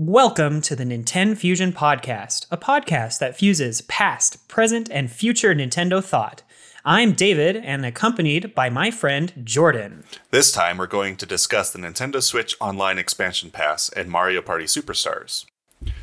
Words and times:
Welcome 0.00 0.60
to 0.60 0.76
the 0.76 0.84
Nintendo 0.84 1.36
Fusion 1.36 1.72
Podcast, 1.72 2.46
a 2.52 2.56
podcast 2.56 3.18
that 3.18 3.36
fuses 3.36 3.80
past, 3.80 4.46
present, 4.46 4.88
and 4.92 5.10
future 5.10 5.52
Nintendo 5.56 6.00
thought. 6.00 6.44
I'm 6.84 7.14
David 7.14 7.56
and 7.56 7.84
accompanied 7.84 8.54
by 8.54 8.70
my 8.70 8.92
friend 8.92 9.32
Jordan. 9.42 10.04
This 10.30 10.52
time 10.52 10.78
we're 10.78 10.86
going 10.86 11.16
to 11.16 11.26
discuss 11.26 11.72
the 11.72 11.80
Nintendo 11.80 12.22
Switch 12.22 12.54
Online 12.60 12.96
Expansion 12.96 13.50
Pass 13.50 13.88
and 13.88 14.08
Mario 14.08 14.40
Party 14.40 14.66
Superstars. 14.66 15.46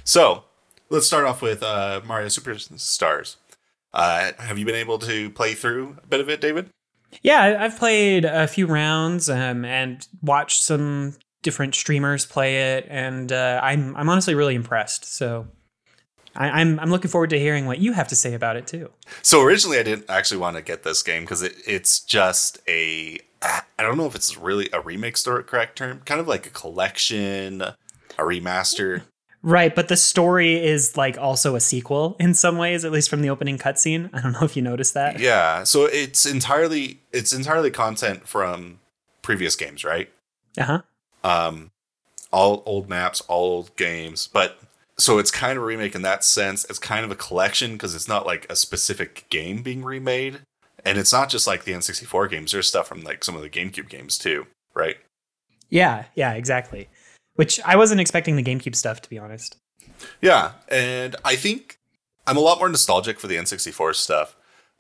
So, 0.04 0.44
let's 0.90 1.08
start 1.08 1.26
off 1.26 1.42
with 1.42 1.64
uh, 1.64 2.02
Mario 2.06 2.28
Superstars. 2.28 3.38
Uh, 3.94 4.34
have 4.40 4.58
you 4.58 4.66
been 4.66 4.76
able 4.76 5.00
to 5.00 5.30
play 5.30 5.54
through 5.54 6.00
a 6.04 6.08
bit 6.08 6.20
of 6.20 6.28
it, 6.28 6.42
David? 6.42 6.70
Yeah, 7.22 7.60
I've 7.62 7.80
played 7.80 8.26
a 8.26 8.46
few 8.46 8.68
rounds 8.68 9.30
um, 9.30 9.64
and 9.64 10.06
watched 10.22 10.64
some 10.64 11.14
different 11.46 11.76
streamers 11.76 12.26
play 12.26 12.74
it, 12.74 12.88
and 12.90 13.32
uh, 13.32 13.62
I'm 13.64 13.96
I'm 13.96 14.10
honestly 14.10 14.34
really 14.34 14.56
impressed. 14.56 15.06
So 15.06 15.48
I, 16.36 16.50
I'm 16.50 16.80
I'm 16.80 16.90
looking 16.90 17.10
forward 17.10 17.30
to 17.30 17.40
hearing 17.40 17.68
what 17.68 17.78
you 17.78 17.94
have 17.94 18.10
to 18.10 18.16
say 18.16 18.34
about 18.34 18.58
it 18.58 18.68
too. 18.68 18.92
So 19.22 19.42
originally 19.42 19.78
I 19.78 19.84
didn't 19.84 20.10
actually 20.10 20.40
want 20.40 20.58
to 20.58 20.64
get 20.64 20.84
this 20.84 21.04
game 21.04 21.24
because 21.24 21.44
it, 21.44 21.54
it's 21.66 22.00
just 22.00 22.60
a 22.68 23.20
I 23.42 23.84
don't 23.84 23.96
know 23.96 24.08
if 24.08 24.16
it's 24.16 24.36
really 24.38 24.68
a 24.74 24.82
remake 24.82 25.18
store 25.18 25.42
correct 25.44 25.78
term, 25.78 26.02
kind 26.04 26.20
of 26.20 26.28
like 26.28 26.48
a 26.48 26.50
collection, 26.50 27.62
a 27.62 27.76
remaster. 28.18 29.04
Right, 29.44 29.76
but 29.76 29.90
the 29.90 29.98
story 29.98 30.56
is 30.56 30.98
like 30.98 31.20
also 31.20 31.56
a 31.56 31.60
sequel 31.60 32.16
in 32.20 32.34
some 32.34 32.58
ways, 32.58 32.84
at 32.84 32.92
least 32.92 33.12
from 33.12 33.22
the 33.22 33.30
opening 33.30 33.60
cutscene. 33.60 34.10
I 34.12 34.20
don't 34.20 34.32
know 34.32 34.44
if 34.44 34.56
you 34.56 34.64
noticed 34.64 34.96
that. 34.96 35.20
Yeah, 35.20 35.64
so 35.64 35.86
it's 35.86 36.26
entirely 36.26 37.02
it's 37.12 37.32
entirely 37.32 37.70
content 37.70 38.28
from 38.28 38.80
previous 39.22 39.56
games, 39.56 39.84
right? 39.84 40.10
Uh 40.58 40.64
huh. 40.64 40.82
Um, 41.26 41.72
all 42.32 42.64
old 42.66 42.88
maps, 42.88 43.22
all 43.22 43.44
old 43.44 43.76
games. 43.76 44.30
But 44.32 44.60
so 44.98 45.18
it's 45.18 45.32
kind 45.32 45.58
of 45.58 45.64
a 45.64 45.66
remake 45.66 45.96
in 45.96 46.04
that 46.04 46.24
sense. 46.24 46.66
It's 46.70 46.80
kind 46.80 47.04
of 47.04 47.12
a 47.12 47.16
collection 47.16 47.74
because 47.74 47.96
it's 47.96 48.08
not 48.08 48.26
like 48.26 48.46
a 48.50 48.56
specific 48.56 49.26
game 49.30 49.62
being 49.62 49.84
remade, 49.84 50.40
and 50.86 50.98
it's 50.98 51.12
not 51.12 51.30
just 51.30 51.48
like 51.48 51.66
the 51.66 51.74
N64 51.74 52.30
games. 52.30 52.52
There's 52.52 52.68
stuff 52.68 52.88
from 52.88 53.04
like 53.04 53.24
some 53.24 53.36
of 53.36 53.42
the 53.42 53.50
GameCube 53.50 53.90
games 53.90 54.18
too, 54.18 54.46
right? 54.74 54.98
Yeah, 55.70 56.06
yeah, 56.16 56.34
exactly. 56.34 56.88
Which 57.36 57.60
I 57.66 57.76
wasn't 57.76 58.00
expecting 58.00 58.38
the 58.38 58.44
GameCube 58.44 58.76
stuff 58.76 59.02
to 59.02 59.10
be 59.10 59.18
honest. 59.18 59.58
Yeah, 60.22 60.54
and 60.70 61.16
I 61.26 61.36
think 61.36 61.80
I'm 62.28 62.38
a 62.38 62.42
lot 62.42 62.60
more 62.60 62.70
nostalgic 62.70 63.20
for 63.20 63.28
the 63.28 63.36
N64 63.36 63.96
stuff, 63.96 64.36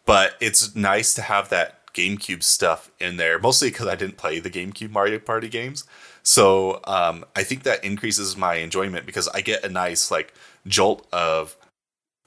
but 0.06 0.36
it's 0.40 0.76
nice 0.76 1.14
to 1.16 1.22
have 1.24 1.50
that 1.50 1.94
GameCube 1.94 2.44
stuff 2.44 2.92
in 3.00 3.18
there, 3.18 3.40
mostly 3.40 3.70
because 3.70 3.88
I 3.88 3.96
didn't 3.96 4.18
play 4.18 4.40
the 4.40 4.50
GameCube 4.50 4.92
Mario 4.92 5.18
Party 5.20 5.50
games. 5.50 5.86
So 6.26 6.82
um, 6.86 7.24
I 7.36 7.44
think 7.44 7.64
that 7.64 7.84
increases 7.84 8.36
my 8.36 8.56
enjoyment 8.56 9.06
because 9.06 9.28
I 9.30 9.42
get 9.42 9.64
a 9.64 9.70
nice 9.70 10.10
like 10.10 10.34
jolt 10.66 11.08
of 11.14 11.56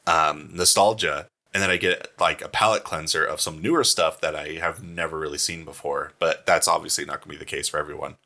um, 0.07 0.51
nostalgia, 0.53 1.27
and 1.53 1.63
then 1.63 1.69
I 1.69 1.77
get 1.77 2.13
like 2.21 2.41
a 2.41 2.49
palate 2.49 2.85
cleanser 2.85 3.25
of 3.25 3.41
some 3.41 3.61
newer 3.61 3.83
stuff 3.83 4.21
that 4.21 4.37
I 4.37 4.55
have 4.61 4.83
never 4.85 5.19
really 5.19 5.37
seen 5.37 5.65
before. 5.65 6.13
But 6.21 6.47
that's 6.47 6.69
obviously 6.69 7.05
not 7.05 7.21
going 7.21 7.25
to 7.25 7.29
be 7.31 7.37
the 7.37 7.45
case 7.45 7.69
for 7.69 7.79
everyone. 7.79 8.17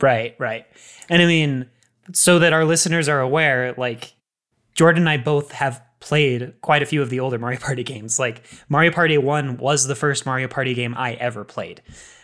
Right, 0.00 0.34
right. 0.40 0.66
And 1.08 1.22
I 1.22 1.26
mean, 1.26 1.70
so 2.12 2.40
that 2.40 2.52
our 2.52 2.64
listeners 2.64 3.08
are 3.08 3.20
aware, 3.20 3.72
like 3.78 4.14
Jordan 4.74 5.02
and 5.02 5.08
I 5.08 5.16
both 5.18 5.52
have 5.52 5.80
played 6.00 6.54
quite 6.60 6.82
a 6.82 6.86
few 6.86 7.00
of 7.00 7.08
the 7.08 7.20
older 7.20 7.38
Mario 7.38 7.60
Party 7.60 7.82
games. 7.84 8.18
Like 8.18 8.42
Mario 8.68 8.90
Party 8.90 9.16
1 9.16 9.58
was 9.58 9.86
the 9.86 9.94
first 9.94 10.26
Mario 10.26 10.48
Party 10.48 10.74
game 10.74 10.94
I 10.96 11.14
ever 11.14 11.44
played. 11.44 11.82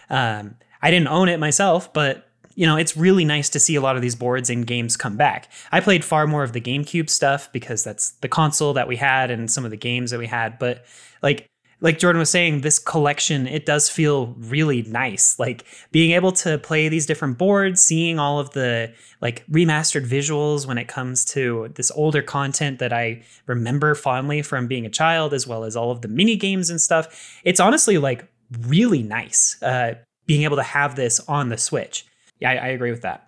Um, 0.08 0.56
I 0.82 0.90
didn't 0.90 1.08
own 1.08 1.28
it 1.28 1.38
myself, 1.38 1.92
but 1.92 2.29
you 2.60 2.66
know, 2.66 2.76
it's 2.76 2.94
really 2.94 3.24
nice 3.24 3.48
to 3.48 3.58
see 3.58 3.74
a 3.74 3.80
lot 3.80 3.96
of 3.96 4.02
these 4.02 4.14
boards 4.14 4.50
and 4.50 4.66
games 4.66 4.94
come 4.94 5.16
back. 5.16 5.48
I 5.72 5.80
played 5.80 6.04
far 6.04 6.26
more 6.26 6.42
of 6.42 6.52
the 6.52 6.60
GameCube 6.60 7.08
stuff 7.08 7.50
because 7.52 7.82
that's 7.82 8.10
the 8.20 8.28
console 8.28 8.74
that 8.74 8.86
we 8.86 8.96
had 8.96 9.30
and 9.30 9.50
some 9.50 9.64
of 9.64 9.70
the 9.70 9.78
games 9.78 10.10
that 10.10 10.18
we 10.18 10.26
had, 10.26 10.58
but 10.58 10.84
like 11.22 11.46
like 11.80 11.98
Jordan 11.98 12.20
was 12.20 12.28
saying, 12.28 12.60
this 12.60 12.78
collection, 12.78 13.46
it 13.46 13.64
does 13.64 13.88
feel 13.88 14.34
really 14.36 14.82
nice. 14.82 15.38
Like 15.38 15.64
being 15.90 16.10
able 16.10 16.32
to 16.32 16.58
play 16.58 16.90
these 16.90 17.06
different 17.06 17.38
boards, 17.38 17.80
seeing 17.80 18.18
all 18.18 18.38
of 18.38 18.50
the 18.50 18.92
like 19.22 19.46
remastered 19.46 20.06
visuals 20.06 20.66
when 20.66 20.76
it 20.76 20.86
comes 20.86 21.24
to 21.36 21.70
this 21.76 21.90
older 21.92 22.20
content 22.20 22.78
that 22.80 22.92
I 22.92 23.22
remember 23.46 23.94
fondly 23.94 24.42
from 24.42 24.66
being 24.66 24.84
a 24.84 24.90
child, 24.90 25.32
as 25.32 25.46
well 25.46 25.64
as 25.64 25.76
all 25.76 25.90
of 25.90 26.02
the 26.02 26.08
mini 26.08 26.36
games 26.36 26.68
and 26.68 26.78
stuff. 26.78 27.40
It's 27.42 27.58
honestly 27.58 27.96
like 27.96 28.30
really 28.68 29.02
nice 29.02 29.56
uh, 29.62 29.94
being 30.26 30.42
able 30.42 30.58
to 30.58 30.62
have 30.62 30.96
this 30.96 31.20
on 31.20 31.48
the 31.48 31.56
Switch. 31.56 32.04
Yeah, 32.40 32.50
I, 32.50 32.54
I 32.54 32.66
agree 32.68 32.90
with 32.90 33.02
that. 33.02 33.26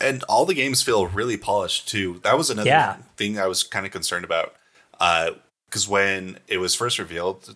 and 0.00 0.22
all 0.24 0.44
the 0.46 0.54
games 0.54 0.82
feel 0.82 1.06
really 1.06 1.36
polished 1.36 1.88
too. 1.88 2.20
That 2.24 2.36
was 2.36 2.50
another 2.50 2.68
Yeah. 2.68 2.96
thing 3.16 3.38
I 3.38 3.46
was 3.46 3.62
kind 3.62 3.86
of 3.86 3.92
concerned 3.92 4.24
about. 4.24 4.54
Uh, 4.98 5.32
because 5.68 5.86
when 5.88 6.38
it 6.48 6.58
was 6.58 6.74
first 6.74 6.98
revealed, 6.98 7.54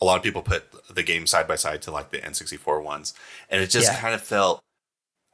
a 0.00 0.04
lot 0.04 0.16
of 0.16 0.22
people 0.22 0.42
put 0.42 0.64
the 0.94 1.02
game 1.02 1.26
side 1.26 1.48
by 1.48 1.56
side 1.56 1.82
to 1.82 1.90
like 1.90 2.10
the 2.10 2.18
N64 2.18 2.82
ones, 2.82 3.14
and 3.50 3.62
it 3.62 3.68
just 3.70 3.90
Yeah. 3.92 3.98
kind 4.00 4.14
of 4.14 4.22
felt, 4.22 4.60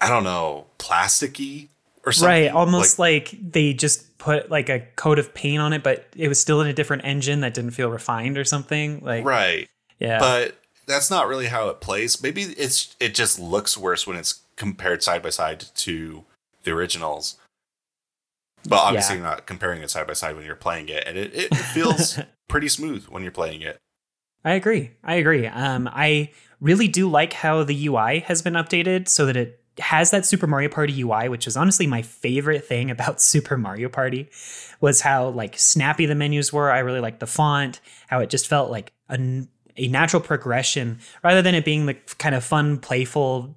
I 0.01 0.09
don't 0.09 0.25
know, 0.25 0.67
plasticky 0.79 1.69
or 2.07 2.13
something. 2.13 2.29
Right, 2.45 2.51
almost 2.53 2.99
like, 2.99 3.35
they 3.41 3.73
just 3.75 4.17
put 4.19 4.51
like 4.51 4.69
a 4.69 4.81
coat 4.97 5.19
of 5.19 5.35
paint 5.35 5.61
on 5.61 5.73
it, 5.73 5.83
but 5.83 6.07
it 6.17 6.29
was 6.29 6.41
still 6.41 6.61
in 6.61 6.67
a 6.67 6.73
different 6.73 7.05
engine 7.05 7.41
that 7.41 7.53
didn't 7.55 7.73
feel 7.73 7.91
refined 7.91 8.39
or 8.39 8.45
something. 8.45 9.01
Like, 9.01 9.25
right. 9.25 9.69
yeah, 9.99 10.19
But 10.19 10.57
that's 10.87 11.11
not 11.11 11.27
really 11.29 11.47
how 11.47 11.69
it 11.69 11.81
plays. 11.81 12.23
Maybe 12.23 12.43
it's 12.43 12.95
it 13.01 13.15
just 13.15 13.39
looks 13.39 13.77
worse 13.77 14.07
when 14.07 14.17
it's 14.17 14.41
compared 14.57 15.03
side 15.03 15.23
by 15.23 15.31
side 15.31 15.65
to 15.77 16.25
the 16.63 16.71
originals. 16.73 17.37
But 18.67 18.77
obviously, 18.79 19.17
Yeah. 19.17 19.21
you're 19.23 19.31
not 19.31 19.47
comparing 19.47 19.83
it 19.83 19.91
side 19.91 20.07
by 20.07 20.15
side 20.15 20.37
when 20.37 20.45
you're 20.47 20.55
playing 20.57 20.89
it, 20.89 21.05
and 21.07 21.19
it, 21.19 21.35
it 21.35 21.55
feels 21.55 22.19
pretty 22.49 22.69
smooth 22.69 23.05
when 23.09 23.23
you're 23.23 23.33
playing 23.33 23.61
it. 23.63 23.79
I 24.45 24.53
agree. 24.53 24.93
I 25.03 25.15
agree. 25.17 25.47
Um, 25.47 25.89
I 25.93 26.31
really 26.61 26.89
do 26.89 27.09
like 27.11 27.33
how 27.33 27.63
the 27.65 27.87
UI 27.89 28.21
has 28.21 28.43
been 28.43 28.55
updated 28.55 29.09
so 29.09 29.27
that 29.27 29.37
it 29.37 29.61
has 29.79 30.11
that 30.13 30.25
Super 30.25 30.47
Mario 30.47 30.69
Party 30.69 30.99
UI, 31.03 31.29
which 31.29 31.47
is 31.47 31.57
honestly 31.57 31.87
my 31.87 32.01
favorite 32.03 32.65
thing 32.65 32.91
about 32.91 33.21
Super 33.21 33.57
Mario 33.59 33.89
Party, 33.89 34.31
was 34.81 35.01
how 35.03 35.29
like 35.29 35.59
snappy 35.59 36.07
the 36.07 36.15
menus 36.15 36.53
were. 36.53 36.71
I 36.71 36.79
really 36.81 37.01
liked 37.01 37.21
the 37.21 37.27
font, 37.27 37.81
how 38.09 38.21
it 38.21 38.31
just 38.31 38.47
felt 38.47 38.71
like 38.71 38.93
a, 39.09 39.19
a 39.77 39.89
natural 39.89 40.23
progression 40.23 41.01
rather 41.23 41.43
than 41.43 41.55
it 41.55 41.65
being 41.65 41.87
the 41.87 41.95
kind 42.19 42.35
of 42.35 42.45
fun, 42.45 42.79
playful, 42.79 43.57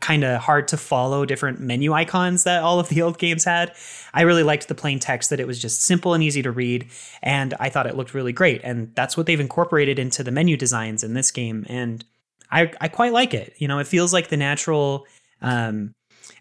kind 0.00 0.22
of 0.22 0.40
hard 0.40 0.68
to 0.68 0.76
follow 0.76 1.24
different 1.24 1.60
menu 1.60 1.92
icons 1.92 2.44
that 2.44 2.62
all 2.62 2.78
of 2.78 2.88
the 2.88 3.00
old 3.00 3.18
games 3.18 3.44
had. 3.44 3.74
I 4.12 4.22
really 4.22 4.42
liked 4.42 4.68
the 4.68 4.74
plain 4.74 4.98
text 4.98 5.30
that 5.30 5.40
it 5.40 5.46
was 5.46 5.58
just 5.58 5.82
simple 5.82 6.12
and 6.12 6.22
easy 6.22 6.42
to 6.42 6.50
read, 6.50 6.88
and 7.22 7.54
I 7.58 7.70
thought 7.70 7.86
it 7.86 7.96
looked 7.96 8.14
really 8.14 8.32
great. 8.32 8.60
And 8.64 8.94
that's 8.94 9.16
what 9.16 9.26
they've 9.26 9.40
incorporated 9.40 9.98
into 9.98 10.22
the 10.22 10.30
menu 10.30 10.56
designs 10.56 11.02
in 11.02 11.14
this 11.14 11.30
game, 11.30 11.64
and 11.68 12.04
I 12.50 12.72
I 12.80 12.88
quite 12.88 13.12
like 13.12 13.34
it. 13.34 13.54
You 13.58 13.68
know, 13.68 13.78
it 13.78 13.86
feels 13.86 14.12
like 14.12 14.28
the 14.28 14.36
natural 14.36 15.06
um, 15.40 15.94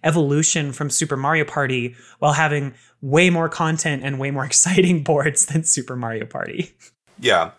evolution 0.03 0.73
from 0.73 0.89
Super 0.89 1.17
Mario 1.17 1.45
Party 1.45 1.95
while 2.19 2.33
having 2.33 2.73
way 3.01 3.29
more 3.29 3.49
content 3.49 4.03
and 4.03 4.19
way 4.19 4.31
more 4.31 4.45
exciting 4.51 5.03
boards 5.03 5.45
than 5.47 5.63
Super 5.63 5.95
Mario 5.95 6.25
Party. 6.25 6.71
Yeah. 7.19 7.51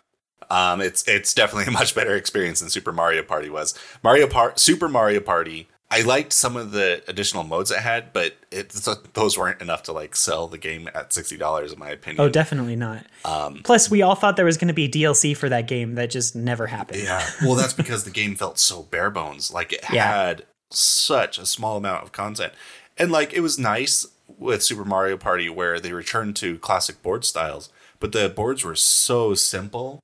Um, 0.52 0.80
it's 0.80 1.06
it's 1.08 1.32
definitely 1.34 1.66
a 1.66 1.70
much 1.80 1.94
better 1.94 2.14
experience 2.14 2.60
than 2.60 2.68
Super 2.70 2.92
Mario 2.92 3.22
Party 3.22 3.48
was. 3.48 3.74
Mario 4.02 4.26
Part 4.26 4.58
Super 4.60 4.88
Mario 4.88 5.20
Party. 5.20 5.68
I 5.90 6.00
liked 6.00 6.32
some 6.32 6.56
of 6.56 6.70
the 6.72 7.02
additional 7.06 7.44
modes 7.44 7.70
it 7.70 7.76
had, 7.80 8.14
but 8.14 8.36
it, 8.50 8.70
those 9.12 9.36
weren't 9.36 9.60
enough 9.60 9.82
to 9.82 9.92
like 9.92 10.16
sell 10.16 10.48
the 10.48 10.56
game 10.56 10.88
at 10.94 11.12
sixty 11.12 11.36
dollars, 11.36 11.72
in 11.72 11.78
my 11.78 11.90
opinion. 11.90 12.24
Oh, 12.24 12.30
definitely 12.30 12.76
not. 12.76 13.04
Um, 13.26 13.60
Plus, 13.62 13.90
we 13.90 14.00
all 14.00 14.14
thought 14.14 14.36
there 14.36 14.46
was 14.46 14.56
going 14.56 14.68
to 14.68 14.74
be 14.74 14.88
DLC 14.88 15.36
for 15.36 15.50
that 15.50 15.68
game 15.68 15.94
that 15.96 16.08
just 16.10 16.34
never 16.34 16.66
happened. 16.66 17.02
Yeah. 17.02 17.26
Well, 17.42 17.54
that's 17.56 17.74
because 17.74 18.04
the 18.04 18.10
game 18.10 18.36
felt 18.36 18.58
so 18.58 18.82
bare 18.84 19.10
bones. 19.10 19.52
Like 19.52 19.72
it 19.74 19.84
Yeah. 19.92 20.06
had 20.06 20.46
such 20.70 21.36
a 21.38 21.44
small 21.44 21.76
amount 21.76 22.02
of 22.04 22.12
content. 22.12 22.54
And 22.96 23.12
like 23.12 23.34
it 23.34 23.40
was 23.40 23.58
nice 23.58 24.06
with 24.38 24.62
Super 24.62 24.86
Mario 24.86 25.18
Party 25.18 25.50
where 25.50 25.78
they 25.78 25.92
returned 25.92 26.36
to 26.36 26.58
classic 26.58 27.02
board 27.02 27.24
styles, 27.26 27.68
but 28.00 28.12
the 28.12 28.30
boards 28.30 28.64
were 28.64 28.74
so 28.76 29.34
simple. 29.34 30.00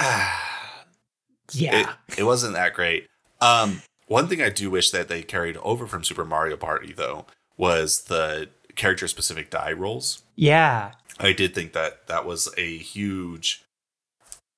Ah, 0.00 0.84
Yeah. 1.52 1.94
it, 2.08 2.18
it 2.20 2.22
wasn't 2.24 2.54
that 2.54 2.74
great. 2.74 3.06
Um, 3.40 3.82
one 4.06 4.28
thing 4.28 4.40
I 4.42 4.50
do 4.50 4.70
wish 4.70 4.90
that 4.90 5.08
they 5.08 5.22
carried 5.22 5.56
over 5.58 5.86
from 5.86 6.04
Super 6.04 6.24
Mario 6.24 6.56
Party 6.56 6.92
though 6.92 7.26
was 7.56 8.02
the 8.02 8.48
character 8.76 9.06
specific 9.08 9.50
die 9.50 9.72
rolls. 9.72 10.22
yeah. 10.36 10.92
I 11.22 11.34
did 11.34 11.54
think 11.54 11.74
that 11.74 12.06
that 12.06 12.24
was 12.24 12.48
a 12.56 12.78
huge. 12.78 13.62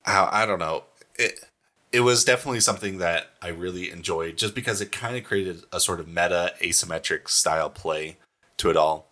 I, 0.05 0.43
I 0.43 0.45
don't 0.45 0.59
know. 0.59 0.85
It 1.19 1.43
it 1.91 1.99
was 2.01 2.23
definitely 2.23 2.61
something 2.61 2.99
that 2.99 3.27
I 3.41 3.49
really 3.49 3.91
enjoyed, 3.91 4.37
just 4.37 4.55
because 4.55 4.79
it 4.79 4.89
kind 4.93 5.17
of 5.17 5.25
created 5.25 5.63
a 5.73 5.81
sort 5.81 5.99
of 5.99 6.07
meta 6.07 6.53
asymmetric 6.61 7.27
style 7.27 7.69
play 7.69 8.15
to 8.57 8.69
it 8.69 8.77
all. 8.77 9.09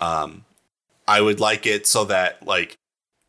Um, 0.00 0.44
I 1.08 1.20
would 1.20 1.40
like 1.40 1.66
it 1.66 1.88
so 1.88 2.04
that 2.04 2.46
like 2.46 2.76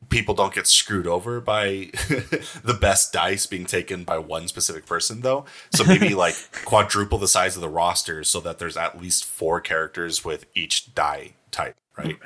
people 0.10 0.34
don't 0.34 0.54
get 0.54 0.68
screwed 0.68 1.08
over 1.08 1.42
by 1.42 1.90
the 2.64 2.78
best 2.80 3.12
dice 3.12 3.46
being 3.46 3.66
taken 3.66 4.04
by 4.04 4.18
one 4.18 4.48
specific 4.48 4.86
person 4.86 5.22
though 5.22 5.44
so 5.74 5.84
maybe 5.84 6.14
like 6.14 6.36
quadruple 6.66 7.18
the 7.18 7.28
size 7.28 7.56
of 7.56 7.62
the 7.62 7.70
roster 7.70 8.24
so 8.24 8.40
that 8.40 8.60
there's 8.60 8.78
at 8.78 9.02
least 9.02 9.26
four 9.26 9.60
characters 9.60 10.24
with 10.24 10.46
each 10.56 10.94
die 10.94 11.34
type, 11.52 11.76
right? 11.98 12.18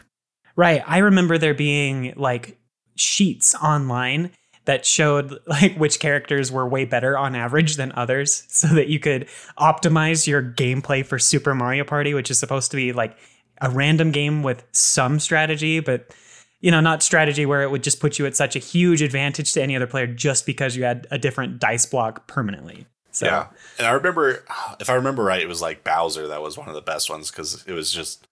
Right. 0.55 0.83
I 0.85 0.99
remember 0.99 1.37
there 1.37 1.53
being 1.53 2.13
like 2.15 2.57
sheets 2.95 3.55
online 3.55 4.31
that 4.65 4.85
showed 4.85 5.39
like 5.47 5.75
which 5.75 5.99
characters 5.99 6.51
were 6.51 6.67
way 6.67 6.85
better 6.85 7.17
on 7.17 7.35
average 7.35 7.77
than 7.77 7.91
others 7.93 8.43
so 8.49 8.67
that 8.67 8.87
you 8.87 8.99
could 8.99 9.27
optimize 9.57 10.27
your 10.27 10.41
gameplay 10.41 11.05
for 11.05 11.17
Super 11.17 11.55
Mario 11.55 11.83
Party, 11.83 12.13
which 12.13 12.29
is 12.29 12.39
supposed 12.39 12.71
to 12.71 12.77
be 12.77 12.93
like 12.93 13.17
a 13.61 13.69
random 13.69 14.11
game 14.11 14.43
with 14.43 14.63
some 14.71 15.19
strategy, 15.19 15.79
but 15.79 16.13
you 16.61 16.71
know, 16.71 16.79
not 16.79 17.03
strategy 17.03 17.45
where 17.45 17.63
it 17.63 17.71
would 17.71 17.83
just 17.83 17.99
put 17.99 18.17
you 18.17 18.25
at 18.25 18.35
such 18.35 18.55
a 18.55 18.59
huge 18.59 19.01
advantage 19.01 19.51
to 19.53 19.61
any 19.61 19.75
other 19.75 19.87
player 19.87 20.07
just 20.07 20.45
because 20.45 20.75
you 20.75 20.83
had 20.83 21.07
a 21.11 21.17
different 21.17 21.59
dice 21.59 21.85
block 21.85 22.27
permanently. 22.27 22.85
So 23.11 23.25
Yeah. 23.25 23.47
And 23.77 23.87
I 23.87 23.91
remember, 23.91 24.43
if 24.79 24.89
I 24.89 24.93
remember 24.93 25.23
right, 25.23 25.41
it 25.41 25.47
was 25.47 25.61
like 25.61 25.83
Bowser 25.83 26.27
that 26.27 26.41
was 26.41 26.57
one 26.57 26.69
of 26.69 26.75
the 26.75 26.81
best 26.81 27.09
ones 27.09 27.29
because 27.29 27.63
it 27.67 27.73
was 27.73 27.91
just 27.91 28.25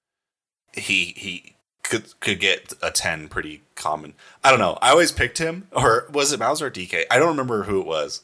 he 0.73 1.13
he 1.17 1.55
could 1.83 2.19
could 2.19 2.39
get 2.39 2.73
a 2.81 2.91
ten 2.91 3.27
pretty 3.27 3.63
common. 3.75 4.13
I 4.43 4.51
don't 4.51 4.59
know. 4.59 4.77
I 4.81 4.91
always 4.91 5.11
picked 5.11 5.39
him, 5.39 5.67
or 5.71 6.05
was 6.11 6.31
it 6.31 6.39
Bowser 6.39 6.67
or 6.67 6.71
DK? 6.71 7.05
I 7.09 7.17
don't 7.17 7.29
remember 7.29 7.63
who 7.63 7.81
it 7.81 7.87
was, 7.87 8.21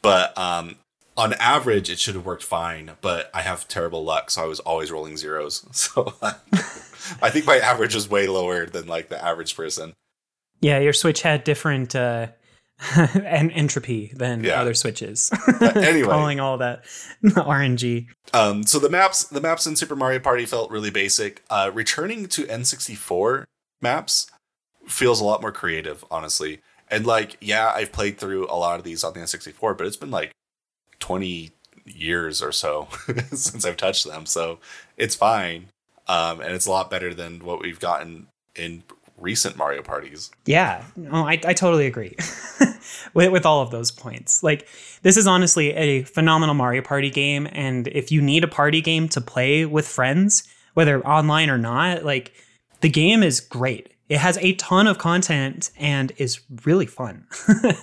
but 0.00 0.36
um, 0.38 0.76
on 1.16 1.34
average, 1.34 1.90
it 1.90 1.98
should 1.98 2.14
have 2.14 2.24
worked 2.24 2.42
fine. 2.42 2.92
But 3.00 3.30
I 3.34 3.42
have 3.42 3.68
terrible 3.68 4.02
luck, 4.02 4.30
so 4.30 4.42
I 4.42 4.46
was 4.46 4.60
always 4.60 4.90
rolling 4.90 5.16
zeros. 5.16 5.66
So 5.72 6.14
I 7.22 7.30
think 7.30 7.46
my 7.46 7.58
average 7.58 7.94
was 7.94 8.08
way 8.08 8.26
lower 8.26 8.66
than 8.66 8.86
like 8.86 9.08
the 9.08 9.22
average 9.22 9.56
person. 9.56 9.94
yeah, 10.60 10.78
your 10.78 10.92
Switch 10.92 11.22
had 11.22 11.44
different 11.44 11.94
uh 11.94 12.28
and 12.96 13.52
entropy 13.52 14.12
than 14.16 14.42
Yeah. 14.42 14.60
other 14.60 14.74
switches. 14.74 15.30
anyway. 15.60 16.02
calling 16.08 16.40
all 16.40 16.58
that 16.58 16.84
RNG. 17.24 18.06
Um, 18.32 18.64
so 18.64 18.80
the 18.80 18.88
maps, 18.90 19.22
the 19.24 19.40
maps 19.40 19.66
in 19.68 19.76
Super 19.76 19.94
Mario 19.94 20.18
Party 20.18 20.46
felt 20.46 20.70
really 20.70 20.90
basic. 20.90 21.42
Uh, 21.48 21.70
returning 21.72 22.26
to 22.28 22.42
N64 22.44 23.44
maps 23.80 24.26
feels 24.88 25.20
a 25.20 25.24
lot 25.24 25.40
more 25.40 25.52
creative, 25.52 26.04
honestly. 26.10 26.60
And 26.88 27.06
like, 27.06 27.36
yeah, 27.40 27.70
I've 27.72 27.92
played 27.92 28.18
through 28.18 28.46
a 28.50 28.56
lot 28.58 28.78
of 28.80 28.84
these 28.84 29.04
on 29.04 29.12
the 29.12 29.20
N64, 29.20 29.78
but 29.78 29.86
it's 29.86 29.96
been 29.96 30.10
like 30.10 30.32
20 30.98 31.52
years 31.84 32.42
or 32.42 32.50
so 32.52 32.88
since 33.32 33.64
I've 33.64 33.76
touched 33.76 34.06
them, 34.06 34.26
so 34.26 34.58
it's 34.96 35.14
fine. 35.14 35.66
Um, 36.12 36.40
and 36.42 36.52
it's 36.52 36.66
a 36.66 36.70
lot 36.70 36.90
better 36.90 37.14
than 37.14 37.38
what 37.42 37.62
we've 37.62 37.80
gotten 37.80 38.26
in 38.54 38.82
recent 39.16 39.56
Mario 39.56 39.80
parties. 39.82 40.30
Yeah, 40.44 40.84
no, 40.94 41.26
I, 41.26 41.40
I 41.44 41.54
totally 41.54 41.86
agree 41.86 42.16
with, 43.14 43.32
with 43.32 43.46
all 43.46 43.62
of 43.62 43.70
those 43.70 43.90
points. 43.90 44.42
Like, 44.42 44.68
this 45.00 45.16
is 45.16 45.26
honestly 45.26 45.72
a 45.72 46.02
phenomenal 46.02 46.54
Mario 46.54 46.82
Party 46.82 47.08
game. 47.08 47.48
And 47.52 47.88
if 47.88 48.12
you 48.12 48.20
need 48.20 48.44
a 48.44 48.48
party 48.48 48.82
game 48.82 49.08
to 49.08 49.22
play 49.22 49.64
with 49.64 49.88
friends, 49.88 50.46
whether 50.74 51.04
online 51.06 51.48
or 51.48 51.58
not, 51.58 52.04
like, 52.04 52.32
the 52.82 52.90
game 52.90 53.22
is 53.22 53.40
great. 53.40 53.88
It 54.10 54.18
has 54.18 54.36
a 54.38 54.52
ton 54.54 54.86
of 54.86 54.98
content 54.98 55.70
and 55.78 56.12
is 56.18 56.40
really 56.64 56.86
fun. 56.86 57.26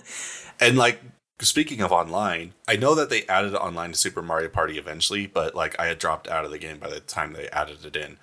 And 0.60 0.78
like 0.78 1.00
speaking 1.42 1.82
of 1.82 1.92
online, 1.92 2.54
I 2.68 2.76
know 2.76 2.96
that 2.96 3.10
they 3.10 3.26
added 3.28 3.56
online 3.56 3.92
to 3.92 3.98
Super 3.98 4.22
Mario 4.22 4.50
Party 4.50 4.78
eventually, 4.78 5.28
but 5.28 5.56
like 5.56 5.80
I 5.80 5.88
had 5.88 6.00
dropped 6.00 6.28
out 6.28 6.46
of 6.46 6.52
the 6.52 6.58
game 6.58 6.80
by 6.80 6.90
the 6.90 7.00
time 7.00 7.34
they 7.34 7.48
added 7.50 7.86
it 7.86 7.96
in. 7.96 8.18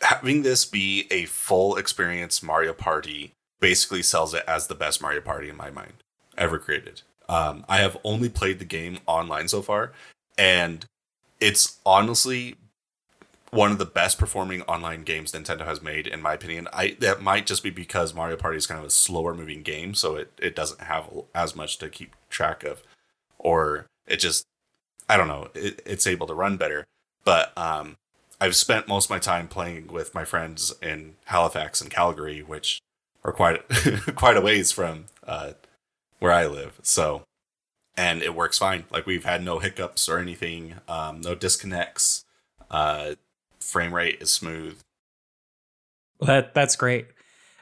Having 0.00 0.42
this 0.42 0.64
be 0.64 1.06
a 1.10 1.24
full 1.26 1.76
experience 1.76 2.42
Mario 2.42 2.72
Party 2.72 3.32
basically 3.60 4.02
sells 4.02 4.34
it 4.34 4.44
as 4.46 4.66
the 4.66 4.74
best 4.74 5.02
Mario 5.02 5.20
Party 5.20 5.48
in 5.48 5.56
my 5.56 5.70
mind 5.70 5.94
ever 6.36 6.58
created. 6.58 7.02
Um, 7.28 7.64
I 7.68 7.78
have 7.78 7.98
only 8.04 8.28
played 8.28 8.58
the 8.58 8.64
game 8.64 8.98
online 9.06 9.48
so 9.48 9.60
far, 9.60 9.92
and 10.38 10.84
it's 11.40 11.78
honestly 11.84 12.56
one 13.50 13.72
of 13.72 13.78
the 13.78 13.86
best 13.86 14.18
performing 14.18 14.62
online 14.62 15.02
games 15.02 15.32
Nintendo 15.32 15.64
has 15.64 15.82
made, 15.82 16.06
in 16.06 16.20
my 16.20 16.34
opinion. 16.34 16.68
I 16.72 16.96
that 17.00 17.22
might 17.22 17.46
just 17.46 17.62
be 17.62 17.70
because 17.70 18.14
Mario 18.14 18.36
Party 18.36 18.56
is 18.56 18.66
kind 18.66 18.80
of 18.80 18.86
a 18.86 18.90
slower 18.90 19.34
moving 19.34 19.62
game, 19.62 19.94
so 19.94 20.16
it, 20.16 20.32
it 20.40 20.54
doesn't 20.54 20.82
have 20.82 21.08
as 21.34 21.56
much 21.56 21.78
to 21.78 21.88
keep 21.88 22.14
track 22.28 22.64
of, 22.64 22.82
or 23.38 23.86
it 24.06 24.18
just 24.18 24.46
I 25.08 25.16
don't 25.16 25.28
know, 25.28 25.48
it, 25.54 25.80
it's 25.86 26.06
able 26.06 26.26
to 26.26 26.34
run 26.34 26.56
better. 26.56 26.86
But 27.24 27.56
um, 27.56 27.96
I've 28.40 28.56
spent 28.56 28.88
most 28.88 29.06
of 29.06 29.10
my 29.10 29.18
time 29.18 29.48
playing 29.48 29.88
with 29.88 30.14
my 30.14 30.24
friends 30.24 30.74
in 30.82 31.14
Halifax 31.26 31.80
and 31.80 31.90
Calgary, 31.90 32.42
which 32.42 32.80
are 33.24 33.32
quite 33.32 33.62
quite 34.14 34.36
a 34.36 34.40
ways 34.40 34.72
from 34.72 35.06
uh, 35.26 35.52
where 36.18 36.32
I 36.32 36.46
live. 36.46 36.78
So, 36.82 37.22
and 37.96 38.22
it 38.22 38.34
works 38.34 38.58
fine. 38.58 38.84
Like 38.90 39.06
we've 39.06 39.24
had 39.24 39.42
no 39.42 39.58
hiccups 39.58 40.08
or 40.08 40.18
anything, 40.18 40.74
um, 40.86 41.20
no 41.22 41.34
disconnects. 41.34 42.24
Uh, 42.70 43.14
frame 43.68 43.94
rate 43.94 44.18
is 44.20 44.30
smooth. 44.30 44.78
that 46.20 46.54
That's 46.54 46.76
great. 46.76 47.06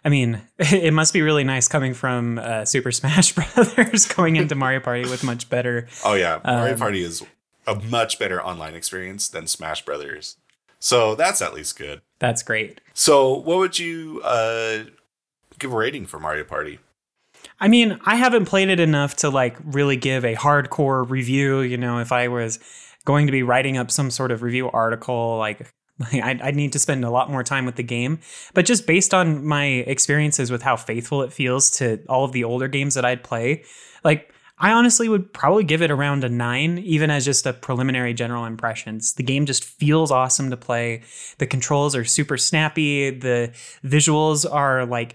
I 0.04 0.08
mean, 0.08 0.40
it 0.58 0.94
must 0.94 1.12
be 1.12 1.22
really 1.22 1.44
nice 1.44 1.68
coming 1.68 1.92
from 1.94 2.38
uh, 2.38 2.64
Super 2.64 2.92
Smash 3.00 3.32
Brothers 3.34 4.06
going 4.06 4.36
into 4.36 4.54
Mario 4.54 4.80
Party 4.80 5.02
with 5.08 5.24
much 5.24 5.48
better. 5.50 5.88
Oh 6.04 6.14
yeah, 6.14 6.40
Mario 6.44 6.74
Um, 6.74 6.78
Party 6.78 7.02
is 7.02 7.24
a 7.66 7.74
much 7.74 8.18
better 8.18 8.42
online 8.42 8.74
experience 8.74 9.28
than 9.28 9.46
Smash 9.46 9.84
Brothers. 9.84 10.36
So 10.78 11.14
that's 11.14 11.42
at 11.42 11.54
least 11.54 11.76
good. 11.76 12.02
That's 12.18 12.42
great. 12.42 12.80
So 12.94 13.32
what 13.32 13.58
would 13.58 13.78
you 13.78 14.20
uh, 14.24 14.84
give 15.58 15.72
a 15.72 15.76
rating 15.76 16.06
for 16.06 16.20
Mario 16.20 16.44
Party? 16.44 16.78
I 17.58 17.68
mean, 17.68 17.98
I 18.04 18.16
haven't 18.16 18.44
played 18.44 18.68
it 18.68 18.78
enough 18.80 19.16
to 19.16 19.30
like 19.30 19.56
really 19.64 19.96
give 19.96 20.24
a 20.24 20.34
hardcore 20.36 21.08
review. 21.08 21.60
You 21.60 21.76
know, 21.78 21.98
if 21.98 22.12
I 22.12 22.28
was 22.28 22.58
going 23.04 23.26
to 23.26 23.32
be 23.32 23.42
writing 23.42 23.76
up 23.76 23.90
some 23.90 24.10
sort 24.10 24.30
of 24.30 24.42
review 24.42 24.70
article, 24.70 25.38
like 25.38 25.72
I'd, 26.12 26.40
I'd 26.40 26.56
need 26.56 26.72
to 26.72 26.78
spend 26.78 27.04
a 27.04 27.10
lot 27.10 27.30
more 27.30 27.42
time 27.42 27.66
with 27.66 27.76
the 27.76 27.82
game. 27.82 28.20
But 28.54 28.66
just 28.66 28.86
based 28.86 29.14
on 29.14 29.44
my 29.44 29.64
experiences 29.64 30.50
with 30.50 30.62
how 30.62 30.76
faithful 30.76 31.22
it 31.22 31.32
feels 31.32 31.70
to 31.78 32.00
all 32.08 32.24
of 32.24 32.32
the 32.32 32.44
older 32.44 32.68
games 32.68 32.94
that 32.94 33.04
I'd 33.04 33.22
play, 33.22 33.64
like 34.04 34.32
I 34.58 34.72
honestly 34.72 35.08
would 35.08 35.32
probably 35.34 35.64
give 35.64 35.82
it 35.82 35.90
around 35.90 36.24
a 36.24 36.30
nine, 36.30 36.78
even 36.78 37.10
as 37.10 37.26
just 37.26 37.44
a 37.44 37.52
preliminary 37.52 38.14
general 38.14 38.46
impressions. 38.46 39.12
The 39.12 39.22
game 39.22 39.44
just 39.44 39.64
feels 39.64 40.10
awesome 40.10 40.48
to 40.48 40.56
play. 40.56 41.02
The 41.38 41.46
controls 41.46 41.94
are 41.94 42.04
super 42.04 42.38
snappy. 42.38 43.10
The 43.10 43.52
visuals 43.84 44.50
are 44.50 44.86
like 44.86 45.14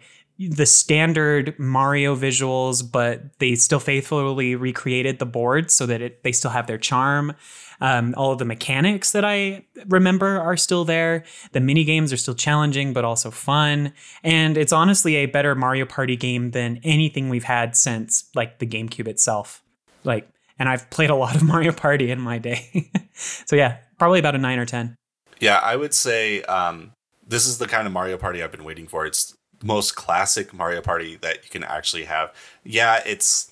the 0.50 0.66
standard 0.66 1.58
Mario 1.60 2.16
visuals, 2.16 2.90
but 2.90 3.38
they 3.40 3.56
still 3.56 3.80
faithfully 3.80 4.56
recreated 4.56 5.20
the 5.20 5.26
board 5.26 5.70
so 5.70 5.86
that 5.86 6.02
it, 6.02 6.24
they 6.24 6.32
still 6.32 6.52
have 6.52 6.68
their 6.68 6.78
charm. 6.78 7.34
Um, 7.80 8.14
all 8.16 8.32
of 8.32 8.40
the 8.40 8.46
mechanics 8.46 9.12
that 9.12 9.26
I 9.26 9.66
remember 9.88 10.40
are 10.40 10.58
still 10.58 10.86
there. 10.86 11.24
The 11.52 11.60
mini 11.60 11.84
games 11.84 12.14
are 12.14 12.18
still 12.18 12.36
challenging, 12.36 12.94
but 12.94 13.04
also 13.04 13.32
fun. 13.32 13.94
And 14.24 14.58
it's 14.58 14.72
honestly 14.72 15.15
a 15.18 15.25
better 15.25 15.56
Mario 15.56 15.86
Party 15.86 16.15
game 16.15 16.51
than 16.51 16.80
anything 16.84 17.30
we've 17.30 17.44
had 17.44 17.75
since 17.75 18.30
like 18.36 18.60
the 18.60 18.68
GameCube 18.68 19.08
itself. 19.08 19.63
Like, 20.04 20.27
and 20.60 20.70
I've 20.70 20.89
played 20.92 21.10
a 21.10 21.15
lot 21.15 21.36
of 21.36 21.44
Mario 21.44 21.72
Party 21.72 22.12
in 22.12 22.20
my 22.22 22.38
day. 22.38 22.92
so 23.13 23.56
yeah, 23.56 23.77
probably 23.98 24.20
about 24.20 24.36
a 24.36 24.39
nine 24.39 24.60
or 24.60 24.65
10. 24.65 24.96
Yeah, 25.39 25.58
I 25.58 25.75
would 25.75 25.94
say 25.94 26.44
um, 26.44 26.94
this 27.27 27.48
is 27.48 27.58
the 27.58 27.68
kind 27.68 27.88
of 27.88 27.94
Mario 27.94 28.18
Party 28.18 28.44
I've 28.44 28.51
been 28.51 28.63
waiting 28.63 28.88
for. 28.88 29.08
It's 29.08 29.36
most 29.63 29.96
classic 29.96 30.53
Mario 30.53 30.82
Party 30.82 31.18
that 31.18 31.44
you 31.44 31.50
can 31.50 31.63
actually 31.63 32.06
have. 32.06 32.34
Yeah, 32.63 33.01
it's 33.06 33.51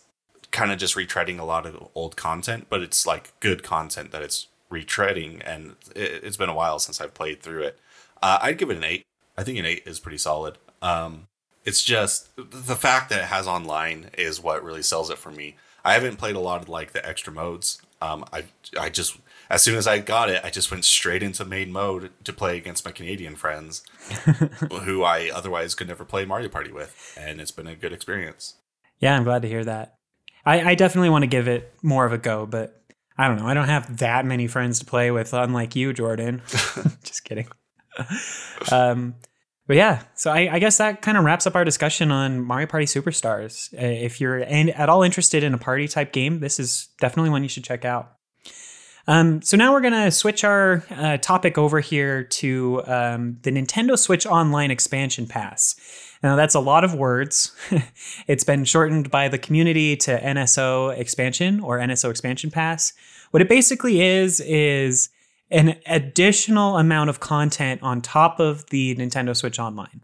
kind 0.52 0.72
of 0.72 0.78
just 0.78 0.96
retreading 0.96 1.40
a 1.40 1.44
lot 1.44 1.66
of 1.66 1.90
old 1.96 2.16
content, 2.16 2.68
but 2.70 2.82
it's 2.82 3.06
like 3.06 3.40
good 3.40 3.64
content 3.64 4.12
that 4.12 4.22
it's 4.22 4.48
retreading, 4.72 5.42
and 5.46 5.76
it, 5.96 6.24
it's 6.24 6.38
been 6.38 6.50
a 6.50 6.56
while 6.56 6.80
since 6.80 7.00
I've 7.02 7.14
played 7.14 7.42
through 7.42 7.64
it. 7.64 7.80
Uh, 8.22 8.40
I'd 8.42 8.58
give 8.58 8.70
it 8.70 8.78
an 8.78 8.84
eight. 8.84 9.06
I 9.38 9.44
think 9.44 9.58
an 9.58 9.66
eight 9.66 9.84
is 9.86 10.00
pretty 10.00 10.18
solid. 10.18 10.58
Um, 10.82 11.28
it's 11.66 11.84
just 11.84 12.30
the 12.36 12.76
fact 12.76 13.10
that 13.10 13.22
it 13.22 13.26
has 13.26 13.48
online 13.48 14.10
is 14.18 14.42
what 14.42 14.64
really 14.64 14.82
sells 14.82 15.10
it 15.10 15.18
for 15.18 15.32
me. 15.32 15.56
I 15.84 15.94
haven't 15.94 16.18
played 16.18 16.36
a 16.36 16.40
lot 16.40 16.62
of 16.62 16.70
like 16.70 16.92
the 16.92 17.08
extra 17.08 17.32
modes. 17.32 17.82
Um, 18.02 18.26
I 18.34 18.46
I 18.80 18.90
just 18.90 19.18
as 19.50 19.64
soon 19.64 19.76
as 19.76 19.88
I 19.88 20.00
got 20.00 20.30
it, 20.30 20.42
I 20.44 20.50
just 20.50 20.70
went 20.70 20.86
straight 20.86 21.24
into 21.24 21.44
main 21.44 21.72
mode 21.72 22.12
to 22.24 22.34
play 22.34 22.58
against 22.58 22.86
my 22.86 22.92
Canadian 22.92 23.36
friends, 23.36 23.84
who 24.84 25.04
I 25.04 25.32
otherwise 25.34 25.74
could 25.76 25.88
never 25.88 26.06
play 26.06 26.26
Mario 26.26 26.50
Party 26.50 26.72
with, 26.72 27.18
and 27.20 27.42
it's 27.42 27.52
been 27.52 27.68
a 27.68 27.76
good 27.76 27.94
experience. 27.94 28.56
Yeah, 29.00 29.16
I'm 29.16 29.24
glad 29.24 29.42
to 29.42 29.48
hear 29.48 29.66
that. 29.66 29.96
I, 30.46 30.72
I 30.72 30.76
definitely 30.76 31.10
want 31.10 31.24
to 31.24 31.28
give 31.28 31.48
it 31.48 31.74
more 31.82 32.06
of 32.06 32.14
a 32.14 32.18
go, 32.18 32.46
but 32.46 32.80
I 33.18 33.28
don't 33.28 33.38
know. 33.38 33.48
I 33.48 33.54
don't 33.54 33.68
have 33.68 33.98
that 33.98 34.26
many 34.26 34.48
friends 34.48 34.80
to 34.80 34.86
play 34.86 35.10
with, 35.12 35.34
unlike 35.34 35.76
you, 35.76 35.94
Jordan. 35.94 36.42
Just 37.04 37.24
kidding. 37.24 37.48
Um, 38.72 39.16
but 39.68 39.78
yeah, 39.78 40.04
so 40.16 40.32
I, 40.32 40.56
I 40.56 40.60
guess 40.60 40.78
that 40.78 41.02
kind 41.02 41.18
of 41.18 41.24
wraps 41.24 41.46
up 41.46 41.56
our 41.56 41.66
discussion 41.66 42.12
on 42.12 42.40
Mario 42.40 42.68
Party 42.68 42.86
Superstars. 42.86 43.74
Uh, 43.74 43.86
if 43.86 44.22
you're 44.22 44.40
in, 44.40 44.70
at 44.70 44.90
all 44.90 45.04
interested 45.04 45.44
in 45.44 45.54
a 45.54 45.58
party 45.58 45.88
type 45.88 46.12
game, 46.12 46.40
this 46.40 46.60
is 46.60 46.90
definitely 47.00 47.30
one 47.30 47.44
you 47.44 47.50
should 47.50 47.64
check 47.64 47.84
out. 47.84 48.14
Um, 49.10 49.42
so 49.42 49.58
now 49.58 49.74
we're 49.74 49.82
gonna 49.82 50.12
switch 50.12 50.44
our 50.44 50.84
uh, 50.92 51.18
topic 51.18 51.58
over 51.58 51.80
here 51.80 52.26
to 52.26 52.84
um, 52.86 53.40
the 53.42 53.50
Nintendo 53.50 53.98
Switch 53.98 54.28
Online 54.28 54.70
Expansion 54.70 55.26
Pass. 55.26 55.74
Now 56.22 56.36
that's 56.36 56.54
a 56.54 56.60
lot 56.60 56.84
of 56.84 56.94
words. 56.94 57.52
it's 58.28 58.44
been 58.44 58.66
shortened 58.66 59.10
by 59.10 59.28
the 59.28 59.40
community 59.40 59.98
to 59.98 60.20
NSO 60.20 60.96
Expansion 60.96 61.60
or 61.60 61.80
NSO 61.80 62.12
Expansion 62.12 62.52
Pass. 62.52 62.94
What 63.32 63.42
it 63.42 63.50
basically 63.50 64.00
is 64.00 64.42
is 64.42 65.10
an 65.50 65.78
additional 65.88 66.78
amount 66.78 67.10
of 67.10 67.20
content 67.20 67.82
on 67.82 68.04
top 68.04 68.40
of 68.40 68.70
the 68.70 68.96
Nintendo 68.96 69.36
Switch 69.36 69.58
Online. 69.58 70.02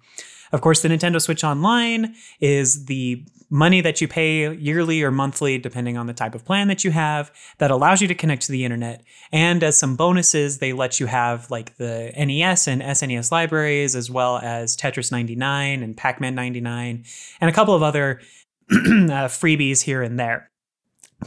Of 0.51 0.62
course, 0.62 0.81
the 0.81 0.89
Nintendo 0.89 1.21
Switch 1.21 1.43
Online 1.43 2.15
is 2.39 2.85
the 2.85 3.24
money 3.55 3.79
that 3.79 4.01
you 4.01 4.07
pay 4.07 4.53
yearly 4.53 5.01
or 5.01 5.12
monthly, 5.12 5.57
depending 5.57 5.97
on 5.97 6.07
the 6.07 6.13
type 6.13 6.35
of 6.35 6.43
plan 6.43 6.67
that 6.67 6.83
you 6.83 6.91
have, 6.91 7.31
that 7.57 7.71
allows 7.71 8.01
you 8.01 8.07
to 8.07 8.13
connect 8.13 8.43
to 8.43 8.51
the 8.51 8.65
internet. 8.65 9.01
And 9.31 9.63
as 9.63 9.77
some 9.77 9.95
bonuses, 9.95 10.57
they 10.57 10.74
let 10.74 11.00
you 11.00 11.05
have 11.05 11.50
like 11.50 11.77
the 11.77 12.12
NES 12.17 12.67
and 12.67 12.81
SNES 12.81 13.31
libraries, 13.31 13.95
as 13.95 14.12
well 14.12 14.38
as 14.39 14.75
Tetris 14.75 15.09
99 15.09 15.81
and 15.81 15.95
Pac 15.95 16.19
Man 16.19 16.35
99, 16.35 17.05
and 17.39 17.50
a 17.50 17.53
couple 17.53 17.74
of 17.74 17.81
other 17.81 18.19
uh, 18.71 19.29
freebies 19.31 19.81
here 19.81 20.03
and 20.03 20.19
there. 20.19 20.51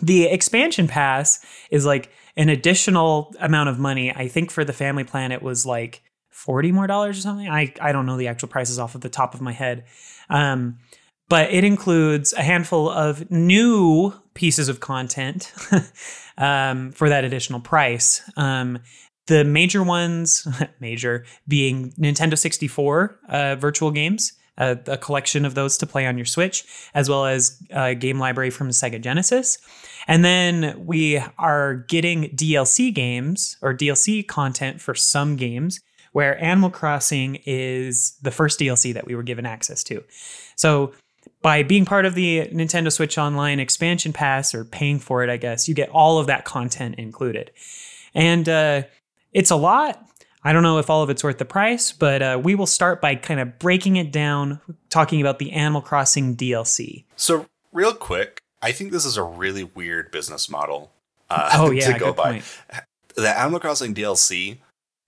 The 0.03 0.27
expansion 0.27 0.87
pass 0.87 1.45
is 1.71 1.87
like 1.87 2.13
an 2.37 2.51
additional 2.51 3.35
amount 3.41 3.71
of 3.71 3.79
money. 3.79 4.13
I 4.15 4.29
think 4.29 4.51
for 4.51 4.67
the 4.67 4.75
family 4.75 5.05
plan, 5.05 5.33
it 5.33 5.43
was 5.43 5.65
like 5.65 6.03
40 6.29 6.73
more 6.73 6.87
dollars 6.87 7.19
or 7.19 7.23
something. 7.23 7.49
I, 7.49 7.73
I 7.81 7.93
don't 7.93 8.05
know 8.05 8.19
the 8.19 8.29
actual 8.29 8.49
prices 8.49 8.79
off 8.79 8.95
of 8.95 9.01
the 9.01 9.09
top 9.09 9.35
of 9.35 9.41
my 9.41 9.53
head. 9.53 9.87
Um, 10.29 10.79
but 11.29 11.53
it 11.53 11.65
includes 11.65 12.33
a 12.33 12.43
handful 12.43 12.89
of 12.89 13.31
new 13.31 14.13
pieces 14.35 14.69
of 14.69 14.81
content 14.81 15.53
um, 16.39 16.93
for 16.93 17.09
that 17.09 17.25
additional 17.25 17.61
price. 17.61 18.23
Um, 18.37 18.79
the 19.27 19.45
major 19.45 19.83
ones, 19.83 20.47
major 20.81 21.25
being 21.47 21.93
Nintendo 21.93 22.37
64 22.37 23.21
uh, 23.29 23.57
virtual 23.57 23.91
games, 23.91 24.33
uh, 24.57 24.77
a 24.87 24.97
collection 24.97 25.45
of 25.45 25.55
those 25.55 25.79
to 25.79 25.87
play 25.87 26.07
on 26.07 26.19
your 26.19 26.25
Switch, 26.25 26.65
as 26.95 27.09
well 27.09 27.27
as 27.27 27.63
a 27.71 27.95
game 27.95 28.19
library 28.19 28.51
from 28.51 28.71
Sega 28.71 29.01
Genesis. 29.01 29.59
And 30.09 30.25
then 30.25 30.87
we 30.87 31.23
are 31.39 31.75
getting 31.89 32.31
DLC 32.31 32.93
games 32.93 33.57
or 33.63 33.75
DLC 33.75 34.27
content 34.27 34.81
for 34.81 34.95
some 34.95 35.37
games 35.37 35.81
where 36.13 36.43
Animal 36.43 36.71
Crossing 36.71 37.39
is 37.45 38.17
the 38.23 38.31
first 38.31 38.59
DLC 38.59 38.95
that 38.95 39.07
we 39.07 39.15
were 39.15 39.23
given 39.23 39.47
access 39.47 39.85
to. 39.85 40.03
So 40.57 40.93
by 41.43 41.63
being 41.63 41.85
part 41.85 42.05
of 42.05 42.15
the 42.15 42.49
Nintendo 42.49 42.93
Switch 42.93 43.19
Online 43.19 43.61
expansion 43.61 44.13
pass 44.13 44.55
or 44.55 44.65
paying 44.65 44.99
for 44.99 45.23
it, 45.23 45.31
I 45.31 45.37
guess, 45.37 45.69
you 45.69 45.75
get 45.75 45.89
all 45.91 46.19
of 46.19 46.27
that 46.27 46.45
content 46.45 46.97
included. 46.97 47.51
And 48.15 48.49
uh, 48.49 48.83
it's 49.33 49.51
a 49.51 49.57
lot. 49.57 50.05
I 50.45 50.53
don't 50.53 50.63
know 50.63 50.79
if 50.79 50.89
all 50.89 51.03
of 51.03 51.11
it's 51.11 51.25
worth 51.25 51.39
the 51.39 51.45
price, 51.45 51.93
but 51.93 52.23
uh, 52.23 52.41
we 52.43 52.55
will 52.55 52.67
start 52.67 53.01
by 53.01 53.17
kind 53.17 53.41
of 53.41 53.59
breaking 53.59 53.97
it 53.97 54.13
down, 54.13 54.61
talking 54.89 55.21
about 55.21 55.39
the 55.39 55.53
Animal 55.53 55.83
Crossing 55.83 56.37
DLC. 56.37 57.05
So, 57.17 57.47
real 57.73 57.93
quick, 57.93 58.41
I 58.63 58.73
think 58.73 58.93
this 58.93 59.05
is 59.05 59.17
a 59.17 59.23
really 59.23 59.65
weird 59.65 60.11
business 60.11 60.49
model. 60.49 60.93
Uh, 61.29 61.51
oh 61.55 61.71
yeah, 61.71 61.93
to 61.93 61.99
go 61.99 62.13
by. 62.13 62.33
Point. 62.33 62.45
The 63.17 63.39
Animal 63.39 63.61
Crossing 63.61 63.95
DLC 63.95 64.59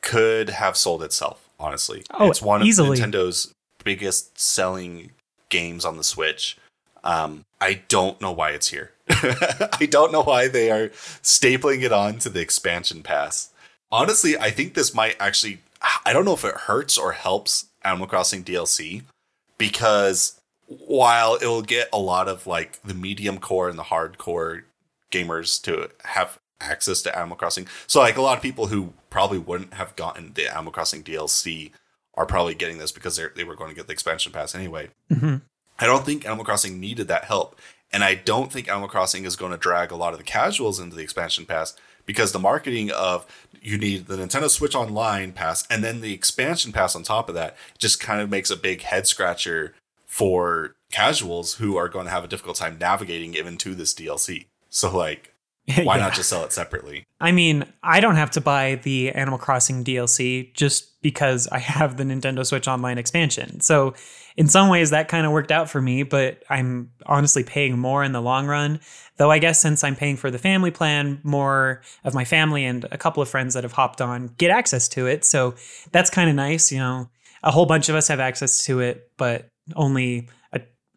could 0.02 0.50
have 0.50 0.76
sold 0.76 1.02
itself. 1.02 1.48
Honestly, 1.58 2.04
oh, 2.14 2.30
it's 2.30 2.40
one 2.40 2.64
easily. 2.64 2.98
of 3.00 3.10
Nintendo's 3.10 3.52
biggest 3.84 4.38
selling 4.38 5.12
games 5.50 5.84
on 5.84 5.96
the 5.96 6.04
Switch. 6.04 6.56
Um, 7.04 7.44
I 7.60 7.82
don't 7.88 8.20
know 8.20 8.32
why 8.32 8.50
it's 8.50 8.68
here. 8.68 8.92
I 9.08 9.86
don't 9.90 10.12
know 10.12 10.22
why 10.22 10.48
they 10.48 10.70
are 10.70 10.88
stapling 11.22 11.82
it 11.82 11.92
on 11.92 12.18
to 12.20 12.30
the 12.30 12.40
expansion 12.40 13.02
pass. 13.02 13.50
Honestly, 13.92 14.38
I 14.38 14.50
think 14.50 14.74
this 14.74 14.94
might 14.94 15.16
actually. 15.20 15.60
I 16.04 16.12
don't 16.12 16.26
know 16.26 16.34
if 16.34 16.44
it 16.44 16.54
hurts 16.54 16.98
or 16.98 17.12
helps 17.12 17.66
Animal 17.82 18.06
Crossing 18.06 18.44
DLC 18.44 19.02
because 19.56 20.38
while 20.66 21.36
it'll 21.36 21.62
get 21.62 21.88
a 21.92 21.98
lot 21.98 22.28
of 22.28 22.46
like 22.46 22.80
the 22.82 22.94
medium 22.94 23.38
core 23.38 23.68
and 23.68 23.78
the 23.78 23.84
hardcore 23.84 24.62
gamers 25.10 25.60
to 25.62 25.90
have 26.04 26.38
access 26.60 27.02
to 27.02 27.18
Animal 27.18 27.36
Crossing. 27.36 27.66
So 27.86 28.00
like 28.00 28.16
a 28.16 28.22
lot 28.22 28.36
of 28.36 28.42
people 28.42 28.66
who 28.66 28.92
probably 29.08 29.38
wouldn't 29.38 29.74
have 29.74 29.96
gotten 29.96 30.32
the 30.34 30.48
Animal 30.48 30.72
Crossing 30.72 31.02
DLC 31.02 31.72
are 32.20 32.26
probably 32.26 32.54
getting 32.54 32.76
this 32.76 32.92
because 32.92 33.16
they 33.16 33.24
they 33.34 33.44
were 33.44 33.56
going 33.56 33.70
to 33.70 33.74
get 33.74 33.86
the 33.86 33.94
expansion 33.94 34.30
pass 34.30 34.54
anyway. 34.54 34.90
Mm-hmm. 35.10 35.36
I 35.78 35.86
don't 35.86 36.04
think 36.04 36.26
Animal 36.26 36.44
Crossing 36.44 36.78
needed 36.78 37.08
that 37.08 37.24
help, 37.24 37.58
and 37.90 38.04
I 38.04 38.14
don't 38.14 38.52
think 38.52 38.68
Animal 38.68 38.88
Crossing 38.90 39.24
is 39.24 39.36
going 39.36 39.52
to 39.52 39.56
drag 39.56 39.90
a 39.90 39.96
lot 39.96 40.12
of 40.12 40.18
the 40.18 40.24
casuals 40.24 40.78
into 40.78 40.94
the 40.94 41.02
expansion 41.02 41.46
pass 41.46 41.74
because 42.04 42.32
the 42.32 42.38
marketing 42.38 42.90
of 42.90 43.26
you 43.62 43.78
need 43.78 44.06
the 44.06 44.16
Nintendo 44.16 44.50
Switch 44.50 44.74
Online 44.74 45.32
pass 45.32 45.66
and 45.70 45.82
then 45.82 46.02
the 46.02 46.12
expansion 46.12 46.72
pass 46.72 46.94
on 46.94 47.02
top 47.02 47.30
of 47.30 47.34
that 47.34 47.56
just 47.78 48.00
kind 48.00 48.20
of 48.20 48.28
makes 48.28 48.50
a 48.50 48.56
big 48.56 48.82
head 48.82 49.06
scratcher 49.06 49.74
for 50.06 50.74
casuals 50.92 51.54
who 51.54 51.76
are 51.76 51.88
going 51.88 52.04
to 52.04 52.10
have 52.10 52.24
a 52.24 52.28
difficult 52.28 52.56
time 52.56 52.76
navigating 52.78 53.34
even 53.34 53.56
to 53.56 53.74
this 53.74 53.94
DLC. 53.94 54.46
So 54.68 54.94
like 54.94 55.32
why 55.82 55.96
yeah. 55.96 56.02
not 56.02 56.14
just 56.14 56.28
sell 56.28 56.44
it 56.44 56.52
separately? 56.52 57.04
I 57.20 57.32
mean, 57.32 57.64
I 57.82 58.00
don't 58.00 58.16
have 58.16 58.30
to 58.32 58.40
buy 58.40 58.76
the 58.76 59.10
Animal 59.12 59.38
Crossing 59.38 59.84
DLC 59.84 60.52
just 60.54 61.00
because 61.02 61.48
I 61.48 61.58
have 61.58 61.96
the 61.96 62.04
Nintendo 62.04 62.44
Switch 62.44 62.66
Online 62.68 62.98
expansion. 62.98 63.60
So, 63.60 63.94
in 64.36 64.48
some 64.48 64.68
ways, 64.68 64.90
that 64.90 65.08
kind 65.08 65.26
of 65.26 65.32
worked 65.32 65.50
out 65.50 65.68
for 65.68 65.82
me, 65.82 66.02
but 66.02 66.42
I'm 66.48 66.90
honestly 67.06 67.42
paying 67.42 67.78
more 67.78 68.02
in 68.04 68.12
the 68.12 68.22
long 68.22 68.46
run. 68.46 68.80
Though, 69.16 69.30
I 69.30 69.38
guess 69.38 69.60
since 69.60 69.84
I'm 69.84 69.96
paying 69.96 70.16
for 70.16 70.30
the 70.30 70.38
family 70.38 70.70
plan, 70.70 71.20
more 71.22 71.82
of 72.04 72.14
my 72.14 72.24
family 72.24 72.64
and 72.64 72.86
a 72.90 72.98
couple 72.98 73.22
of 73.22 73.28
friends 73.28 73.54
that 73.54 73.64
have 73.64 73.72
hopped 73.72 74.00
on 74.00 74.28
get 74.38 74.50
access 74.50 74.88
to 74.90 75.06
it. 75.06 75.24
So, 75.24 75.54
that's 75.92 76.10
kind 76.10 76.30
of 76.30 76.36
nice. 76.36 76.72
You 76.72 76.78
know, 76.78 77.10
a 77.42 77.50
whole 77.50 77.66
bunch 77.66 77.88
of 77.88 77.94
us 77.94 78.08
have 78.08 78.20
access 78.20 78.64
to 78.64 78.80
it, 78.80 79.10
but 79.16 79.48
only 79.76 80.28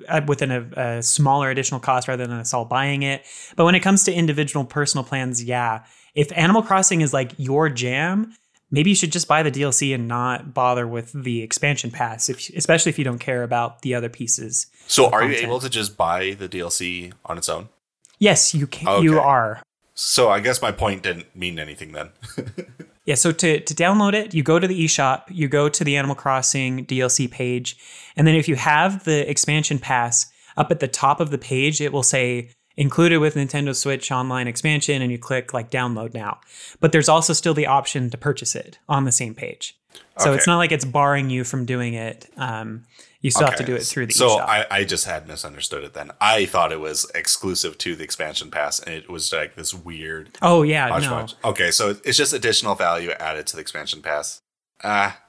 Uh, 0.07 0.21
within 0.27 0.51
a, 0.51 0.61
a, 0.75 1.03
smaller 1.03 1.49
additional 1.49 1.79
cost 1.79 2.07
rather 2.07 2.25
than 2.25 2.39
us 2.39 2.53
all 2.53 2.65
buying 2.65 3.03
it. 3.03 3.23
But 3.55 3.65
when 3.65 3.75
it 3.75 3.81
comes 3.81 4.03
to 4.05 4.13
individual 4.13 4.65
personal 4.65 5.03
plans, 5.03 5.43
yeah, 5.43 5.83
if 6.15 6.31
Animal 6.37 6.61
Crossing 6.61 7.01
is 7.01 7.13
like 7.13 7.33
your 7.37 7.69
jam, 7.69 8.33
maybe 8.71 8.89
you 8.89 8.95
should 8.95 9.11
just 9.11 9.27
buy 9.27 9.43
the 9.43 9.51
DLC 9.51 9.93
and 9.93 10.07
not 10.07 10.53
bother 10.53 10.85
with 10.87 11.11
the 11.13 11.41
expansion 11.41 11.91
pass, 11.91 12.29
if, 12.29 12.49
especially 12.55 12.89
if 12.89 12.97
you 12.97 13.05
don't 13.05 13.19
care 13.19 13.43
about 13.43 13.81
the 13.81 13.95
other 13.95 14.09
pieces. 14.09 14.67
So, 14.87 15.05
are 15.05 15.21
content. 15.21 15.41
you 15.41 15.47
able 15.47 15.59
to 15.59 15.69
just 15.69 15.95
buy 15.95 16.31
the 16.33 16.49
DLC 16.49 17.13
on 17.25 17.37
its 17.37 17.47
own? 17.47 17.69
Yes, 18.19 18.53
you 18.53 18.67
can. 18.67 18.87
Okay. 18.87 19.03
You 19.03 19.19
are. 19.19 19.61
So, 19.95 20.29
I 20.29 20.39
guess 20.39 20.61
my 20.61 20.71
point 20.71 21.03
didn't 21.03 21.35
mean 21.35 21.59
anything 21.59 21.93
then. 21.93 22.09
Yeah, 23.05 23.15
so 23.15 23.31
to, 23.33 23.59
to 23.59 23.73
download 23.73 24.13
it, 24.13 24.33
you 24.33 24.43
go 24.43 24.59
to 24.59 24.67
the 24.67 24.85
eShop, 24.85 25.23
you 25.29 25.47
go 25.49 25.67
to 25.67 25.83
the 25.83 25.97
Animal 25.97 26.15
Crossing 26.15 26.85
DLC 26.85 27.29
page, 27.29 27.77
and 28.15 28.25
then 28.25 28.35
if 28.35 28.47
you 28.47 28.55
have 28.55 29.03
the 29.03 29.29
expansion 29.29 29.77
pass 29.77 30.31
up 30.55 30.71
at 30.71 30.79
the 30.79 30.87
top 30.87 31.19
of 31.19 31.29
the 31.29 31.37
page, 31.37 31.81
it 31.81 31.91
will 31.91 32.03
say 32.03 32.49
included 32.77 33.19
with 33.19 33.35
Nintendo 33.35 33.75
Switch 33.75 34.11
Online 34.11 34.47
expansion, 34.47 35.01
and 35.01 35.11
you 35.11 35.17
click 35.17 35.53
like 35.53 35.69
download 35.69 36.13
now. 36.13 36.39
But 36.79 36.91
there's 36.91 37.09
also 37.09 37.33
still 37.33 37.53
the 37.53 37.67
option 37.67 38.09
to 38.09 38.17
purchase 38.17 38.55
it 38.55 38.79
on 38.87 39.03
the 39.03 39.11
same 39.11 39.35
page. 39.35 39.77
So 40.19 40.29
okay. 40.29 40.37
it's 40.37 40.47
not 40.47 40.57
like 40.57 40.71
it's 40.71 40.85
barring 40.85 41.29
you 41.29 41.43
from 41.43 41.65
doing 41.65 41.93
it. 41.93 42.29
Um, 42.37 42.85
you 43.23 43.31
still 43.31 43.45
okay. 43.45 43.51
have 43.51 43.59
to 43.59 43.65
do 43.65 43.75
it 43.75 43.81
through 43.81 44.05
the 44.05 44.13
so 44.13 44.39
I, 44.39 44.67
I 44.69 44.83
just 44.83 45.05
had 45.05 45.27
misunderstood 45.27 45.83
it 45.83 45.93
then 45.93 46.11
i 46.21 46.45
thought 46.45 46.71
it 46.71 46.79
was 46.79 47.09
exclusive 47.15 47.79
to 47.79 47.95
the 47.95 48.03
expansion 48.03 48.51
pass 48.51 48.79
and 48.79 48.93
it 48.93 49.09
was 49.09 49.33
like 49.33 49.55
this 49.55 49.73
weird 49.73 50.37
oh 50.43 50.61
yeah 50.61 50.87
no. 50.99 51.27
okay 51.49 51.71
so 51.71 51.95
it's 52.03 52.17
just 52.17 52.33
additional 52.33 52.75
value 52.75 53.11
added 53.11 53.47
to 53.47 53.55
the 53.55 53.61
expansion 53.61 54.03
pass 54.03 54.41
ah 54.83 55.19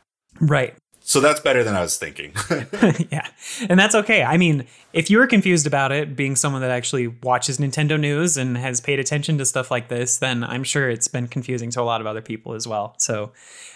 right 0.40 0.74
so 1.06 1.20
that's 1.20 1.40
better 1.40 1.62
than 1.62 1.74
I 1.74 1.82
was 1.82 1.98
thinking. 1.98 2.32
yeah. 3.10 3.28
And 3.68 3.78
that's 3.78 3.94
okay. 3.94 4.22
I 4.22 4.38
mean, 4.38 4.66
if 4.94 5.10
you 5.10 5.18
were 5.18 5.26
confused 5.26 5.66
about 5.66 5.92
it, 5.92 6.16
being 6.16 6.34
someone 6.34 6.62
that 6.62 6.70
actually 6.70 7.08
watches 7.08 7.58
Nintendo 7.58 8.00
news 8.00 8.38
and 8.38 8.56
has 8.56 8.80
paid 8.80 8.98
attention 8.98 9.36
to 9.36 9.44
stuff 9.44 9.70
like 9.70 9.88
this, 9.88 10.16
then 10.16 10.42
I'm 10.42 10.64
sure 10.64 10.88
it's 10.88 11.06
been 11.06 11.28
confusing 11.28 11.68
to 11.72 11.82
a 11.82 11.84
lot 11.84 12.00
of 12.00 12.06
other 12.06 12.22
people 12.22 12.54
as 12.54 12.66
well. 12.66 12.94
So 12.96 13.32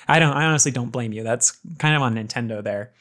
I 0.08 0.20
don't 0.20 0.32
I 0.32 0.46
honestly 0.46 0.72
don't 0.72 0.90
blame 0.90 1.12
you. 1.12 1.22
That's 1.22 1.58
kind 1.78 1.94
of 1.94 2.00
on 2.00 2.14
Nintendo 2.14 2.64
there. 2.64 2.92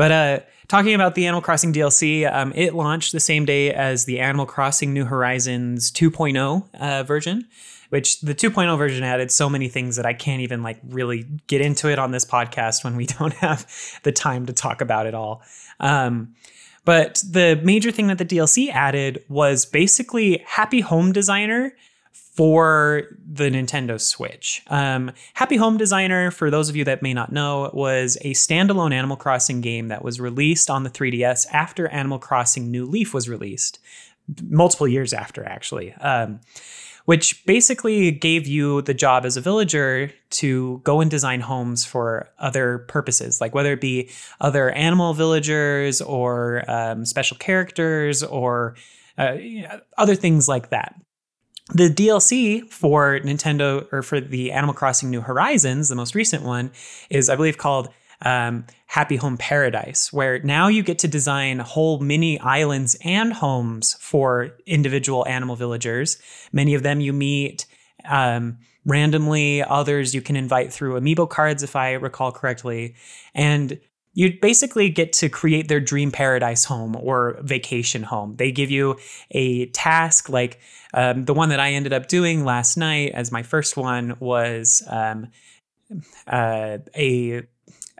But 0.00 0.12
uh, 0.12 0.40
talking 0.66 0.94
about 0.94 1.14
the 1.14 1.26
Animal 1.26 1.42
Crossing 1.42 1.74
DLC, 1.74 2.26
um, 2.32 2.54
it 2.56 2.72
launched 2.72 3.12
the 3.12 3.20
same 3.20 3.44
day 3.44 3.70
as 3.70 4.06
the 4.06 4.18
Animal 4.18 4.46
Crossing 4.46 4.94
New 4.94 5.04
Horizons 5.04 5.92
2.0 5.92 6.74
uh, 6.74 7.02
version, 7.02 7.46
which 7.90 8.18
the 8.22 8.34
2.0 8.34 8.78
version 8.78 9.04
added 9.04 9.30
so 9.30 9.50
many 9.50 9.68
things 9.68 9.96
that 9.96 10.06
I 10.06 10.14
can't 10.14 10.40
even 10.40 10.62
like 10.62 10.80
really 10.88 11.26
get 11.48 11.60
into 11.60 11.90
it 11.90 11.98
on 11.98 12.12
this 12.12 12.24
podcast 12.24 12.82
when 12.82 12.96
we 12.96 13.04
don't 13.18 13.34
have 13.34 13.66
the 14.02 14.10
time 14.10 14.46
to 14.46 14.54
talk 14.54 14.80
about 14.80 15.04
it 15.04 15.12
all. 15.12 15.42
Um, 15.80 16.34
but 16.86 17.22
the 17.28 17.60
major 17.62 17.90
thing 17.90 18.06
that 18.06 18.16
the 18.16 18.24
DLC 18.24 18.70
added 18.70 19.22
was 19.28 19.66
basically 19.66 20.42
Happy 20.46 20.80
Home 20.80 21.12
Designer 21.12 21.74
for 22.40 23.02
the 23.30 23.50
Nintendo 23.50 24.00
Switch. 24.00 24.62
Um, 24.68 25.12
Happy 25.34 25.56
Home 25.56 25.76
Designer, 25.76 26.30
for 26.30 26.50
those 26.50 26.70
of 26.70 26.74
you 26.74 26.86
that 26.86 27.02
may 27.02 27.12
not 27.12 27.30
know, 27.30 27.70
was 27.74 28.16
a 28.22 28.32
standalone 28.32 28.94
Animal 28.94 29.18
Crossing 29.18 29.60
game 29.60 29.88
that 29.88 30.02
was 30.02 30.22
released 30.22 30.70
on 30.70 30.82
the 30.82 30.88
3DS 30.88 31.44
after 31.52 31.86
Animal 31.88 32.18
Crossing 32.18 32.70
New 32.70 32.86
Leaf 32.86 33.12
was 33.12 33.28
released, 33.28 33.78
multiple 34.44 34.88
years 34.88 35.12
after, 35.12 35.44
actually. 35.44 35.92
Um, 35.92 36.40
which 37.04 37.44
basically 37.44 38.10
gave 38.10 38.46
you 38.46 38.80
the 38.82 38.94
job 38.94 39.26
as 39.26 39.36
a 39.36 39.42
villager 39.42 40.10
to 40.30 40.80
go 40.82 41.02
and 41.02 41.10
design 41.10 41.40
homes 41.40 41.84
for 41.84 42.30
other 42.38 42.86
purposes, 42.88 43.42
like 43.42 43.54
whether 43.54 43.74
it 43.74 43.82
be 43.82 44.08
other 44.40 44.70
animal 44.70 45.12
villagers 45.12 46.00
or 46.00 46.64
um, 46.70 47.04
special 47.04 47.36
characters 47.36 48.22
or 48.22 48.76
uh, 49.18 49.36
other 49.98 50.14
things 50.14 50.48
like 50.48 50.70
that. 50.70 50.94
The 51.72 51.88
DLC 51.88 52.70
for 52.70 53.20
Nintendo 53.20 53.86
or 53.92 54.02
for 54.02 54.20
the 54.20 54.52
Animal 54.52 54.74
Crossing 54.74 55.10
New 55.10 55.20
Horizons, 55.20 55.88
the 55.88 55.94
most 55.94 56.14
recent 56.14 56.42
one, 56.42 56.70
is 57.08 57.28
I 57.28 57.36
believe 57.36 57.58
called 57.58 57.88
um, 58.22 58.66
Happy 58.86 59.16
Home 59.16 59.36
Paradise, 59.36 60.12
where 60.12 60.40
now 60.40 60.68
you 60.68 60.82
get 60.82 60.98
to 61.00 61.08
design 61.08 61.58
whole 61.60 62.00
mini 62.00 62.38
islands 62.40 62.96
and 63.04 63.32
homes 63.32 63.94
for 64.00 64.56
individual 64.66 65.26
animal 65.26 65.56
villagers. 65.56 66.18
Many 66.52 66.74
of 66.74 66.82
them 66.82 67.00
you 67.00 67.12
meet 67.12 67.66
um, 68.04 68.58
randomly, 68.84 69.62
others 69.62 70.14
you 70.14 70.22
can 70.22 70.36
invite 70.36 70.72
through 70.72 71.00
amiibo 71.00 71.28
cards, 71.28 71.62
if 71.62 71.76
I 71.76 71.92
recall 71.92 72.32
correctly. 72.32 72.94
And 73.34 73.78
you 74.12 74.38
basically 74.40 74.90
get 74.90 75.12
to 75.14 75.28
create 75.28 75.68
their 75.68 75.80
dream 75.80 76.10
paradise 76.10 76.64
home 76.64 76.96
or 76.96 77.38
vacation 77.42 78.02
home. 78.02 78.36
They 78.36 78.50
give 78.50 78.70
you 78.70 78.98
a 79.30 79.66
task 79.66 80.28
like 80.28 80.60
um, 80.92 81.24
the 81.24 81.34
one 81.34 81.50
that 81.50 81.60
I 81.60 81.72
ended 81.72 81.92
up 81.92 82.08
doing 82.08 82.44
last 82.44 82.76
night 82.76 83.12
as 83.14 83.30
my 83.30 83.42
first 83.42 83.76
one 83.76 84.16
was 84.18 84.82
um, 84.88 85.28
uh, 86.26 86.78
a 86.94 87.42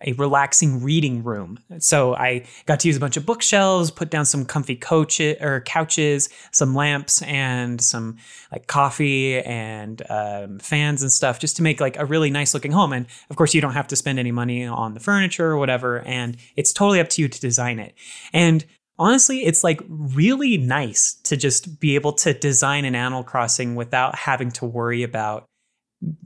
a 0.03 0.13
relaxing 0.15 0.83
reading 0.83 1.23
room. 1.23 1.59
So 1.79 2.15
I 2.15 2.47
got 2.67 2.81
to 2.81 2.89
use 2.89 2.97
a 2.97 3.01
bunch 3.01 3.17
of 3.17 3.27
bookshelves, 3.27 3.91
put 3.91 4.11
down 4.11 4.25
some 4.25 4.45
comfy 4.45 4.77
coaches 4.77 5.37
or 5.41 5.61
couches, 5.61 6.29
some 6.53 6.75
lamps, 6.75 7.23
and 7.23 7.81
some 7.81 8.17
like 8.51 8.67
coffee 8.67 9.41
and 9.41 10.03
um, 10.09 10.59
fans 10.59 11.03
and 11.03 11.13
stuff, 11.13 11.39
just 11.39 11.57
to 11.57 11.63
make 11.63 11.81
like 11.81 11.99
a 11.99 12.07
really 12.07 12.31
nice 12.31 12.55
looking 12.55 12.73
home. 12.73 12.93
And 12.93 13.07
of 13.29 13.37
course, 13.37 13.55
you 13.55 13.61
don't 13.61 13.75
have 13.75 13.89
to 13.89 13.97
spend 13.97 14.19
any 14.19 14.33
money 14.33 14.65
on 14.65 14.95
the 14.95 15.01
furniture 15.01 15.51
or 15.51 15.59
whatever, 15.59 16.01
and 16.01 16.37
it's 16.57 16.73
totally 16.73 17.01
up 17.01 17.09
to 17.11 17.23
you 17.23 17.29
to 17.29 17.41
design 17.41 17.79
it. 17.79 17.95
And 18.33 18.65
honestly, 18.99 19.45
it's 19.45 19.65
like 19.65 19.81
really 19.89 20.57
nice 20.59 21.15
to 21.25 21.37
just 21.37 21.81
be 21.81 21.95
able 21.95 22.13
to 22.13 22.33
design 22.35 22.85
an 22.85 22.95
Animal 22.95 23.25
Crossing 23.25 23.75
without 23.75 24.15
having 24.15 24.51
to 24.53 24.67
worry 24.67 25.03
about 25.03 25.47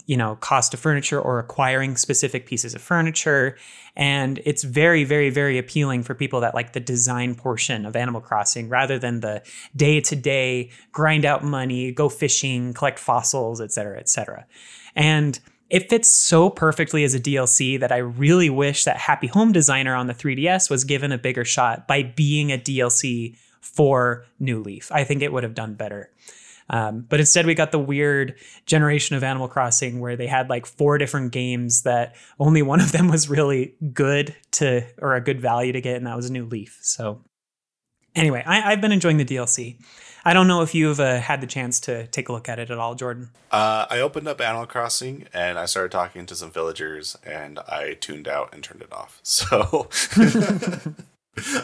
you 0.06 0.16
know 0.16 0.36
cost 0.36 0.72
of 0.72 0.80
furniture 0.80 1.20
or 1.20 1.38
acquiring 1.38 1.96
specific 1.96 2.46
pieces 2.46 2.74
of 2.74 2.80
furniture 2.80 3.56
and 3.96 4.40
it's 4.44 4.62
very 4.62 5.02
very 5.02 5.30
very 5.30 5.58
appealing 5.58 6.02
for 6.02 6.14
people 6.14 6.40
that 6.40 6.54
like 6.54 6.72
the 6.72 6.80
design 6.80 7.34
portion 7.34 7.84
of 7.84 7.96
animal 7.96 8.20
crossing 8.20 8.68
rather 8.68 8.98
than 8.98 9.20
the 9.20 9.42
day 9.74 10.00
to 10.00 10.14
day 10.14 10.70
grind 10.92 11.24
out 11.24 11.42
money 11.42 11.90
go 11.90 12.08
fishing 12.08 12.72
collect 12.72 12.98
fossils 12.98 13.60
etc 13.60 13.98
etc 13.98 14.46
and 14.94 15.40
it 15.70 15.88
fits 15.88 16.08
so 16.08 16.50
perfectly 16.50 17.04
as 17.04 17.14
a 17.14 17.20
DLC 17.20 17.80
that 17.80 17.90
I 17.90 17.96
really 17.96 18.50
wish 18.50 18.84
that 18.84 18.96
Happy 18.98 19.26
Home 19.28 19.50
Designer 19.50 19.94
on 19.94 20.06
the 20.06 20.14
3DS 20.14 20.68
was 20.68 20.84
given 20.84 21.10
a 21.10 21.18
bigger 21.18 21.44
shot 21.44 21.88
by 21.88 22.02
being 22.02 22.52
a 22.52 22.58
DLC 22.58 23.36
for 23.60 24.26
New 24.38 24.62
Leaf. 24.62 24.92
I 24.92 25.04
think 25.04 25.22
it 25.22 25.32
would 25.32 25.42
have 25.42 25.54
done 25.54 25.74
better. 25.74 26.10
Um, 26.70 27.04
but 27.08 27.20
instead, 27.20 27.46
we 27.46 27.54
got 27.54 27.72
the 27.72 27.78
weird 27.78 28.36
generation 28.66 29.16
of 29.16 29.24
Animal 29.24 29.48
Crossing 29.48 30.00
where 30.00 30.16
they 30.16 30.26
had 30.26 30.48
like 30.48 30.66
four 30.66 30.98
different 30.98 31.32
games 31.32 31.82
that 31.82 32.16
only 32.38 32.62
one 32.62 32.80
of 32.80 32.92
them 32.92 33.08
was 33.10 33.28
really 33.28 33.74
good 33.92 34.34
to 34.52 34.84
or 34.98 35.14
a 35.14 35.20
good 35.20 35.40
value 35.40 35.72
to 35.72 35.80
get, 35.80 35.96
and 35.96 36.06
that 36.06 36.16
was 36.16 36.28
a 36.28 36.32
New 36.32 36.46
Leaf. 36.46 36.78
So, 36.82 37.22
anyway, 38.14 38.42
I, 38.46 38.70
have 38.70 38.80
been 38.80 38.92
enjoying 38.92 39.18
the 39.18 39.24
DLC. 39.24 39.78
I 40.26 40.32
don't 40.32 40.48
know 40.48 40.62
if 40.62 40.74
you've 40.74 41.00
uh, 41.00 41.20
had 41.20 41.42
the 41.42 41.46
chance 41.46 41.80
to 41.80 42.06
take 42.06 42.30
a 42.30 42.32
look 42.32 42.48
at 42.48 42.58
it 42.58 42.70
at 42.70 42.78
all, 42.78 42.94
Jordan. 42.94 43.28
Uh, 43.50 43.84
I 43.90 44.00
opened 44.00 44.26
up 44.26 44.40
Animal 44.40 44.66
Crossing 44.66 45.26
and 45.34 45.58
I 45.58 45.66
started 45.66 45.92
talking 45.92 46.24
to 46.24 46.34
some 46.34 46.50
villagers, 46.50 47.18
and 47.24 47.58
I 47.58 47.94
tuned 48.00 48.26
out 48.26 48.54
and 48.54 48.64
turned 48.64 48.82
it 48.82 48.92
off. 48.92 49.20
So. 49.24 49.90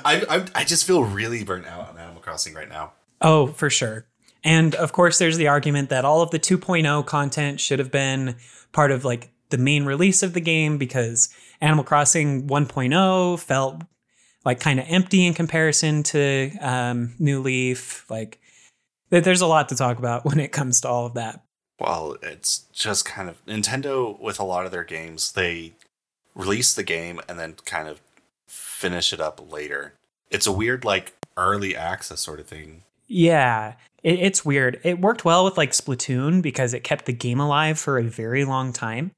I, 0.05 0.25
I, 0.29 0.45
I 0.55 0.65
just 0.65 0.85
feel 0.85 1.05
really 1.05 1.45
burnt 1.45 1.67
out 1.67 1.89
on 1.89 1.97
Animal 1.97 2.21
Crossing 2.21 2.55
right 2.55 2.69
now. 2.69 2.93
Oh, 3.21 3.47
for 3.47 3.71
sure. 3.71 4.07
And 4.43 4.75
of 4.75 4.93
course, 4.93 5.19
there's 5.19 5.37
the 5.37 5.49
argument 5.49 5.91
that 5.91 6.05
all 6.05 6.23
of 6.23 6.31
the 6.31 6.39
2.0 6.39 7.05
content 7.07 7.61
should 7.61 7.79
have 7.79 7.91
been 7.91 8.37
part 8.73 8.91
of 8.91 9.05
like 9.05 9.31
the 9.51 9.59
main 9.59 9.85
release 9.85 10.23
of 10.23 10.33
the 10.33 10.41
game 10.41 10.79
because 10.79 11.29
Animal 11.61 11.85
Crossing 11.85 12.49
1.0 12.49 13.39
felt 13.39 13.83
like 14.45 14.61
kind 14.61 14.81
of 14.81 14.87
empty 14.89 15.27
in 15.27 15.35
comparison 15.35 16.03
to 16.05 16.51
um, 16.61 17.15
New 17.19 17.41
Leaf. 17.41 18.07
Like, 18.09 18.41
there's 19.11 19.41
a 19.41 19.47
lot 19.47 19.69
to 19.69 19.77
talk 19.77 19.99
about 19.99 20.25
when 20.25 20.41
it 20.41 20.53
comes 20.53 20.81
to 20.81 20.89
all 20.89 21.07
of 21.07 21.15
that. 21.15 21.43
Well, 21.79 22.17
it's 22.23 22.61
just 22.73 23.05
kind 23.05 23.29
of 23.29 23.45
Nintendo 23.47 24.19
with 24.19 24.39
a 24.39 24.45
lot 24.45 24.67
of 24.67 24.73
their 24.73 24.85
games, 24.85 25.33
they 25.33 25.73
release 26.35 26.75
the 26.75 26.83
game 26.83 27.21
and 27.29 27.39
then 27.39 27.55
kind 27.65 27.89
of 27.89 28.01
finish 28.47 29.13
it 29.13 29.21
up 29.21 29.51
later. 29.51 29.95
It's 30.31 30.47
a 30.47 30.53
weird, 30.53 30.85
like, 30.85 31.15
early 31.37 31.75
access 31.75 32.21
sort 32.21 32.39
of 32.39 32.47
thing. 32.47 32.83
Yeah. 33.11 33.75
It, 34.05 34.21
it's 34.21 34.45
weird. 34.45 34.81
It 34.85 35.01
worked 35.01 35.25
well 35.25 35.45
with 35.45 35.59
like 35.59 35.73
Splatoon 35.73 36.41
because 36.41 36.73
it 36.73 36.85
kept 36.85 37.07
the 37.07 37.13
game 37.13 37.41
alive 37.41 37.79
for 37.79 37.99
a 37.99 38.05
very 38.05 38.45
long 38.45 38.73
time 38.73 39.11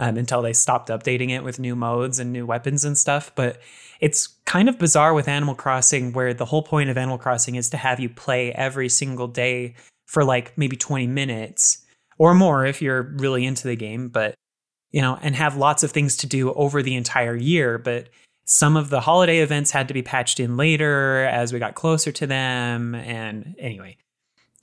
um, 0.00 0.16
until 0.16 0.42
they 0.42 0.52
stopped 0.52 0.88
updating 0.88 1.30
it 1.30 1.44
with 1.44 1.60
new 1.60 1.76
modes 1.76 2.18
and 2.18 2.32
new 2.32 2.44
weapons 2.44 2.84
and 2.84 2.98
stuff. 2.98 3.30
But 3.36 3.60
it's 4.00 4.26
kind 4.44 4.68
of 4.68 4.80
bizarre 4.80 5.14
with 5.14 5.28
Animal 5.28 5.54
Crossing, 5.54 6.12
where 6.12 6.34
the 6.34 6.44
whole 6.44 6.62
point 6.62 6.90
of 6.90 6.98
Animal 6.98 7.18
Crossing 7.18 7.54
is 7.54 7.70
to 7.70 7.76
have 7.76 8.00
you 8.00 8.08
play 8.08 8.52
every 8.52 8.88
single 8.88 9.28
day 9.28 9.76
for 10.06 10.24
like 10.24 10.58
maybe 10.58 10.76
20 10.76 11.06
minutes 11.06 11.84
or 12.18 12.34
more 12.34 12.66
if 12.66 12.82
you're 12.82 13.02
really 13.02 13.46
into 13.46 13.68
the 13.68 13.76
game, 13.76 14.08
but 14.08 14.34
you 14.90 15.02
know, 15.02 15.18
and 15.22 15.36
have 15.36 15.56
lots 15.56 15.84
of 15.84 15.92
things 15.92 16.16
to 16.16 16.26
do 16.26 16.52
over 16.54 16.82
the 16.82 16.96
entire 16.96 17.36
year. 17.36 17.78
But 17.78 18.08
some 18.46 18.76
of 18.76 18.90
the 18.90 19.00
holiday 19.00 19.40
events 19.40 19.72
had 19.72 19.88
to 19.88 19.94
be 19.94 20.02
patched 20.02 20.40
in 20.40 20.56
later 20.56 21.24
as 21.24 21.52
we 21.52 21.58
got 21.58 21.74
closer 21.74 22.12
to 22.12 22.26
them. 22.26 22.94
And 22.94 23.56
anyway, 23.58 23.98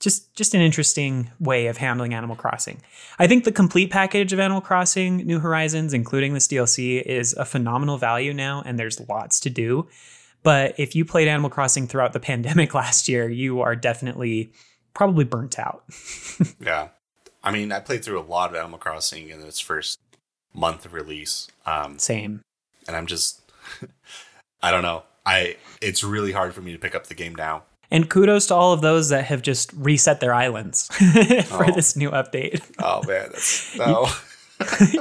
just 0.00 0.34
just 0.34 0.54
an 0.54 0.62
interesting 0.62 1.30
way 1.38 1.66
of 1.66 1.76
handling 1.76 2.14
Animal 2.14 2.34
Crossing. 2.34 2.80
I 3.18 3.26
think 3.26 3.44
the 3.44 3.52
complete 3.52 3.90
package 3.90 4.32
of 4.32 4.40
Animal 4.40 4.62
Crossing 4.62 5.18
New 5.18 5.38
Horizons, 5.38 5.94
including 5.94 6.32
this 6.34 6.48
DLC, 6.48 7.00
is 7.02 7.34
a 7.34 7.44
phenomenal 7.44 7.98
value 7.98 8.32
now, 8.32 8.62
and 8.64 8.78
there's 8.78 9.06
lots 9.08 9.38
to 9.40 9.50
do. 9.50 9.86
But 10.42 10.74
if 10.78 10.96
you 10.96 11.04
played 11.04 11.28
Animal 11.28 11.50
Crossing 11.50 11.86
throughout 11.86 12.14
the 12.14 12.20
pandemic 12.30 12.74
last 12.74 13.06
year, 13.06 13.28
you 13.28 13.60
are 13.60 13.76
definitely 13.76 14.52
probably 14.94 15.24
burnt 15.24 15.58
out. 15.58 15.84
yeah. 16.60 16.88
I 17.42 17.50
mean, 17.50 17.70
I 17.70 17.80
played 17.80 18.02
through 18.02 18.18
a 18.18 18.22
lot 18.22 18.50
of 18.50 18.56
Animal 18.56 18.78
Crossing 18.78 19.28
in 19.28 19.42
its 19.42 19.60
first 19.60 20.00
month 20.54 20.86
of 20.86 20.94
release. 20.94 21.48
Um, 21.66 21.98
Same. 21.98 22.42
And 22.86 22.96
I'm 22.96 23.06
just, 23.06 23.40
I 24.62 24.70
don't 24.70 24.82
know. 24.82 25.02
I 25.26 25.56
it's 25.80 26.04
really 26.04 26.32
hard 26.32 26.54
for 26.54 26.60
me 26.60 26.72
to 26.72 26.78
pick 26.78 26.94
up 26.94 27.06
the 27.06 27.14
game 27.14 27.34
now. 27.34 27.64
And 27.90 28.08
kudos 28.08 28.46
to 28.46 28.54
all 28.54 28.72
of 28.72 28.80
those 28.80 29.10
that 29.10 29.24
have 29.26 29.42
just 29.42 29.72
reset 29.74 30.20
their 30.20 30.34
islands 30.34 30.88
for 31.46 31.66
oh. 31.66 31.72
this 31.72 31.96
new 31.96 32.10
update. 32.10 32.62
Oh 32.78 33.02
man, 33.06 33.28
that's 33.30 33.76
no. 33.78 34.06
Oh. 34.06 34.20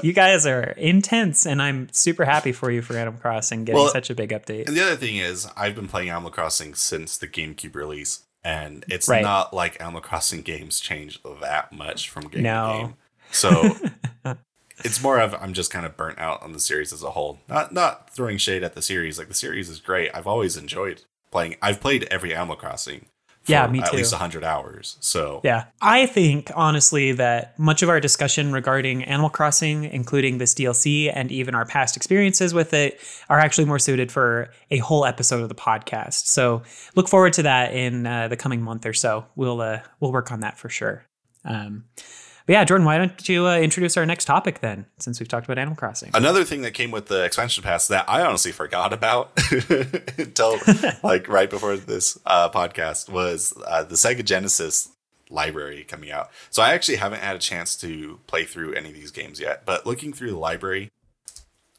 you 0.02 0.14
guys 0.14 0.46
are 0.46 0.72
intense, 0.78 1.46
and 1.46 1.62
I'm 1.62 1.88
super 1.92 2.26
happy 2.26 2.52
for 2.52 2.72
you 2.72 2.82
for 2.82 2.98
Animal 2.98 3.20
Crossing 3.20 3.66
getting 3.66 3.82
well, 3.82 3.92
such 3.92 4.10
a 4.10 4.16
big 4.16 4.32
update. 4.32 4.68
And 4.68 4.76
the 4.76 4.82
other 4.82 4.96
thing 4.96 5.18
is, 5.18 5.48
I've 5.56 5.76
been 5.76 5.88
playing 5.88 6.10
Animal 6.10 6.32
Crossing 6.32 6.74
since 6.74 7.18
the 7.18 7.28
GameCube 7.28 7.76
release, 7.76 8.24
and 8.44 8.84
it's 8.90 9.08
right. 9.08 9.22
not 9.22 9.54
like 9.54 9.80
Animal 9.80 10.02
Crossing 10.02 10.42
games 10.42 10.80
change 10.80 11.22
that 11.42 11.72
much 11.72 12.10
from 12.10 12.28
game 12.28 12.44
no. 12.44 12.72
to 12.72 12.78
game. 12.80 12.96
So 13.32 14.36
it's 14.84 15.02
more 15.02 15.20
of 15.20 15.34
I'm 15.36 15.54
just 15.54 15.72
kind 15.72 15.86
of 15.86 15.98
burnt 15.98 16.20
out 16.20 16.42
on 16.42 16.54
the 16.54 16.60
series 16.60 16.94
as 16.94 17.04
a 17.04 17.12
whole. 17.12 17.40
Not 17.48 17.74
not 17.74 18.10
throwing 18.10 18.38
shade 18.38 18.64
at 18.64 18.76
the 18.76 18.82
series. 18.82 19.18
Like 19.18 19.28
the 19.28 19.34
series 19.34 19.70
is 19.70 19.80
great. 19.80 20.12
I've 20.14 20.28
always 20.28 20.58
enjoyed 20.58 21.04
playing. 21.34 21.56
I've 21.62 21.82
played 21.82 22.08
every 22.10 22.34
Animal 22.34 22.56
Crossing. 22.56 23.08
yeah, 23.46 23.68
me 23.68 23.80
too. 23.80 23.86
At 23.88 23.94
least 23.94 24.14
100 24.14 24.44
hours. 24.44 24.96
So, 25.02 25.42
yeah. 25.44 25.66
I 25.82 26.06
think, 26.06 26.50
honestly, 26.56 27.12
that 27.12 27.60
much 27.60 27.82
of 27.82 27.90
our 27.90 28.00
discussion 28.00 28.54
regarding 28.54 29.04
Animal 29.04 29.30
Crossing, 29.30 29.84
including 29.84 30.38
this 30.38 30.54
DLC 30.54 31.12
and 31.14 31.30
even 31.30 31.54
our 31.54 31.66
past 31.66 31.98
experiences 31.98 32.54
with 32.54 32.74
it, 32.74 33.02
are 33.30 33.40
actually 33.40 33.66
more 33.66 33.80
suited 33.80 34.14
for 34.14 34.50
a 34.72 34.78
whole 34.78 35.06
episode 35.06 35.42
of 35.42 35.50
the 35.50 35.56
podcast. 35.56 36.28
So, 36.28 36.62
look 36.96 37.10
forward 37.10 37.34
to 37.34 37.44
that 37.44 37.74
in 37.74 38.08
uh, 38.08 38.30
the 38.30 38.38
coming 38.38 38.62
month 38.62 38.86
or 38.86 38.94
so. 38.94 39.26
We'll, 39.36 39.60
uh, 39.60 39.82
we'll 40.00 40.14
work 40.14 40.32
on 40.32 40.40
that 40.40 40.58
for 40.58 40.70
sure. 40.70 41.04
Um, 41.44 41.84
but 42.46 42.54
yeah, 42.54 42.64
Jordan, 42.66 42.86
why 42.86 42.98
don't 42.98 43.30
you 43.30 43.48
uh, 43.48 43.58
introduce 43.58 43.96
our 43.96 44.06
next 44.06 44.26
topic 44.26 44.60
then, 44.60 44.86
since 45.00 45.20
we've 45.20 45.30
talked 45.30 45.46
about 45.46 45.58
Animal 45.58 45.76
Crossing? 45.76 46.12
Another 46.14 46.44
thing 46.44 46.62
that 46.64 46.74
came 46.74 46.92
with 46.92 47.08
the 47.08 47.24
expansion 47.24 47.64
pass 47.64 47.88
that 47.88 48.10
I 48.10 48.22
honestly 48.22 48.52
forgot 48.52 48.92
about 48.92 49.32
until 50.18 50.58
like 51.04 51.28
right 51.28 51.50
before 51.50 51.78
this 51.78 52.20
uh, 52.26 52.50
podcast 52.50 53.10
was 53.10 53.54
uh, 53.66 53.84
the 53.84 53.96
Sega 53.96 54.26
Genesis 54.26 54.90
library 55.30 55.86
coming 55.88 56.12
out. 56.12 56.30
So 56.50 56.62
I 56.62 56.74
actually 56.74 56.98
haven't 56.98 57.22
had 57.22 57.36
a 57.36 57.40
chance 57.40 57.76
to 57.78 58.20
play 58.28 58.44
through 58.44 58.74
any 58.74 58.90
of 58.90 58.96
these 58.96 59.12
games 59.12 59.40
yet, 59.40 59.66
but 59.66 59.86
looking 59.86 60.14
through 60.14 60.32
the 60.32 60.38
library, 60.38 60.92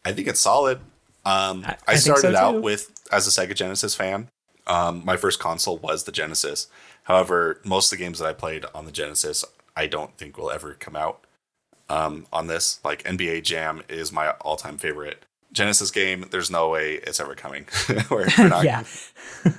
I 0.05 0.13
think 0.13 0.29
it's 0.29 0.41
solid. 0.41 0.79
Um, 1.27 1.65
I, 1.67 1.77
I, 1.89 1.97
started 1.97 2.33
so 2.33 2.37
out 2.37 2.63
with 2.63 2.91
as 3.11 3.27
a 3.27 3.31
Sega 3.31 3.55
Genesis 3.55 3.95
fan. 3.95 4.29
Um, 4.67 5.03
my 5.05 5.17
first 5.17 5.41
console 5.41 5.79
was 5.79 6.05
the 6.05 6.13
Genesis. 6.13 6.69
However, 7.05 7.61
most 7.65 7.93
of 7.93 7.99
the 7.99 8.05
games 8.05 8.19
that 8.19 8.27
I 8.27 8.33
played 8.33 8.65
on 8.75 8.87
the 8.87 8.93
Genesis 8.93 9.45
I 9.77 9.87
don't 9.87 10.17
think 10.17 10.37
will 10.39 10.51
ever 10.51 10.75
come 10.75 10.97
out 10.97 11.25
um, 11.89 12.27
on 12.33 12.47
this. 12.47 12.81
Like 12.85 13.03
NBA 13.05 13.43
Jam 13.45 13.83
is 13.89 14.13
my 14.13 14.31
all 14.31 14.57
time 14.57 14.79
favorite 14.79 15.25
Genesis 15.53 15.91
game. 15.91 16.27
There's 16.31 16.51
no 16.51 16.69
way 16.71 16.95
it's 16.95 17.21
ever 17.21 17.35
coming. 17.35 17.67
we're, 18.11 18.29
yeah. 18.63 18.85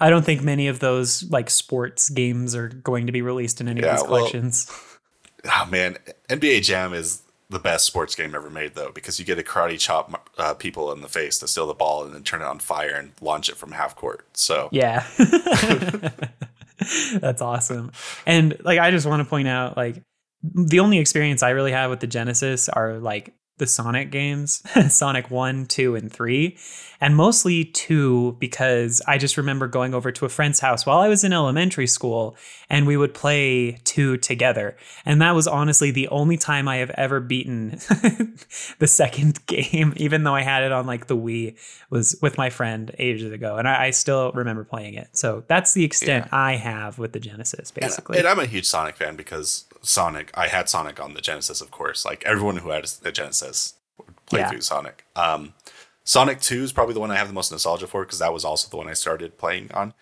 I 0.00 0.10
don't 0.10 0.24
think 0.24 0.42
many 0.42 0.68
of 0.68 0.78
those 0.80 1.24
like 1.30 1.50
sports 1.50 2.08
games 2.10 2.54
are 2.54 2.68
going 2.68 3.06
to 3.06 3.12
be 3.12 3.22
released 3.22 3.60
in 3.60 3.68
any 3.68 3.80
Yeah, 3.80 3.92
of 3.92 3.96
these 4.00 4.08
well- 4.08 4.18
collections. 4.20 4.70
Oh 5.44 5.66
man, 5.70 5.96
NBA 6.28 6.62
Jam 6.62 6.92
is 6.92 7.22
the 7.48 7.58
best 7.60 7.86
sports 7.86 8.14
game 8.14 8.34
ever 8.34 8.50
made 8.50 8.74
though, 8.74 8.90
because 8.90 9.18
you 9.18 9.24
get 9.24 9.36
to 9.36 9.42
karate 9.44 9.78
chop 9.78 10.28
uh, 10.36 10.52
people 10.54 10.92
in 10.92 11.00
the 11.00 11.08
face 11.08 11.38
to 11.38 11.48
steal 11.48 11.66
the 11.66 11.74
ball 11.74 12.04
and 12.04 12.12
then 12.14 12.22
turn 12.24 12.42
it 12.42 12.44
on 12.44 12.58
fire 12.58 12.94
and 12.96 13.12
launch 13.22 13.48
it 13.48 13.56
from 13.56 13.72
half 13.72 13.94
court. 13.96 14.26
So 14.34 14.68
Yeah. 14.72 15.06
That's 17.14 17.42
awesome. 17.42 17.92
And 18.26 18.56
like 18.64 18.78
I 18.78 18.90
just 18.90 19.06
want 19.06 19.22
to 19.22 19.28
point 19.28 19.48
out 19.48 19.76
like 19.76 20.02
the 20.42 20.80
only 20.80 20.98
experience 20.98 21.42
I 21.42 21.50
really 21.50 21.72
have 21.72 21.90
with 21.90 22.00
the 22.00 22.06
Genesis 22.06 22.68
are 22.68 22.98
like 22.98 23.34
the 23.58 23.66
Sonic 23.66 24.10
games, 24.10 24.62
Sonic 24.88 25.30
1, 25.30 25.66
2 25.66 25.96
and 25.96 26.12
3, 26.12 26.56
and 27.00 27.16
mostly 27.16 27.64
2 27.64 28.36
because 28.40 29.00
I 29.06 29.18
just 29.18 29.36
remember 29.36 29.68
going 29.68 29.94
over 29.94 30.10
to 30.10 30.24
a 30.24 30.28
friend's 30.28 30.60
house 30.60 30.84
while 30.86 30.98
I 30.98 31.08
was 31.08 31.22
in 31.24 31.32
elementary 31.32 31.86
school 31.86 32.36
and 32.70 32.86
we 32.86 32.96
would 32.96 33.14
play 33.14 33.78
2 33.84 34.16
together. 34.18 34.76
And 35.04 35.22
that 35.22 35.34
was 35.34 35.46
honestly 35.46 35.90
the 35.90 36.08
only 36.08 36.36
time 36.36 36.66
I 36.66 36.76
have 36.76 36.90
ever 36.90 37.20
beaten 37.20 37.70
the 38.78 38.86
second 38.86 39.38
game 39.46 39.92
even 39.96 40.24
though 40.24 40.34
I 40.34 40.42
had 40.42 40.62
it 40.62 40.72
on 40.72 40.86
like 40.86 41.06
the 41.06 41.16
Wii 41.16 41.56
was 41.90 42.16
with 42.22 42.38
my 42.38 42.50
friend 42.50 42.94
ages 42.98 43.32
ago, 43.32 43.56
and 43.56 43.68
I, 43.68 43.86
I 43.86 43.90
still 43.90 44.32
remember 44.32 44.64
playing 44.64 44.94
it. 44.94 45.08
So 45.12 45.44
that's 45.46 45.74
the 45.74 45.84
extent 45.84 46.28
I 46.32 46.56
have 46.56 46.98
with 46.98 47.12
the 47.12 47.20
Genesis, 47.20 47.70
and, 47.70 47.80
basically. 47.80 48.18
and 48.18 48.26
I'm 48.26 48.38
a 48.38 48.46
huge 48.46 48.66
Sonic 48.66 48.96
fan 48.96 49.16
because 49.16 49.64
Sonic. 49.82 50.30
I 50.34 50.48
had 50.48 50.68
Sonic 50.68 51.00
on 51.00 51.14
the 51.14 51.20
Genesis, 51.20 51.60
of 51.60 51.70
course. 51.70 52.04
Like 52.04 52.24
everyone 52.24 52.56
who 52.58 52.70
had 52.70 52.90
a 53.04 53.12
Genesis 53.12 53.74
would 53.98 54.14
play 54.26 54.40
Yeah. 54.40 54.50
through 54.50 54.60
Sonic. 54.62 55.04
Um, 55.16 55.54
Sonic 56.04 56.40
Two 56.40 56.62
is 56.62 56.72
probably 56.72 56.94
the 56.94 57.00
one 57.00 57.10
I 57.10 57.16
have 57.16 57.28
the 57.28 57.34
most 57.34 57.52
nostalgia 57.52 57.86
for 57.86 58.04
because 58.04 58.18
that 58.18 58.32
was 58.32 58.44
also 58.44 58.68
the 58.70 58.76
one 58.76 58.88
I 58.88 58.94
started 58.94 59.36
playing 59.38 59.70
on. 59.72 59.92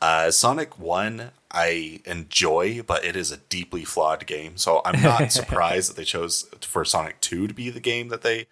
Uh, 0.00 0.30
Sonic 0.30 0.78
One 0.78 1.32
I 1.50 2.00
enjoy, 2.06 2.82
but 2.82 3.04
it 3.04 3.16
is 3.16 3.30
a 3.32 3.36
deeply 3.36 3.84
flawed 3.84 4.24
game. 4.26 4.56
So 4.56 4.80
I'm 4.84 5.02
not 5.02 5.30
surprised 5.32 5.90
that 5.90 5.96
they 5.96 6.04
chose 6.04 6.46
for 6.62 6.84
Sonic 6.84 7.20
Two 7.20 7.46
to 7.48 7.52
be 7.54 7.68
the 7.70 7.80
game 7.80 8.08
that 8.08 8.22
they 8.22 8.46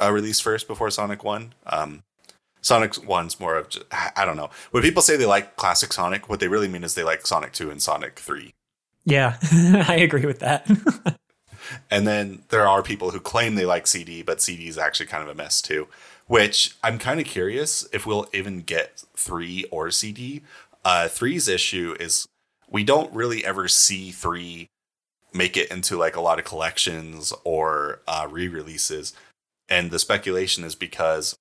uh, 0.00 0.12
released 0.12 0.42
first 0.42 0.68
before 0.68 0.90
Sonic 0.90 1.24
One. 1.24 1.54
Um, 1.66 2.02
Sonic 2.60 3.04
One's 3.08 3.40
more 3.40 3.56
of 3.56 3.70
just, 3.70 3.86
I 3.90 4.10
I 4.16 4.24
don't 4.24 4.36
know. 4.36 4.50
When 4.70 4.82
people 4.82 5.00
say 5.02 5.16
they 5.16 5.26
like 5.26 5.56
classic 5.56 5.92
Sonic, 5.92 6.28
what 6.28 6.38
they 6.40 6.48
really 6.48 6.68
mean 6.68 6.84
is 6.84 6.94
they 6.94 7.02
like 7.04 7.26
Sonic 7.26 7.52
Two 7.52 7.70
and 7.70 7.80
Sonic 7.82 8.18
Three. 8.18 8.52
Yeah, 9.08 9.36
I 9.88 9.96
agree 9.96 10.26
with 10.26 10.40
that. 10.40 10.66
And 11.90 12.06
then 12.06 12.42
there 12.48 12.66
are 12.66 12.82
people 12.82 13.10
who 13.10 13.20
claim 13.20 13.54
they 13.54 13.66
like 13.66 13.86
CD, 13.86 14.22
but 14.22 14.40
CD 14.40 14.68
is 14.68 14.78
actually 14.78 15.06
kind 15.06 15.22
of 15.22 15.28
a 15.28 15.34
mess 15.34 15.60
too. 15.60 15.86
Which 16.26 16.74
I'm 16.82 16.98
kind 16.98 17.20
of 17.20 17.26
curious 17.26 17.86
if 17.92 18.06
we'll 18.06 18.26
even 18.32 18.60
get 18.62 19.04
three 19.16 19.66
or 19.70 19.90
CD. 19.90 20.42
Uh, 20.84 21.08
three's 21.08 21.46
issue 21.48 21.94
is 22.00 22.26
we 22.70 22.84
don't 22.84 23.12
really 23.12 23.44
ever 23.44 23.68
see 23.68 24.10
three 24.12 24.68
make 25.34 25.58
it 25.58 25.70
into 25.70 25.96
like 25.98 26.16
a 26.16 26.22
lot 26.22 26.38
of 26.38 26.46
collections 26.46 27.34
or 27.44 28.00
uh, 28.08 28.26
re-releases, 28.30 29.12
and 29.68 29.90
the 29.90 29.98
speculation 29.98 30.64
is 30.64 30.74
because 30.74 31.36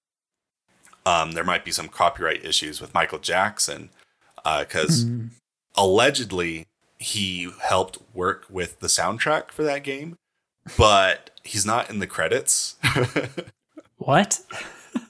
um, 1.06 1.32
there 1.34 1.44
might 1.46 1.64
be 1.64 1.72
some 1.72 1.88
copyright 1.88 2.44
issues 2.44 2.82
with 2.82 2.94
Michael 2.94 3.20
Jackson 3.20 3.90
because 4.44 5.06
Mm. 5.06 5.30
allegedly 5.76 6.66
he 7.00 7.50
helped 7.62 8.00
work 8.14 8.46
with 8.50 8.80
the 8.80 8.88
soundtrack 8.88 9.52
for 9.52 9.64
that 9.64 9.84
game, 9.84 10.18
but 10.78 11.32
he's 11.44 11.66
not 11.66 11.90
in 11.90 12.00
the 12.00 12.08
credits. 12.08 12.76
what? 13.98 14.40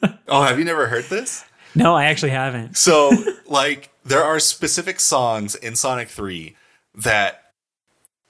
oh, 0.28 0.44
have 0.44 0.60
you 0.60 0.66
never 0.66 0.88
heard 0.88 1.06
this? 1.06 1.46
No, 1.76 1.96
I 1.96 2.06
actually 2.06 2.32
haven't. 2.32 2.78
So, 2.78 3.12
like, 3.46 3.92
there 4.04 4.24
are 4.24 4.40
specific 4.40 5.00
songs 5.00 5.56
in 5.56 5.76
Sonic 5.76 6.10
3 6.10 6.56
that 6.96 7.52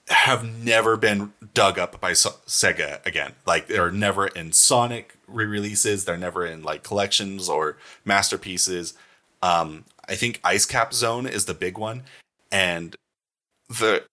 have 0.09 0.45
never 0.63 0.95
been 0.95 1.33
dug 1.53 1.77
up 1.77 1.99
by 1.99 2.13
so- 2.13 2.35
Sega 2.45 3.05
again. 3.05 3.33
Like, 3.45 3.67
they're 3.67 3.91
never 3.91 4.27
in 4.27 4.51
Sonic 4.51 5.17
re 5.27 5.45
releases, 5.45 6.05
they're 6.05 6.17
never 6.17 6.45
in, 6.45 6.63
like, 6.63 6.83
collections 6.83 7.49
or 7.49 7.77
masterpieces. 8.05 8.93
Um, 9.41 9.85
I 10.07 10.15
think 10.15 10.39
Ice 10.43 10.65
Cap 10.65 10.93
Zone 10.93 11.25
is 11.27 11.45
the 11.45 11.53
big 11.53 11.77
one. 11.77 12.03
And 12.51 12.95
the 13.69 14.03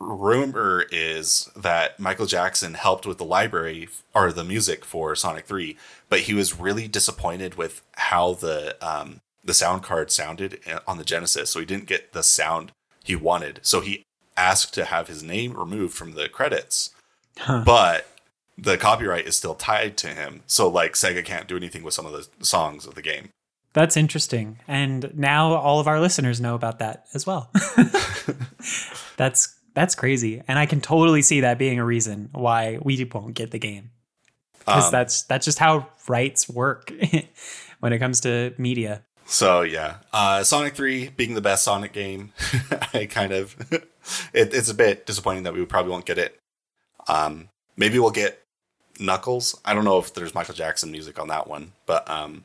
rumor 0.00 0.84
is 0.90 1.48
that 1.56 1.98
Michael 2.00 2.26
Jackson 2.26 2.74
helped 2.74 3.06
with 3.06 3.18
the 3.18 3.24
library 3.24 3.88
or 4.14 4.32
the 4.32 4.44
music 4.44 4.84
for 4.84 5.14
Sonic 5.14 5.46
3, 5.46 5.76
but 6.08 6.20
he 6.20 6.34
was 6.34 6.58
really 6.58 6.88
disappointed 6.88 7.54
with 7.54 7.82
how 7.92 8.34
the 8.34 8.76
um, 8.86 9.20
the 9.44 9.54
sound 9.54 9.82
card 9.82 10.10
sounded 10.10 10.60
on 10.86 10.98
the 10.98 11.04
Genesis, 11.04 11.50
so 11.50 11.60
he 11.60 11.66
didn't 11.66 11.86
get 11.86 12.12
the 12.12 12.22
sound 12.22 12.72
he 13.04 13.14
wanted. 13.14 13.60
So 13.62 13.80
he 13.80 14.02
asked 14.36 14.74
to 14.74 14.84
have 14.86 15.08
his 15.08 15.22
name 15.22 15.56
removed 15.56 15.94
from 15.94 16.12
the 16.14 16.28
credits, 16.28 16.90
Huh. 17.38 17.62
but 17.64 18.06
the 18.56 18.76
copyright 18.78 19.26
is 19.26 19.36
still 19.36 19.54
tied 19.54 19.96
to 19.98 20.08
him. 20.08 20.42
So 20.46 20.68
like 20.68 20.92
Sega 20.94 21.24
can't 21.24 21.46
do 21.48 21.56
anything 21.56 21.82
with 21.82 21.94
some 21.94 22.06
of 22.06 22.12
the 22.12 22.26
songs 22.44 22.86
of 22.86 22.94
the 22.94 23.02
game. 23.02 23.28
That's 23.74 23.96
interesting. 23.96 24.60
And 24.68 25.12
now 25.18 25.54
all 25.54 25.80
of 25.80 25.88
our 25.88 26.00
listeners 26.00 26.40
know 26.40 26.54
about 26.54 26.78
that 26.78 27.06
as 27.12 27.26
well. 27.26 27.50
that's 29.16 29.58
that's 29.74 29.94
crazy. 29.94 30.42
And 30.46 30.58
I 30.58 30.66
can 30.66 30.80
totally 30.80 31.22
see 31.22 31.40
that 31.40 31.58
being 31.58 31.78
a 31.78 31.84
reason 31.84 32.28
why 32.32 32.78
we 32.82 33.04
won't 33.12 33.34
get 33.34 33.50
the 33.50 33.58
game. 33.58 33.90
Because 34.60 34.86
Um, 34.86 34.92
that's 34.92 35.22
that's 35.22 35.44
just 35.44 35.58
how 35.58 35.88
rights 36.08 36.48
work 36.48 36.92
when 37.80 37.92
it 37.92 37.98
comes 37.98 38.20
to 38.20 38.54
media. 38.56 39.02
So 39.26 39.62
yeah, 39.62 39.96
uh, 40.12 40.44
Sonic 40.44 40.74
Three 40.74 41.08
being 41.08 41.34
the 41.34 41.40
best 41.40 41.64
Sonic 41.64 41.92
game, 41.92 42.32
I 42.94 43.06
kind 43.06 43.32
of 43.32 43.56
it, 43.72 44.54
it's 44.54 44.70
a 44.70 44.74
bit 44.74 45.06
disappointing 45.06 45.42
that 45.44 45.54
we 45.54 45.64
probably 45.66 45.92
won't 45.92 46.04
get 46.06 46.18
it. 46.18 46.38
Um, 47.08 47.48
maybe 47.76 47.98
we'll 47.98 48.10
get 48.10 48.42
Knuckles. 48.98 49.58
I 49.64 49.74
don't 49.74 49.84
know 49.84 49.98
if 49.98 50.14
there's 50.14 50.34
Michael 50.34 50.54
Jackson 50.54 50.90
music 50.90 51.18
on 51.18 51.28
that 51.28 51.46
one, 51.46 51.72
but 51.86 52.08
um, 52.08 52.44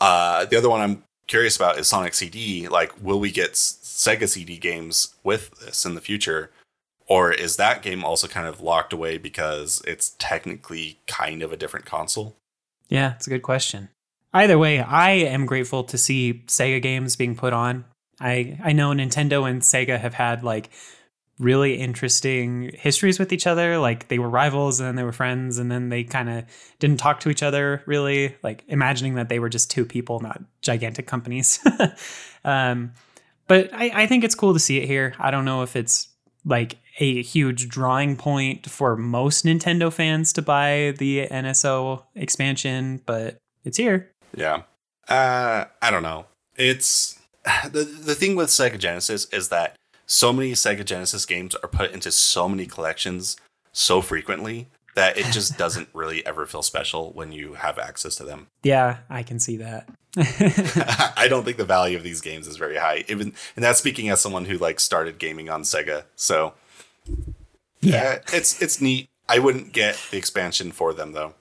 uh, 0.00 0.44
the 0.46 0.56
other 0.56 0.70
one 0.70 0.80
I'm 0.80 1.04
curious 1.26 1.56
about 1.56 1.78
is 1.78 1.88
Sonic 1.88 2.14
CD. 2.14 2.68
Like, 2.68 2.92
will 3.02 3.20
we 3.20 3.30
get 3.30 3.56
Sega 4.00 4.26
CD 4.26 4.56
games 4.56 5.14
with 5.22 5.50
this 5.60 5.84
in 5.84 5.94
the 5.94 6.00
future? 6.00 6.50
Or 7.06 7.32
is 7.32 7.56
that 7.56 7.82
game 7.82 8.02
also 8.02 8.28
kind 8.28 8.46
of 8.46 8.62
locked 8.62 8.94
away 8.94 9.18
because 9.18 9.82
it's 9.86 10.14
technically 10.18 11.00
kind 11.06 11.42
of 11.42 11.52
a 11.52 11.56
different 11.56 11.84
console? 11.84 12.36
Yeah, 12.88 13.14
it's 13.16 13.26
a 13.26 13.30
good 13.30 13.42
question. 13.42 13.90
Either 14.32 14.58
way, 14.58 14.80
I 14.80 15.10
am 15.10 15.44
grateful 15.44 15.84
to 15.84 15.98
see 15.98 16.44
Sega 16.46 16.80
games 16.80 17.14
being 17.14 17.36
put 17.36 17.52
on. 17.52 17.84
I 18.20 18.58
I 18.64 18.72
know 18.72 18.90
Nintendo 18.90 19.48
and 19.48 19.60
Sega 19.60 19.98
have 20.00 20.14
had 20.14 20.42
like 20.44 20.70
really 21.38 21.74
interesting 21.74 22.70
histories 22.78 23.18
with 23.18 23.32
each 23.32 23.46
other. 23.46 23.78
Like 23.78 24.08
they 24.08 24.18
were 24.18 24.30
rivals 24.30 24.80
and 24.80 24.86
then 24.86 24.94
they 24.94 25.02
were 25.02 25.12
friends 25.12 25.58
and 25.58 25.70
then 25.70 25.88
they 25.88 26.04
kind 26.04 26.30
of 26.30 26.44
didn't 26.78 26.98
talk 26.98 27.20
to 27.20 27.28
each 27.28 27.42
other 27.42 27.82
really. 27.84 28.36
Like 28.42 28.64
imagining 28.68 29.14
that 29.16 29.28
they 29.28 29.40
were 29.40 29.48
just 29.50 29.70
two 29.70 29.84
people, 29.84 30.20
not 30.20 30.40
gigantic 30.62 31.06
companies. 31.06 31.58
um, 32.44 32.92
but 33.50 33.68
I, 33.74 33.90
I 34.02 34.06
think 34.06 34.22
it's 34.22 34.36
cool 34.36 34.52
to 34.52 34.60
see 34.60 34.78
it 34.78 34.86
here. 34.86 35.12
I 35.18 35.32
don't 35.32 35.44
know 35.44 35.62
if 35.64 35.74
it's 35.74 36.06
like 36.44 36.76
a 37.00 37.20
huge 37.20 37.68
drawing 37.68 38.14
point 38.16 38.70
for 38.70 38.96
most 38.96 39.44
Nintendo 39.44 39.92
fans 39.92 40.32
to 40.34 40.42
buy 40.42 40.94
the 40.98 41.26
NSO 41.26 42.04
expansion, 42.14 43.02
but 43.06 43.38
it's 43.64 43.76
here. 43.76 44.12
Yeah. 44.36 44.62
Uh, 45.08 45.64
I 45.82 45.90
don't 45.90 46.04
know. 46.04 46.26
It's 46.54 47.18
the 47.64 47.82
the 47.82 48.14
thing 48.14 48.36
with 48.36 48.50
Sega 48.50 48.78
Genesis 48.78 49.24
is 49.32 49.48
that 49.48 49.74
so 50.06 50.32
many 50.32 50.52
Sega 50.52 50.84
Genesis 50.84 51.26
games 51.26 51.56
are 51.56 51.68
put 51.68 51.90
into 51.90 52.12
so 52.12 52.48
many 52.48 52.66
collections 52.66 53.36
so 53.72 54.00
frequently 54.00 54.68
that 55.00 55.16
it 55.16 55.24
just 55.32 55.56
doesn't 55.56 55.88
really 55.94 56.24
ever 56.26 56.44
feel 56.44 56.62
special 56.62 57.10
when 57.12 57.32
you 57.32 57.54
have 57.54 57.78
access 57.78 58.16
to 58.16 58.24
them. 58.24 58.48
Yeah, 58.62 58.98
I 59.08 59.22
can 59.22 59.38
see 59.40 59.56
that. 59.56 59.88
I 61.16 61.26
don't 61.30 61.44
think 61.44 61.56
the 61.56 61.64
value 61.64 61.96
of 61.96 62.02
these 62.02 62.20
games 62.20 62.46
is 62.46 62.58
very 62.58 62.76
high. 62.76 63.04
Even 63.08 63.32
and 63.56 63.64
that's 63.64 63.78
speaking 63.78 64.10
as 64.10 64.20
someone 64.20 64.44
who 64.44 64.58
like 64.58 64.78
started 64.80 65.18
gaming 65.18 65.48
on 65.48 65.62
Sega. 65.62 66.04
So 66.16 66.52
yeah. 67.80 68.18
uh, 68.18 68.18
it's 68.34 68.60
it's 68.60 68.82
neat. 68.82 69.08
I 69.30 69.38
wouldn't 69.38 69.72
get 69.72 69.98
the 70.10 70.18
expansion 70.18 70.72
for 70.72 70.92
them 70.92 71.12
though. 71.12 71.32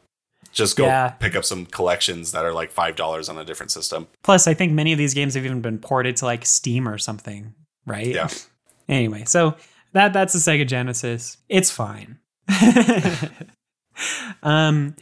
Just 0.53 0.77
go 0.77 0.85
Yeah. 0.85 1.09
pick 1.09 1.35
up 1.35 1.43
some 1.43 1.65
collections 1.65 2.31
that 2.31 2.45
are 2.45 2.53
like 2.53 2.71
five 2.71 2.95
dollars 2.95 3.27
on 3.27 3.37
a 3.37 3.43
different 3.43 3.71
system. 3.71 4.07
Plus, 4.23 4.47
I 4.47 4.53
think 4.53 4.71
many 4.71 4.93
of 4.93 4.97
these 4.97 5.13
games 5.13 5.33
have 5.33 5.45
even 5.45 5.59
been 5.61 5.77
ported 5.79 6.15
to 6.17 6.25
like 6.25 6.45
Steam 6.45 6.87
or 6.87 6.97
something, 6.97 7.53
right? 7.85 8.07
Yeah. 8.07 8.29
Anyway, 8.87 9.23
so 9.25 9.55
that 9.93 10.13
that's 10.13 10.33
the 10.33 10.39
Sega 10.39 10.65
Genesis. 10.65 11.37
It's 11.47 11.69
fine. 11.69 12.17
um 14.43 14.95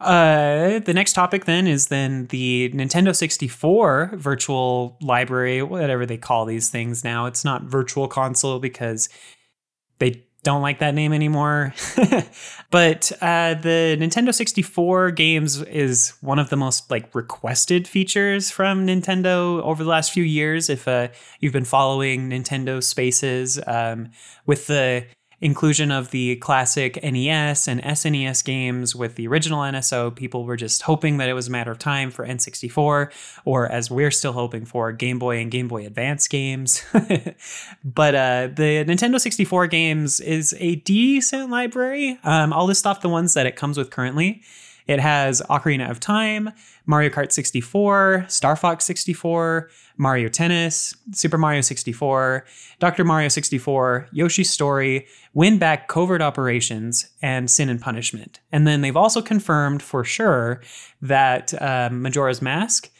uh 0.00 0.78
the 0.80 0.92
next 0.94 1.14
topic 1.14 1.46
then 1.46 1.66
is 1.66 1.88
then 1.88 2.26
the 2.26 2.70
Nintendo 2.70 3.14
64 3.14 4.12
virtual 4.14 4.96
library, 5.00 5.62
whatever 5.62 6.04
they 6.06 6.18
call 6.18 6.44
these 6.44 6.68
things 6.68 7.02
now. 7.02 7.26
It's 7.26 7.44
not 7.44 7.62
virtual 7.62 8.08
console 8.08 8.58
because 8.58 9.08
they 9.98 10.26
don't 10.46 10.62
like 10.62 10.78
that 10.78 10.94
name 10.94 11.12
anymore. 11.12 11.74
but 12.70 13.10
uh, 13.20 13.54
the 13.54 13.96
Nintendo 13.98 14.32
64 14.32 15.10
games 15.10 15.60
is 15.62 16.14
one 16.20 16.38
of 16.38 16.50
the 16.50 16.56
most 16.56 16.88
like 16.88 17.12
requested 17.16 17.88
features 17.88 18.48
from 18.48 18.86
Nintendo 18.86 19.60
over 19.62 19.82
the 19.82 19.90
last 19.90 20.12
few 20.12 20.22
years. 20.22 20.70
If 20.70 20.86
uh, 20.86 21.08
you've 21.40 21.52
been 21.52 21.64
following 21.64 22.30
Nintendo 22.30 22.80
Spaces, 22.80 23.58
um, 23.66 24.10
with 24.46 24.68
the 24.68 25.06
inclusion 25.40 25.90
of 25.90 26.10
the 26.10 26.36
classic 26.36 27.02
NES 27.02 27.68
and 27.68 27.82
SNES 27.82 28.44
games 28.44 28.96
with 28.96 29.16
the 29.16 29.28
original 29.28 29.60
NSO, 29.60 30.14
people 30.14 30.44
were 30.44 30.56
just 30.56 30.82
hoping 30.82 31.18
that 31.18 31.28
it 31.28 31.34
was 31.34 31.48
a 31.48 31.50
matter 31.50 31.70
of 31.70 31.78
time 31.78 32.10
for 32.10 32.26
N64, 32.26 33.12
or 33.44 33.70
as 33.70 33.90
we're 33.90 34.10
still 34.10 34.32
hoping 34.32 34.64
for, 34.64 34.92
Game 34.92 35.18
Boy 35.18 35.38
and 35.38 35.50
Game 35.50 35.68
Boy 35.68 35.84
Advance 35.86 36.26
games. 36.26 36.84
but 37.84 38.14
uh, 38.14 38.48
the 38.54 38.84
Nintendo 38.86 39.20
64 39.20 39.66
games 39.66 40.20
is 40.20 40.54
a 40.58 40.76
decent 40.76 41.50
library. 41.50 42.18
Um, 42.24 42.52
I'll 42.52 42.66
list 42.66 42.86
off 42.86 43.02
the 43.02 43.08
ones 43.08 43.34
that 43.34 43.46
it 43.46 43.56
comes 43.56 43.76
with 43.76 43.90
currently. 43.90 44.42
It 44.86 45.00
has 45.00 45.42
Ocarina 45.50 45.90
of 45.90 45.98
Time, 45.98 46.50
Mario 46.86 47.10
Kart 47.10 47.32
64, 47.32 48.26
Star 48.28 48.54
Fox 48.54 48.84
64, 48.84 49.68
Mario 49.96 50.28
Tennis, 50.28 50.94
Super 51.12 51.38
Mario 51.38 51.60
64, 51.60 52.44
Dr. 52.78 53.04
Mario 53.04 53.28
64, 53.28 54.08
Yoshi's 54.12 54.50
Story, 54.50 55.06
WinBack 55.34 55.88
Covert 55.88 56.22
Operations, 56.22 57.10
and 57.20 57.50
Sin 57.50 57.68
and 57.68 57.80
Punishment. 57.80 58.40
And 58.52 58.66
then 58.66 58.80
they've 58.80 58.96
also 58.96 59.20
confirmed 59.20 59.82
for 59.82 60.04
sure 60.04 60.62
that 61.02 61.60
uh, 61.60 61.88
Majora's 61.90 62.40
Mask, 62.40 62.90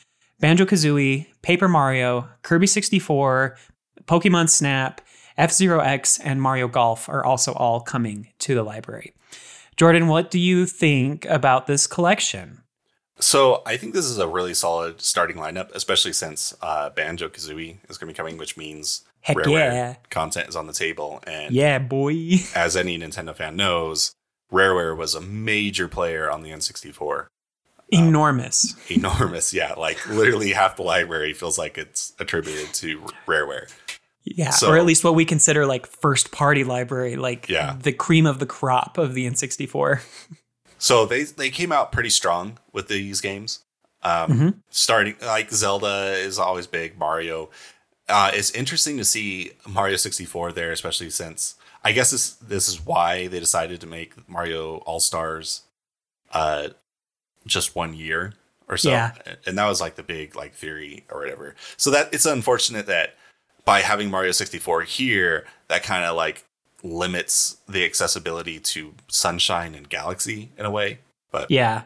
Banjo 0.41 0.65
Kazooie, 0.65 1.27
Paper 1.43 1.69
Mario, 1.69 2.29
Kirby 2.43 2.67
64, 2.67 3.57
Pokemon 4.07 4.51
Snap, 4.51 5.01
F 5.39 5.53
Zero 5.53 5.81
X, 5.81 6.19
and 6.19 6.41
Mario 6.41 6.67
Golf 6.67 7.09
are 7.09 7.25
also 7.25 7.53
all 7.53 7.81
coming 7.81 8.29
to 8.39 8.55
the 8.55 8.63
library. 8.63 9.13
Jordan, 9.77 10.09
what 10.09 10.31
do 10.31 10.39
you 10.39 10.65
think 10.67 11.25
about 11.27 11.67
this 11.67 11.87
collection? 11.87 12.63
So 13.19 13.63
I 13.65 13.77
think 13.77 13.95
this 13.95 14.05
is 14.05 14.19
a 14.19 14.29
really 14.29 14.55
solid 14.55 15.01
starting 15.01 15.37
lineup, 15.37 15.71
especially 15.75 16.13
since 16.13 16.55
uh, 16.61 16.91
Banjo 16.91 17.29
Kazooie 17.29 17.79
is 17.89 17.97
going 17.97 18.09
to 18.09 18.15
be 18.15 18.17
coming, 18.17 18.37
which 18.37 18.57
means 18.57 19.05
Heck 19.21 19.37
Rareware 19.37 19.73
yeah. 19.73 19.95
content 20.11 20.49
is 20.49 20.57
on 20.57 20.67
the 20.67 20.73
table. 20.73 21.23
And 21.27 21.55
Yeah, 21.55 21.79
boy. 21.79 22.15
as 22.55 22.77
any 22.77 22.99
Nintendo 22.99 23.35
fan 23.35 23.57
knows, 23.57 24.13
Rareware 24.53 24.97
was 24.97 25.15
a 25.15 25.21
major 25.21 25.89
player 25.89 26.31
on 26.31 26.43
the 26.43 26.51
N64. 26.51 27.27
Enormous. 27.91 28.75
Enormous, 28.91 29.55
yeah. 29.55 29.75
Like 29.75 30.07
literally 30.09 30.53
half 30.53 30.77
the 30.77 30.83
library 30.83 31.33
feels 31.33 31.59
like 31.59 31.79
it's 31.79 32.13
attributed 32.19 32.75
to 32.75 33.01
Rareware. 33.27 33.73
Yeah, 34.29 34.51
So- 34.51 34.69
or 34.71 34.77
at 34.77 34.85
least 34.85 35.05
what 35.05 35.15
we 35.15 35.25
consider 35.25 35.67
like 35.67 35.87
first 35.87 36.33
party 36.33 36.65
library, 36.65 37.15
like 37.17 37.49
Yeah. 37.49 37.77
the 37.81 37.93
cream 37.93 38.27
of 38.27 38.39
the 38.41 38.47
crop 38.47 38.99
of 38.99 39.15
the 39.15 39.25
N64. 39.27 40.01
So 40.79 41.07
they 41.07 41.23
they 41.25 41.49
came 41.51 41.73
out 41.73 41.93
pretty 41.93 42.11
strong 42.11 42.59
with 42.73 42.89
these 42.89 43.21
games. 43.21 43.61
Um, 44.03 44.31
Mhm. 44.33 44.55
Starting 44.69 45.15
like 45.23 45.51
Zelda 45.53 46.13
is 46.19 46.39
always 46.39 46.67
big. 46.67 46.99
Mario. 46.99 47.51
Uh, 48.09 48.31
it's 48.35 48.51
interesting 48.51 48.97
to 48.99 49.05
see 49.05 49.53
Mario 49.67 49.97
64 49.97 50.53
there, 50.53 50.73
especially 50.73 51.11
since 51.11 51.55
I 51.85 51.93
guess 51.93 52.11
this 52.11 52.31
this 52.43 52.69
is 52.69 52.85
why 52.85 53.29
they 53.29 53.39
decided 53.41 53.81
to 53.81 53.87
make 53.87 54.29
Mario 54.29 54.79
All 54.79 55.01
Stars, 55.01 55.63
uh, 56.33 56.69
just 57.47 57.75
one 57.77 57.95
year 57.95 58.35
or 58.69 58.77
so. 58.77 58.91
Yeah. 58.91 59.13
And 59.47 59.57
that 59.57 59.67
was 59.67 59.81
like 59.81 59.95
the 59.95 60.03
big 60.03 60.35
like 60.37 60.53
theory 60.55 61.05
or 61.11 61.21
whatever. 61.21 61.55
So 61.77 61.91
that 61.93 62.13
it's 62.13 62.27
unfortunate 62.27 62.87
that 62.87 63.15
by 63.67 63.81
having 63.81 64.11
Mario 64.11 64.33
64 64.33 64.83
here, 64.83 65.45
that 65.69 65.83
kind 65.83 66.05
of 66.05 66.17
like 66.17 66.47
limits 66.83 67.59
the 67.69 67.85
accessibility 67.85 68.59
to 68.61 68.95
Sunshine 69.09 69.75
and 69.75 69.91
Galaxy 69.91 70.51
in 70.57 70.65
a 70.65 70.71
way. 70.71 71.01
But 71.31 71.51
Yeah. 71.51 71.83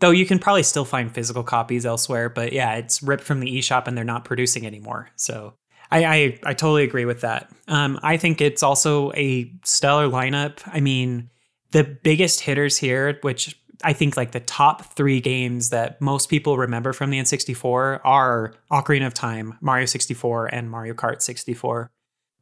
Though 0.00 0.10
you 0.10 0.24
can 0.24 0.38
probably 0.38 0.62
still 0.62 0.86
find 0.86 1.12
physical 1.14 1.42
copies 1.42 1.84
elsewhere, 1.84 2.30
but 2.30 2.54
yeah, 2.54 2.74
it's 2.76 3.02
ripped 3.02 3.22
from 3.22 3.40
the 3.40 3.58
eShop 3.58 3.86
and 3.86 3.96
they're 3.96 4.04
not 4.04 4.24
producing 4.24 4.66
anymore. 4.66 5.10
So 5.16 5.52
I 5.90 6.04
I, 6.04 6.38
I 6.44 6.54
totally 6.54 6.84
agree 6.84 7.04
with 7.04 7.20
that. 7.20 7.50
Um, 7.68 8.00
I 8.02 8.16
think 8.16 8.40
it's 8.40 8.62
also 8.62 9.12
a 9.12 9.52
stellar 9.62 10.08
lineup. 10.08 10.60
I 10.66 10.80
mean, 10.80 11.28
the 11.72 11.84
biggest 11.84 12.40
hitters 12.40 12.78
here, 12.78 13.18
which 13.20 13.60
I 13.82 13.92
think 13.92 14.16
like 14.16 14.32
the 14.32 14.40
top 14.40 14.94
three 14.94 15.20
games 15.20 15.70
that 15.70 16.00
most 16.00 16.28
people 16.28 16.58
remember 16.58 16.92
from 16.92 17.10
the 17.10 17.18
N64 17.18 18.00
are 18.04 18.54
Ocarina 18.70 19.06
of 19.06 19.14
Time, 19.14 19.56
Mario 19.60 19.86
64, 19.86 20.46
and 20.46 20.70
Mario 20.70 20.94
Kart 20.94 21.22
64. 21.22 21.90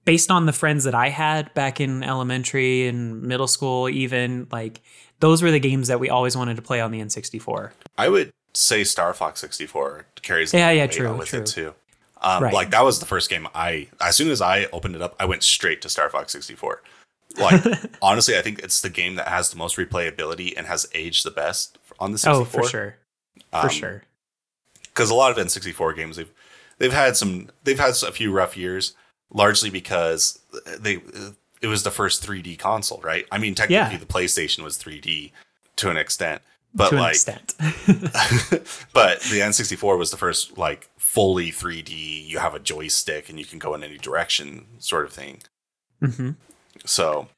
Based 0.04 0.30
on 0.30 0.46
the 0.46 0.52
friends 0.52 0.84
that 0.84 0.94
I 0.94 1.10
had 1.10 1.52
back 1.54 1.80
in 1.80 2.02
elementary 2.02 2.86
and 2.86 3.22
middle 3.22 3.46
school, 3.46 3.88
even 3.88 4.48
like 4.50 4.80
those 5.20 5.42
were 5.42 5.50
the 5.50 5.60
games 5.60 5.88
that 5.88 6.00
we 6.00 6.08
always 6.08 6.36
wanted 6.36 6.56
to 6.56 6.62
play 6.62 6.80
on 6.80 6.90
the 6.90 7.00
N64. 7.00 7.72
I 7.98 8.08
would 8.08 8.32
say 8.54 8.84
Star 8.84 9.12
Fox 9.12 9.40
64 9.40 10.06
carries 10.22 10.54
Yeah, 10.54 10.70
yeah, 10.70 10.86
true, 10.86 11.14
with 11.16 11.28
true. 11.28 11.40
it 11.40 11.46
too. 11.46 11.74
Um, 12.20 12.42
Right. 12.42 12.54
Like 12.54 12.70
that 12.70 12.82
was 12.82 13.00
the 13.00 13.06
first 13.06 13.30
game 13.30 13.46
I, 13.54 13.88
as 14.00 14.16
soon 14.16 14.30
as 14.30 14.40
I 14.40 14.64
opened 14.72 14.94
it 14.96 15.02
up, 15.02 15.14
I 15.20 15.26
went 15.26 15.42
straight 15.42 15.82
to 15.82 15.88
Star 15.88 16.08
Fox 16.08 16.32
64. 16.32 16.82
Like 17.38 17.62
honestly, 18.02 18.36
I 18.36 18.42
think 18.42 18.58
it's 18.60 18.80
the 18.80 18.90
game 18.90 19.14
that 19.16 19.28
has 19.28 19.50
the 19.50 19.56
most 19.56 19.76
replayability 19.76 20.54
and 20.56 20.66
has 20.66 20.88
aged 20.94 21.24
the 21.24 21.30
best 21.30 21.78
on 22.00 22.12
the 22.12 22.18
64. 22.18 22.40
Oh, 22.40 22.44
for 22.44 22.68
sure. 22.68 22.96
For 23.52 23.56
Um, 23.66 23.70
sure. 23.70 24.02
because 24.82 25.10
a 25.10 25.14
lot 25.14 25.30
of 25.36 25.44
N64 25.44 25.94
games 25.96 26.16
they've 26.16 26.30
they've 26.78 26.92
had 26.92 27.16
some 27.16 27.50
they've 27.64 27.78
had 27.78 27.94
a 28.02 28.12
few 28.12 28.32
rough 28.32 28.56
years, 28.56 28.94
largely 29.32 29.70
because 29.70 30.38
they 30.78 31.00
it 31.60 31.66
was 31.66 31.82
the 31.82 31.90
first 31.90 32.24
3D 32.26 32.58
console, 32.58 33.00
right? 33.02 33.26
I 33.32 33.38
mean, 33.38 33.54
technically 33.54 33.92
Yeah. 33.94 33.98
the 33.98 34.06
PlayStation 34.06 34.62
was 34.62 34.76
3D 34.78 35.32
to 35.76 35.90
an 35.90 35.96
extent, 35.96 36.40
but 36.74 36.90
to 36.90 36.94
an 36.96 37.00
like 37.00 37.14
extent. 37.14 37.54
but 38.92 39.20
the 39.22 39.40
N64 39.40 39.98
was 39.98 40.10
the 40.10 40.16
first 40.16 40.56
like 40.58 40.88
fully 40.98 41.50
3D. 41.50 42.26
You 42.28 42.38
have 42.38 42.54
a 42.54 42.58
joystick 42.60 43.28
and 43.28 43.38
you 43.38 43.44
can 43.44 43.58
go 43.58 43.74
in 43.74 43.82
any 43.82 43.98
direction, 43.98 44.66
sort 44.78 45.04
of 45.04 45.12
thing. 45.12 45.42
hmm 46.00 46.30
So 46.88 47.28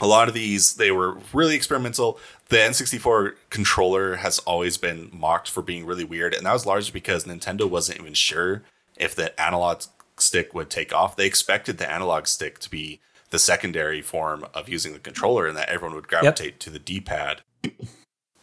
a 0.00 0.06
lot 0.06 0.28
of 0.28 0.34
these 0.34 0.74
they 0.74 0.90
were 0.90 1.18
really 1.32 1.54
experimental. 1.54 2.18
The 2.48 2.56
N64 2.56 3.34
controller 3.50 4.16
has 4.16 4.38
always 4.40 4.78
been 4.78 5.10
mocked 5.12 5.50
for 5.50 5.62
being 5.62 5.86
really 5.86 6.04
weird, 6.04 6.34
and 6.34 6.46
that 6.46 6.52
was 6.52 6.66
largely 6.66 6.92
because 6.92 7.24
Nintendo 7.24 7.68
wasn't 7.68 8.00
even 8.00 8.14
sure 8.14 8.62
if 8.96 9.14
the 9.14 9.38
analog 9.40 9.82
stick 10.16 10.54
would 10.54 10.70
take 10.70 10.92
off. 10.92 11.16
They 11.16 11.26
expected 11.26 11.78
the 11.78 11.90
analog 11.90 12.26
stick 12.26 12.58
to 12.60 12.70
be 12.70 13.00
the 13.30 13.38
secondary 13.38 14.00
form 14.00 14.46
of 14.54 14.68
using 14.68 14.92
the 14.92 14.98
controller, 14.98 15.46
and 15.46 15.56
that 15.56 15.68
everyone 15.68 15.94
would 15.94 16.08
gravitate 16.08 16.58
to 16.60 16.70
the 16.70 16.78
D-pad 16.78 17.42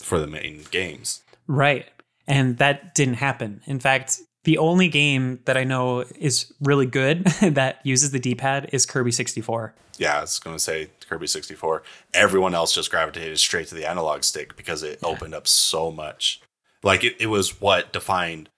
for 0.01 0.19
the 0.19 0.27
main 0.27 0.63
games. 0.69 1.23
Right. 1.47 1.87
And 2.27 2.57
that 2.59 2.93
didn't 2.93 3.15
happen. 3.15 3.61
In 3.65 3.79
fact, 3.79 4.19
the 4.45 4.57
only 4.57 4.87
game 4.87 5.39
that 5.45 5.57
I 5.57 5.63
know 5.63 6.05
is 6.17 6.51
really 6.61 6.85
good 6.85 7.25
that 7.41 7.79
uses 7.83 8.11
the 8.11 8.19
D 8.19 8.33
pad 8.35 8.69
is 8.73 8.85
Kirby 8.85 9.11
64. 9.11 9.73
Yeah, 9.97 10.17
I 10.17 10.21
was 10.21 10.39
going 10.39 10.55
to 10.55 10.59
say 10.61 10.89
Kirby 11.09 11.27
64. 11.27 11.83
Everyone 12.13 12.53
else 12.55 12.73
just 12.73 12.89
gravitated 12.91 13.37
straight 13.39 13.67
to 13.67 13.75
the 13.75 13.87
analog 13.89 14.23
stick 14.23 14.55
because 14.57 14.83
it 14.83 14.99
Yeah. 15.01 15.09
opened 15.09 15.33
up 15.35 15.47
so 15.47 15.91
much. 15.91 16.41
Like 16.83 17.03
it, 17.03 17.15
it 17.19 17.27
was 17.27 17.59
what 17.61 17.93
defined 17.93 18.49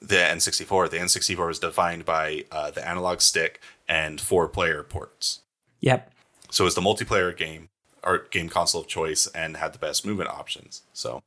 the 0.00 0.16
N64. 0.16 0.90
The 0.90 0.98
N64 0.98 1.46
was 1.46 1.58
defined 1.58 2.04
by 2.04 2.44
uh, 2.52 2.70
the 2.70 2.86
analog 2.86 3.20
stick 3.20 3.60
and 3.88 4.20
four 4.20 4.48
player 4.48 4.82
ports. 4.82 5.40
Yep. 5.80 6.10
So 6.50 6.66
it's 6.66 6.74
the 6.74 6.80
multiplayer 6.80 7.36
game 7.36 7.68
or 8.02 8.26
game 8.30 8.48
console 8.48 8.82
of 8.82 8.86
choice 8.86 9.26
and 9.28 9.56
had 9.56 9.72
the 9.72 9.78
best 9.78 10.06
movement 10.06 10.30
options. 10.30 10.82
So 10.92 11.20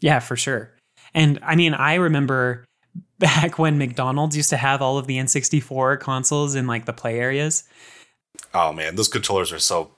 Yeah, 0.00 0.20
for 0.20 0.36
sure. 0.36 0.70
And 1.14 1.38
I 1.42 1.56
mean, 1.56 1.74
I 1.74 1.94
remember 1.94 2.64
back 3.18 3.58
when 3.58 3.78
McDonald's 3.78 4.36
used 4.36 4.50
to 4.50 4.56
have 4.56 4.82
all 4.82 4.98
of 4.98 5.06
the 5.06 5.18
N64 5.18 6.00
consoles 6.00 6.54
in 6.54 6.66
like 6.66 6.84
the 6.84 6.92
play 6.92 7.18
areas. 7.18 7.64
oh 8.54 8.72
man, 8.72 8.96
those 8.96 9.08
controllers 9.08 9.52
are 9.52 9.58
so 9.58 9.90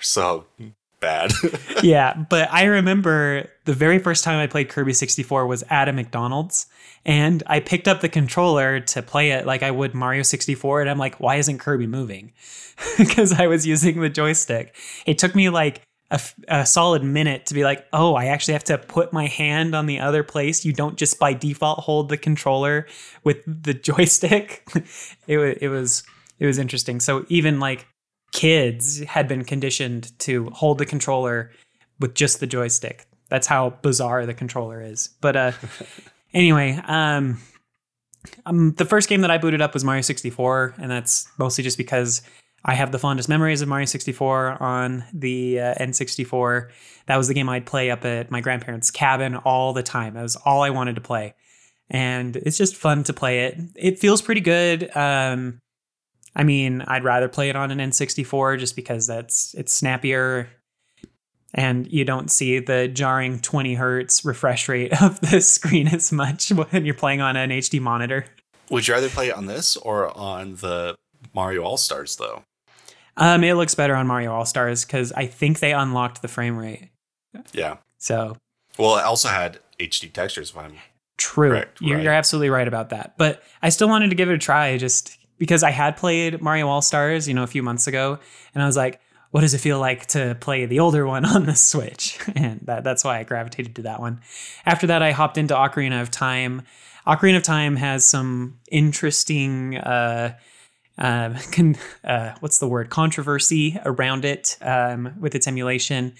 so 0.00 0.46
bad. 1.00 1.32
yeah, 1.82 2.14
but 2.28 2.48
I 2.52 2.64
remember 2.64 3.48
the 3.64 3.74
very 3.74 3.98
first 3.98 4.24
time 4.24 4.38
I 4.38 4.46
played 4.46 4.68
Kirby 4.68 4.92
64 4.92 5.46
was 5.46 5.64
at 5.70 5.88
a 5.88 5.92
McDonald's 5.92 6.66
and 7.04 7.42
I 7.46 7.60
picked 7.60 7.88
up 7.88 8.00
the 8.00 8.08
controller 8.08 8.80
to 8.80 9.02
play 9.02 9.30
it 9.32 9.46
like 9.46 9.62
I 9.62 9.70
would 9.70 9.94
Mario 9.94 10.22
64 10.22 10.82
and 10.82 10.90
I'm 10.90 10.98
like, 10.98 11.20
why 11.20 11.36
isn't 11.36 11.58
Kirby 11.58 11.86
moving? 11.86 12.32
Because 12.96 13.32
I 13.32 13.48
was 13.48 13.66
using 13.66 14.00
the 14.00 14.08
joystick. 14.08 14.72
It 15.04 15.18
took 15.18 15.34
me 15.34 15.50
like 15.50 15.82
a, 16.10 16.14
f- 16.14 16.34
a 16.48 16.66
solid 16.66 17.02
minute 17.02 17.46
to 17.46 17.54
be 17.54 17.64
like, 17.64 17.86
oh, 17.92 18.14
I 18.14 18.26
actually 18.26 18.54
have 18.54 18.64
to 18.64 18.78
put 18.78 19.12
my 19.12 19.26
hand 19.26 19.74
on 19.74 19.86
the 19.86 20.00
other 20.00 20.22
place. 20.22 20.64
You 20.64 20.72
don't 20.72 20.96
just 20.96 21.18
by 21.18 21.34
default 21.34 21.80
hold 21.80 22.08
the 22.08 22.16
controller 22.16 22.86
with 23.24 23.42
the 23.46 23.74
joystick. 23.90 24.66
it, 25.26 25.58
it 25.60 25.68
was 25.68 26.02
it 26.38 26.46
was 26.46 26.58
interesting. 26.58 27.00
So 27.00 27.26
even 27.28 27.60
like 27.60 27.86
kids 28.32 29.00
had 29.00 29.28
been 29.28 29.44
conditioned 29.44 30.18
to 30.20 30.46
hold 30.50 30.78
the 30.78 30.86
controller 30.86 31.50
with 32.00 32.14
just 32.14 32.40
the 32.40 32.46
joystick. 32.46 33.06
That's 33.28 33.46
how 33.46 33.70
bizarre 33.82 34.24
the 34.24 34.34
controller 34.34 34.80
is. 34.80 35.08
But 35.20 35.36
uh 35.36 35.52
anyway, 36.32 36.80
um 36.86 37.38
um, 38.46 38.72
the 38.72 38.84
first 38.84 39.08
game 39.08 39.20
that 39.22 39.30
I 39.30 39.38
booted 39.38 39.60
up 39.62 39.74
was 39.74 39.84
Mario 39.84 40.02
64, 40.02 40.74
and 40.78 40.90
that's 40.90 41.28
mostly 41.38 41.64
just 41.64 41.78
because 41.78 42.22
I 42.64 42.74
have 42.74 42.92
the 42.92 42.98
fondest 42.98 43.28
memories 43.28 43.62
of 43.62 43.68
Mario 43.68 43.86
64 43.86 44.62
on 44.62 45.04
the 45.12 45.60
uh, 45.60 45.74
N64. 45.74 46.70
That 47.06 47.16
was 47.16 47.28
the 47.28 47.34
game 47.34 47.48
I'd 47.48 47.66
play 47.66 47.90
up 47.90 48.04
at 48.04 48.30
my 48.30 48.40
grandparents' 48.40 48.90
cabin 48.90 49.36
all 49.36 49.72
the 49.72 49.82
time. 49.82 50.14
That 50.14 50.22
was 50.22 50.36
all 50.36 50.62
I 50.62 50.70
wanted 50.70 50.96
to 50.96 51.00
play. 51.00 51.34
And 51.88 52.36
it's 52.36 52.58
just 52.58 52.76
fun 52.76 53.04
to 53.04 53.12
play 53.12 53.46
it. 53.46 53.58
It 53.76 53.98
feels 53.98 54.20
pretty 54.20 54.40
good. 54.40 54.94
Um, 54.96 55.60
I 56.36 56.44
mean, 56.44 56.82
I'd 56.82 57.04
rather 57.04 57.28
play 57.28 57.48
it 57.48 57.56
on 57.56 57.70
an 57.70 57.78
N64 57.78 58.58
just 58.58 58.76
because 58.76 59.06
that's 59.06 59.54
it's 59.54 59.72
snappier 59.72 60.48
and 61.54 61.90
you 61.90 62.04
don't 62.04 62.30
see 62.30 62.58
the 62.58 62.88
jarring 62.88 63.40
20 63.40 63.74
hertz 63.74 64.24
refresh 64.24 64.68
rate 64.68 65.00
of 65.02 65.20
the 65.20 65.40
screen 65.40 65.88
as 65.88 66.12
much 66.12 66.50
when 66.50 66.84
you're 66.84 66.94
playing 66.94 67.20
on 67.20 67.36
an 67.36 67.50
HD 67.50 67.80
monitor. 67.80 68.26
Would 68.70 68.86
you 68.86 68.94
rather 68.94 69.08
play 69.08 69.28
it 69.28 69.34
on 69.34 69.46
this 69.46 69.76
or 69.76 70.16
on 70.16 70.56
the 70.56 70.94
Mario 71.34 71.62
All 71.62 71.76
Stars 71.76 72.16
though? 72.16 72.44
Um, 73.18 73.44
it 73.44 73.54
looks 73.54 73.74
better 73.74 73.94
on 73.94 74.06
Mario 74.06 74.32
All 74.32 74.46
Stars 74.46 74.84
because 74.84 75.12
I 75.12 75.26
think 75.26 75.58
they 75.58 75.72
unlocked 75.72 76.22
the 76.22 76.28
frame 76.28 76.56
rate. 76.56 76.90
Yeah. 77.52 77.78
So 77.98 78.36
Well, 78.78 78.96
it 78.96 79.04
also 79.04 79.28
had 79.28 79.58
HD 79.78 80.12
textures. 80.12 80.50
If 80.50 80.56
I'm 80.56 80.76
true, 81.16 81.50
Correct, 81.50 81.80
you're, 81.80 81.96
right. 81.96 82.04
you're 82.04 82.12
absolutely 82.12 82.48
right 82.48 82.68
about 82.68 82.90
that. 82.90 83.18
But 83.18 83.42
I 83.60 83.68
still 83.68 83.88
wanted 83.88 84.10
to 84.10 84.16
give 84.16 84.30
it 84.30 84.34
a 84.34 84.38
try 84.38 84.78
just 84.78 85.18
because 85.36 85.62
I 85.62 85.70
had 85.70 85.96
played 85.96 86.40
Mario 86.40 86.68
All 86.68 86.80
Stars, 86.80 87.28
you 87.28 87.34
know, 87.34 87.42
a 87.42 87.48
few 87.48 87.62
months 87.62 87.86
ago, 87.86 88.18
and 88.54 88.62
I 88.62 88.66
was 88.66 88.76
like, 88.76 89.00
what 89.30 89.42
does 89.42 89.52
it 89.52 89.58
feel 89.58 89.78
like 89.78 90.06
to 90.06 90.36
play 90.40 90.64
the 90.64 90.80
older 90.80 91.06
one 91.06 91.24
on 91.24 91.44
the 91.44 91.54
Switch? 91.54 92.18
And 92.34 92.60
that, 92.62 92.84
that's 92.84 93.04
why 93.04 93.18
I 93.18 93.24
gravitated 93.24 93.76
to 93.76 93.82
that 93.82 94.00
one. 94.00 94.20
After 94.64 94.86
that, 94.86 95.02
I 95.02 95.10
hopped 95.12 95.38
into 95.38 95.54
Ocarina 95.54 96.00
of 96.00 96.10
Time. 96.10 96.62
Ocarina 97.06 97.36
of 97.36 97.42
Time 97.42 97.76
has 97.76 98.06
some 98.06 98.58
interesting, 98.70 99.76
uh, 99.76 100.34
uh, 100.98 101.38
con- 101.52 101.76
uh, 102.04 102.34
what's 102.40 102.58
the 102.58 102.68
word, 102.68 102.90
controversy 102.90 103.78
around 103.84 104.24
it 104.24 104.56
um, 104.60 105.14
with 105.20 105.34
its 105.34 105.46
emulation. 105.46 106.14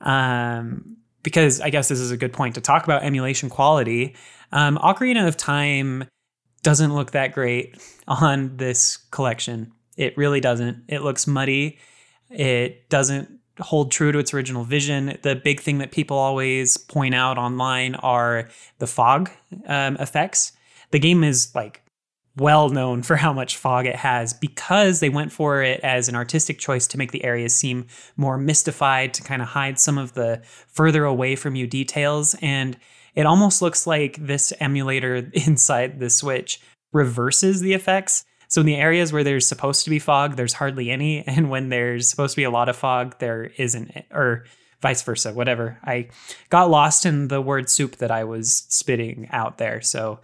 Um, 0.00 0.96
because 1.22 1.60
I 1.60 1.70
guess 1.70 1.88
this 1.88 2.00
is 2.00 2.10
a 2.10 2.16
good 2.16 2.32
point 2.32 2.54
to 2.54 2.60
talk 2.60 2.84
about 2.84 3.02
emulation 3.02 3.48
quality. 3.48 4.14
Um, 4.52 4.78
Ocarina 4.78 5.26
of 5.26 5.36
Time 5.36 6.04
doesn't 6.62 6.94
look 6.94 7.12
that 7.12 7.32
great 7.32 7.76
on 8.08 8.56
this 8.56 8.98
collection. 9.10 9.72
It 9.96 10.16
really 10.16 10.40
doesn't. 10.40 10.84
It 10.88 11.02
looks 11.02 11.26
muddy. 11.26 11.78
It 12.30 12.88
doesn't 12.88 13.40
hold 13.60 13.92
true 13.92 14.10
to 14.12 14.18
its 14.18 14.34
original 14.34 14.64
vision. 14.64 15.18
The 15.22 15.36
big 15.36 15.60
thing 15.60 15.78
that 15.78 15.92
people 15.92 16.16
always 16.16 16.76
point 16.76 17.14
out 17.14 17.38
online 17.38 17.94
are 17.96 18.48
the 18.78 18.86
fog 18.86 19.30
um, 19.66 19.96
effects. 19.96 20.52
The 20.90 20.98
game 20.98 21.22
is 21.22 21.54
like 21.54 21.83
well 22.36 22.68
known 22.68 23.02
for 23.02 23.16
how 23.16 23.32
much 23.32 23.56
fog 23.56 23.86
it 23.86 23.96
has 23.96 24.32
because 24.34 25.00
they 25.00 25.08
went 25.08 25.30
for 25.30 25.62
it 25.62 25.80
as 25.80 26.08
an 26.08 26.16
artistic 26.16 26.58
choice 26.58 26.86
to 26.88 26.98
make 26.98 27.12
the 27.12 27.24
areas 27.24 27.54
seem 27.54 27.86
more 28.16 28.36
mystified, 28.36 29.14
to 29.14 29.22
kind 29.22 29.40
of 29.40 29.48
hide 29.48 29.78
some 29.78 29.98
of 29.98 30.14
the 30.14 30.42
further 30.66 31.04
away 31.04 31.36
from 31.36 31.54
you 31.54 31.66
details. 31.66 32.34
And 32.42 32.76
it 33.14 33.26
almost 33.26 33.62
looks 33.62 33.86
like 33.86 34.16
this 34.24 34.52
emulator 34.58 35.30
inside 35.32 36.00
the 36.00 36.10
Switch 36.10 36.60
reverses 36.92 37.60
the 37.60 37.72
effects. 37.72 38.24
So 38.48 38.60
in 38.60 38.66
the 38.66 38.76
areas 38.76 39.12
where 39.12 39.24
there's 39.24 39.48
supposed 39.48 39.84
to 39.84 39.90
be 39.90 39.98
fog, 39.98 40.36
there's 40.36 40.54
hardly 40.54 40.90
any, 40.90 41.22
and 41.26 41.50
when 41.50 41.68
there's 41.68 42.08
supposed 42.08 42.34
to 42.34 42.40
be 42.40 42.44
a 42.44 42.50
lot 42.50 42.68
of 42.68 42.76
fog, 42.76 43.18
there 43.20 43.52
isn't, 43.56 43.92
or 44.10 44.44
vice 44.82 45.02
versa. 45.02 45.32
Whatever. 45.32 45.78
I 45.84 46.08
got 46.50 46.68
lost 46.68 47.06
in 47.06 47.28
the 47.28 47.40
word 47.40 47.70
soup 47.70 47.96
that 47.96 48.10
I 48.10 48.24
was 48.24 48.66
spitting 48.68 49.28
out 49.30 49.58
there. 49.58 49.80
So, 49.80 50.20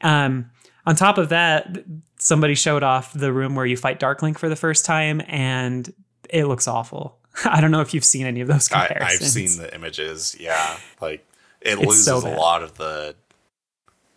um, 0.00 0.50
on 0.88 0.96
top 0.96 1.18
of 1.18 1.28
that, 1.28 1.84
somebody 2.16 2.54
showed 2.54 2.82
off 2.82 3.12
the 3.12 3.30
room 3.30 3.54
where 3.54 3.66
you 3.66 3.76
fight 3.76 3.98
Dark 3.98 4.22
Link 4.22 4.38
for 4.38 4.48
the 4.48 4.56
first 4.56 4.86
time, 4.86 5.20
and 5.26 5.92
it 6.30 6.46
looks 6.46 6.66
awful. 6.66 7.18
I 7.44 7.60
don't 7.60 7.70
know 7.70 7.82
if 7.82 7.92
you've 7.92 8.06
seen 8.06 8.24
any 8.24 8.40
of 8.40 8.48
those 8.48 8.72
I, 8.72 8.86
comparisons. 8.86 9.22
I've 9.22 9.28
seen 9.28 9.62
the 9.62 9.74
images. 9.74 10.34
Yeah, 10.40 10.78
like 11.02 11.26
it 11.60 11.78
It's 11.78 11.86
loses 11.86 12.04
so 12.06 12.16
a 12.26 12.32
lot 12.34 12.62
of 12.62 12.78
the 12.78 13.14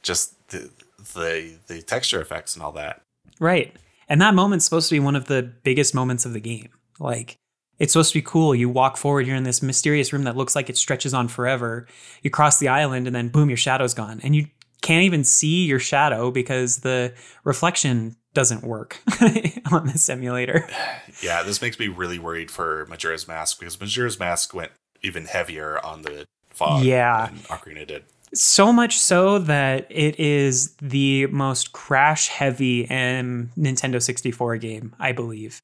just 0.02 0.48
the 0.48 0.70
the 1.14 1.58
the 1.68 1.82
texture 1.82 2.22
effects 2.22 2.56
and 2.56 2.64
all 2.64 2.72
that. 2.72 3.02
Right. 3.38 3.76
And 4.08 4.22
that 4.22 4.34
moment's 4.34 4.64
supposed 4.64 4.88
to 4.88 4.96
be 4.96 5.02
one 5.02 5.18
of 5.18 5.26
the 5.26 5.44
biggest 5.44 5.94
moments 5.94 6.26
of 6.26 6.32
the 6.32 6.40
game. 6.40 6.70
Like, 7.00 7.36
it's 7.80 7.92
supposed 7.92 8.14
to 8.14 8.20
be 8.20 8.24
cool. 8.24 8.56
You 8.56 8.70
walk 8.70 8.96
forward, 8.96 9.28
you're 9.28 9.36
in 9.36 9.44
this 9.44 9.62
mysterious 9.62 10.14
room 10.14 10.24
that 10.24 10.38
looks 10.38 10.56
like 10.56 10.70
it 10.70 10.78
stretches 10.78 11.14
on 11.14 11.28
forever. 11.28 11.86
You 12.22 12.30
cross 12.30 12.60
the 12.60 12.70
island, 12.70 13.08
and 13.08 13.16
then 13.16 13.28
boom, 13.28 13.50
your 13.50 13.58
shadow's 13.58 13.94
gone. 13.94 14.22
And 14.24 14.36
you 14.36 14.48
can't 14.82 15.04
even 15.04 15.24
see 15.24 15.66
your 15.66 15.80
shadow 15.80 16.32
because 16.32 16.78
the 16.78 17.14
reflection 17.44 18.16
doesn't 18.34 18.64
work 18.64 19.00
on 19.72 19.88
this 19.88 20.10
emulator. 20.10 20.68
Yeah, 21.22 21.44
this 21.44 21.62
makes 21.62 21.78
me 21.78 21.88
really 21.88 22.18
worried 22.18 22.50
for 22.50 22.88
Majora's 22.90 23.28
Mask 23.28 23.60
because 23.60 23.80
Majora's 23.80 24.18
Mask 24.20 24.54
went 24.56 24.72
even 25.04 25.26
heavier 25.26 25.78
on 25.86 26.02
the 26.02 26.26
fog 26.50 26.84
Yeah. 26.84 27.28
than 27.28 27.36
Ocarina 27.42 27.86
did. 27.86 28.04
So 28.34 28.72
much 28.74 28.98
so 28.98 29.38
that 29.40 29.86
it 29.90 30.20
is 30.20 30.74
the 30.78 31.28
most 31.28 31.74
crash 31.74 32.30
heavy 32.30 32.88
Nintendo 32.88 34.02
64 34.02 34.58
game, 34.58 34.96
I 35.00 35.12
believe. 35.12 35.60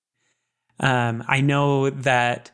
Um, 0.80 1.24
I 1.28 1.42
know 1.42 1.90
that 1.90 2.52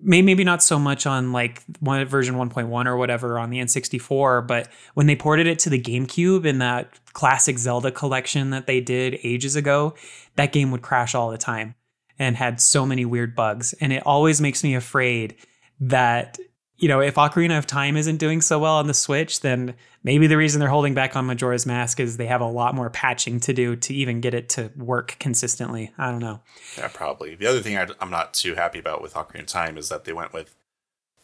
maybe 0.00 0.44
not 0.44 0.62
so 0.62 0.78
much 0.78 1.06
on 1.06 1.32
like 1.32 1.62
one 1.80 2.04
version 2.06 2.34
1.1 2.34 2.86
or 2.86 2.96
whatever 2.96 3.38
on 3.38 3.50
the 3.50 3.58
N64, 3.58 4.46
but 4.46 4.68
when 4.94 5.06
they 5.06 5.16
ported 5.16 5.46
it 5.46 5.58
to 5.60 5.70
the 5.70 5.80
GameCube 5.80 6.44
in 6.44 6.58
that 6.58 6.98
classic 7.12 7.58
Zelda 7.58 7.90
collection 7.90 8.50
that 8.50 8.66
they 8.66 8.80
did 8.80 9.18
ages 9.22 9.56
ago, 9.56 9.94
that 10.36 10.52
game 10.52 10.70
would 10.70 10.82
crash 10.82 11.14
all 11.14 11.30
the 11.30 11.38
time 11.38 11.74
and 12.18 12.36
had 12.36 12.60
so 12.60 12.84
many 12.84 13.04
weird 13.04 13.34
bugs. 13.34 13.72
And 13.80 13.92
it 13.92 14.02
always 14.04 14.40
makes 14.40 14.62
me 14.62 14.74
afraid 14.74 15.36
that 15.80 16.38
you 16.78 16.88
know, 16.88 17.00
if 17.00 17.16
Ocarina 17.16 17.58
of 17.58 17.66
Time 17.66 17.96
isn't 17.96 18.18
doing 18.18 18.40
so 18.40 18.58
well 18.58 18.76
on 18.76 18.86
the 18.86 18.94
Switch, 18.94 19.40
then 19.40 19.74
maybe 20.04 20.28
the 20.28 20.36
reason 20.36 20.60
they're 20.60 20.68
holding 20.68 20.94
back 20.94 21.16
on 21.16 21.26
Majora's 21.26 21.66
Mask 21.66 21.98
is 21.98 22.16
they 22.16 22.26
have 22.26 22.40
a 22.40 22.46
lot 22.46 22.74
more 22.74 22.88
patching 22.88 23.40
to 23.40 23.52
do 23.52 23.74
to 23.76 23.94
even 23.94 24.20
get 24.20 24.32
it 24.32 24.48
to 24.50 24.70
work 24.76 25.16
consistently. 25.18 25.92
I 25.98 26.10
don't 26.10 26.20
know. 26.20 26.40
Yeah, 26.76 26.88
probably. 26.88 27.34
The 27.34 27.46
other 27.46 27.60
thing 27.60 27.76
I, 27.76 27.88
I'm 28.00 28.10
not 28.10 28.32
too 28.32 28.54
happy 28.54 28.78
about 28.78 29.02
with 29.02 29.14
Ocarina 29.14 29.40
of 29.40 29.46
Time 29.46 29.76
is 29.76 29.88
that 29.88 30.04
they 30.04 30.12
went 30.12 30.32
with 30.32 30.54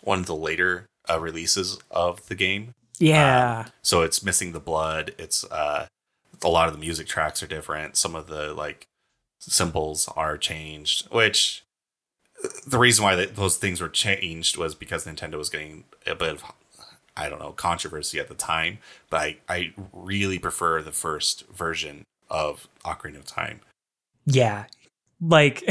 one 0.03 0.19
of 0.19 0.27
the 0.27 0.35
later 0.37 0.87
uh, 1.09 1.21
releases 1.21 1.79
of 1.91 2.27
the 2.27 2.35
game. 2.35 2.75
Yeah. 2.99 3.67
So 3.83 4.03
it's 4.03 4.25
missing 4.25 4.53
the 4.53 4.61
blood. 4.61 5.15
It's 5.19 5.45
uh, 5.45 5.87
a 6.43 6.49
lot 6.49 6.69
of 6.69 6.75
the 6.75 6.81
music 6.81 7.07
tracks 7.07 7.43
are 7.43 7.47
different. 7.47 7.97
Some 7.97 8.15
of 8.15 8.27
the 8.27 8.53
like 8.55 8.87
symbols 9.41 10.09
are 10.17 10.37
changed, 10.37 11.07
which 11.13 11.64
the 12.67 12.79
reason 12.79 13.05
why 13.05 13.25
those 13.27 13.57
things 13.57 13.81
were 13.81 13.89
changed 13.89 14.57
was 14.57 14.75
because 14.75 15.05
Nintendo 15.07 15.39
was 15.39 15.49
getting 15.49 15.85
a 16.07 16.15
bit 16.15 16.29
of 16.29 16.45
I 17.17 17.29
don't 17.29 17.39
know 17.39 17.53
controversy 17.53 18.19
at 18.19 18.29
the 18.29 18.35
time. 18.35 18.79
But 19.11 19.21
I 19.21 19.37
I 19.49 19.73
really 19.93 20.39
prefer 20.39 20.83
the 20.83 20.93
first 20.93 21.47
version 21.49 22.05
of 22.31 22.69
Ocarina 22.85 23.19
of 23.19 23.27
Time. 23.27 23.61
yeah. 24.27 24.65
Like, 25.27 25.65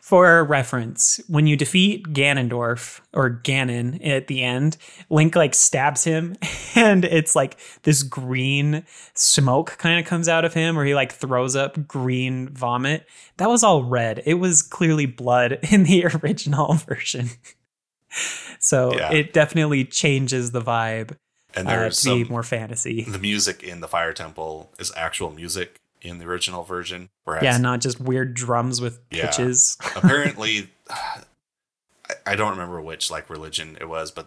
for 0.00 0.42
reference, 0.44 1.20
when 1.28 1.46
you 1.46 1.56
defeat 1.56 2.04
Ganondorf 2.12 3.00
or 3.14 3.30
Ganon 3.44 4.04
at 4.04 4.26
the 4.26 4.42
end, 4.42 4.76
Link 5.08 5.36
like 5.36 5.54
stabs 5.54 6.02
him 6.04 6.34
and 6.74 7.04
it's 7.04 7.36
like 7.36 7.58
this 7.84 8.02
green 8.02 8.84
smoke 9.14 9.76
kind 9.78 10.00
of 10.00 10.06
comes 10.06 10.28
out 10.28 10.44
of 10.44 10.52
him 10.54 10.76
or 10.78 10.84
he 10.84 10.94
like 10.94 11.12
throws 11.12 11.54
up 11.54 11.86
green 11.86 12.48
vomit. 12.48 13.06
That 13.36 13.48
was 13.48 13.62
all 13.62 13.84
red. 13.84 14.22
It 14.26 14.34
was 14.34 14.62
clearly 14.62 15.06
blood 15.06 15.58
in 15.70 15.84
the 15.84 16.06
original 16.06 16.74
version. 16.74 17.28
so 18.58 18.92
Yeah. 18.96 19.12
it 19.12 19.32
definitely 19.32 19.84
changes 19.84 20.50
the 20.50 20.60
vibe 20.60 21.16
And 21.54 21.68
uh, 21.68 21.70
to 21.72 21.76
there's 21.78 22.02
be 22.04 22.24
more 22.24 22.42
fantasy. 22.42 23.04
the 23.04 23.18
music 23.18 23.62
in 23.62 23.80
the 23.80 23.88
Fire 23.88 24.12
Temple 24.12 24.72
is 24.78 24.92
actual 24.96 25.30
music 25.30 25.79
in 26.02 26.18
the 26.18 26.24
original 26.26 26.62
version. 26.64 27.08
Whereas 27.24 27.42
Yeah, 27.44 27.56
not 27.58 27.80
just 27.80 28.00
weird 28.00 28.34
drums 28.34 28.80
with 28.80 29.00
Yeah. 29.10 29.26
pitches. 29.26 29.76
apparently 29.96 30.70
I, 32.26 32.34
don't 32.36 32.50
remember 32.50 32.80
which 32.80 33.10
like 33.10 33.30
religion 33.30 33.76
it 33.80 33.88
was 33.88 34.10
but 34.10 34.26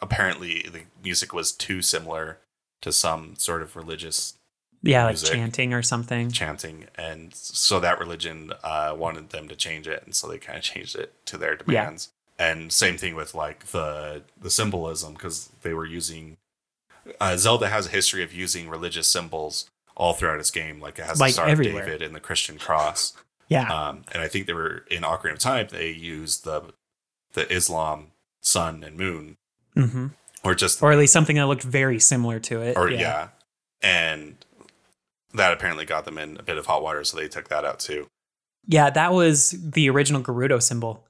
apparently 0.00 0.62
the 0.72 0.82
music 1.02 1.32
was 1.32 1.52
too 1.52 1.82
similar 1.82 2.38
to 2.82 2.92
some 2.92 3.34
sort 3.36 3.62
of 3.62 3.74
religious 3.76 4.34
Yeah, 4.82 5.06
like 5.06 5.16
chanting 5.16 5.72
or 5.74 5.82
something. 5.82 6.30
chanting 6.30 6.86
and 6.94 7.34
so 7.34 7.80
that 7.80 7.98
religion 7.98 8.52
uh, 8.62 8.94
wanted 8.96 9.30
them 9.30 9.48
to 9.48 9.56
change 9.56 9.88
it 9.88 10.02
and 10.04 10.14
so 10.14 10.28
they 10.28 10.38
kind 10.38 10.58
of 10.58 10.64
changed 10.72 10.94
it 10.96 11.14
to 11.26 11.36
their 11.38 11.56
demands 11.56 12.10
and 12.38 12.70
same 12.72 12.96
thing 12.98 13.14
with 13.16 13.34
like 13.34 13.66
the 13.66 14.22
the 14.40 14.50
symbolism 14.50 15.14
because 15.14 15.50
they 15.62 15.72
were 15.74 15.86
using 15.86 16.36
uh, 17.20 17.36
zelda 17.36 17.68
has 17.68 17.86
a 17.86 17.90
history 17.90 18.22
of 18.22 18.32
using 18.32 18.68
religious 18.68 19.08
symbols 19.08 19.70
all 19.96 20.12
throughout 20.12 20.38
its 20.38 20.50
game 20.50 20.80
like 20.80 20.98
it 20.98 21.06
has 21.06 21.18
Like 21.18 21.30
the 21.30 21.34
star 21.34 21.48
everywhere. 21.48 21.82
of 21.82 21.88
david 21.88 22.02
and 22.02 22.14
the 22.14 22.20
christian 22.20 22.58
cross 22.58 23.14
Yeah. 23.48 23.68
um, 23.72 24.04
and 24.12 24.20
I 24.20 24.26
think 24.28 24.46
they 24.48 24.52
were 24.54 24.84
in 24.90 25.02
Ocarina 25.04 25.34
of 25.34 25.38
Time. 25.38 25.68
They 25.70 25.90
used 25.90 26.42
the 26.44 26.72
the 27.34 27.48
Islam 27.52 28.08
sun 28.40 28.82
and 28.82 28.96
moon, 28.96 29.36
hmm 29.74 30.08
or 30.42 30.54
just 30.56 30.82
Or 30.82 30.90
at 30.90 30.98
least 30.98 31.12
something 31.12 31.36
that 31.36 31.46
looked 31.46 31.62
very 31.62 32.00
similar 32.00 32.40
to 32.40 32.60
it. 32.62 32.76
or 32.76 32.90
yeah. 32.90 33.28
and 33.82 34.36
that 35.32 35.52
apparently 35.52 35.84
got 35.84 36.04
them 36.06 36.18
in 36.18 36.36
a 36.38 36.42
bit 36.42 36.56
of 36.58 36.66
hot 36.66 36.82
water, 36.82 37.04
so 37.04 37.16
they 37.16 37.28
took 37.28 37.48
that 37.48 37.64
out 37.64 37.78
too. 37.78 38.08
Yeah, 38.66 38.90
that 38.90 39.12
was 39.12 39.50
the 39.50 39.88
original 39.90 40.22
Gerudo 40.22 40.60
symbol, 40.60 41.04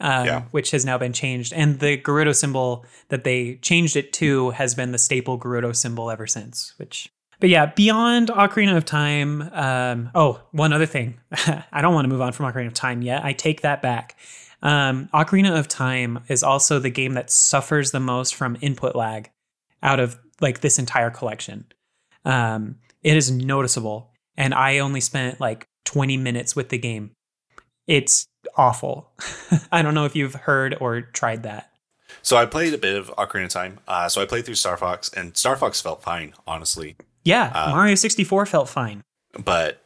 um, 0.00 0.26
Yeah. 0.26 0.42
which 0.50 0.70
has 0.72 0.84
now 0.84 0.98
been 0.98 1.12
changed. 1.14 1.52
And 1.54 1.80
the 1.80 1.96
Gerudo 1.96 2.34
symbol 2.36 2.84
that 3.08 3.24
they 3.24 3.54
changed 3.62 3.96
it 3.96 4.12
to 4.14 4.50
has 4.50 4.74
been 4.74 4.92
the 4.92 4.98
staple 4.98 5.38
Gerudo 5.38 5.74
symbol 5.74 6.10
ever 6.10 6.26
since. 6.26 6.74
Which, 6.76 7.08
but 7.44 7.50
yeah, 7.50 7.66
beyond 7.66 8.30
Ocarina 8.30 8.74
of 8.74 8.86
Time. 8.86 9.42
Um, 9.52 10.10
oh, 10.14 10.40
one 10.52 10.72
other 10.72 10.86
thing. 10.86 11.20
I 11.30 11.82
don't 11.82 11.92
want 11.92 12.06
to 12.06 12.08
move 12.08 12.22
on 12.22 12.32
from 12.32 12.50
Ocarina 12.50 12.68
of 12.68 12.72
Time 12.72 13.02
yet. 13.02 13.22
I 13.22 13.34
take 13.34 13.60
that 13.60 13.82
back. 13.82 14.16
Um, 14.62 15.10
Ocarina 15.12 15.58
of 15.58 15.68
Time 15.68 16.20
is 16.28 16.42
also 16.42 16.78
the 16.78 16.88
game 16.88 17.12
that 17.12 17.30
suffers 17.30 17.90
the 17.90 18.00
most 18.00 18.34
from 18.34 18.56
input 18.62 18.96
lag 18.96 19.30
out 19.82 20.00
of 20.00 20.18
like 20.40 20.62
this 20.62 20.78
entire 20.78 21.10
collection. 21.10 21.66
Um, 22.24 22.76
it 23.02 23.14
is 23.14 23.30
noticeable, 23.30 24.10
and 24.38 24.54
I 24.54 24.78
only 24.78 25.02
spent 25.02 25.38
like 25.38 25.66
20 25.84 26.16
minutes 26.16 26.56
with 26.56 26.70
the 26.70 26.78
game. 26.78 27.10
It's 27.86 28.24
awful. 28.56 29.12
I 29.70 29.82
don't 29.82 29.92
know 29.92 30.06
if 30.06 30.16
you've 30.16 30.32
heard 30.32 30.78
or 30.80 31.02
tried 31.02 31.42
that. 31.42 31.70
So 32.22 32.38
I 32.38 32.46
played 32.46 32.72
a 32.72 32.78
bit 32.78 32.96
of 32.96 33.08
Ocarina 33.18 33.44
of 33.44 33.50
Time. 33.50 33.80
Uh, 33.86 34.08
so 34.08 34.22
I 34.22 34.24
played 34.24 34.46
through 34.46 34.54
Star 34.54 34.78
Fox, 34.78 35.12
and 35.12 35.36
Star 35.36 35.56
Fox 35.56 35.82
felt 35.82 36.02
fine, 36.02 36.32
honestly. 36.46 36.96
Yeah, 37.24 37.50
Uh, 37.54 37.70
Mario 37.70 37.94
64 37.94 38.46
felt 38.46 38.68
fine. 38.68 39.02
But 39.42 39.82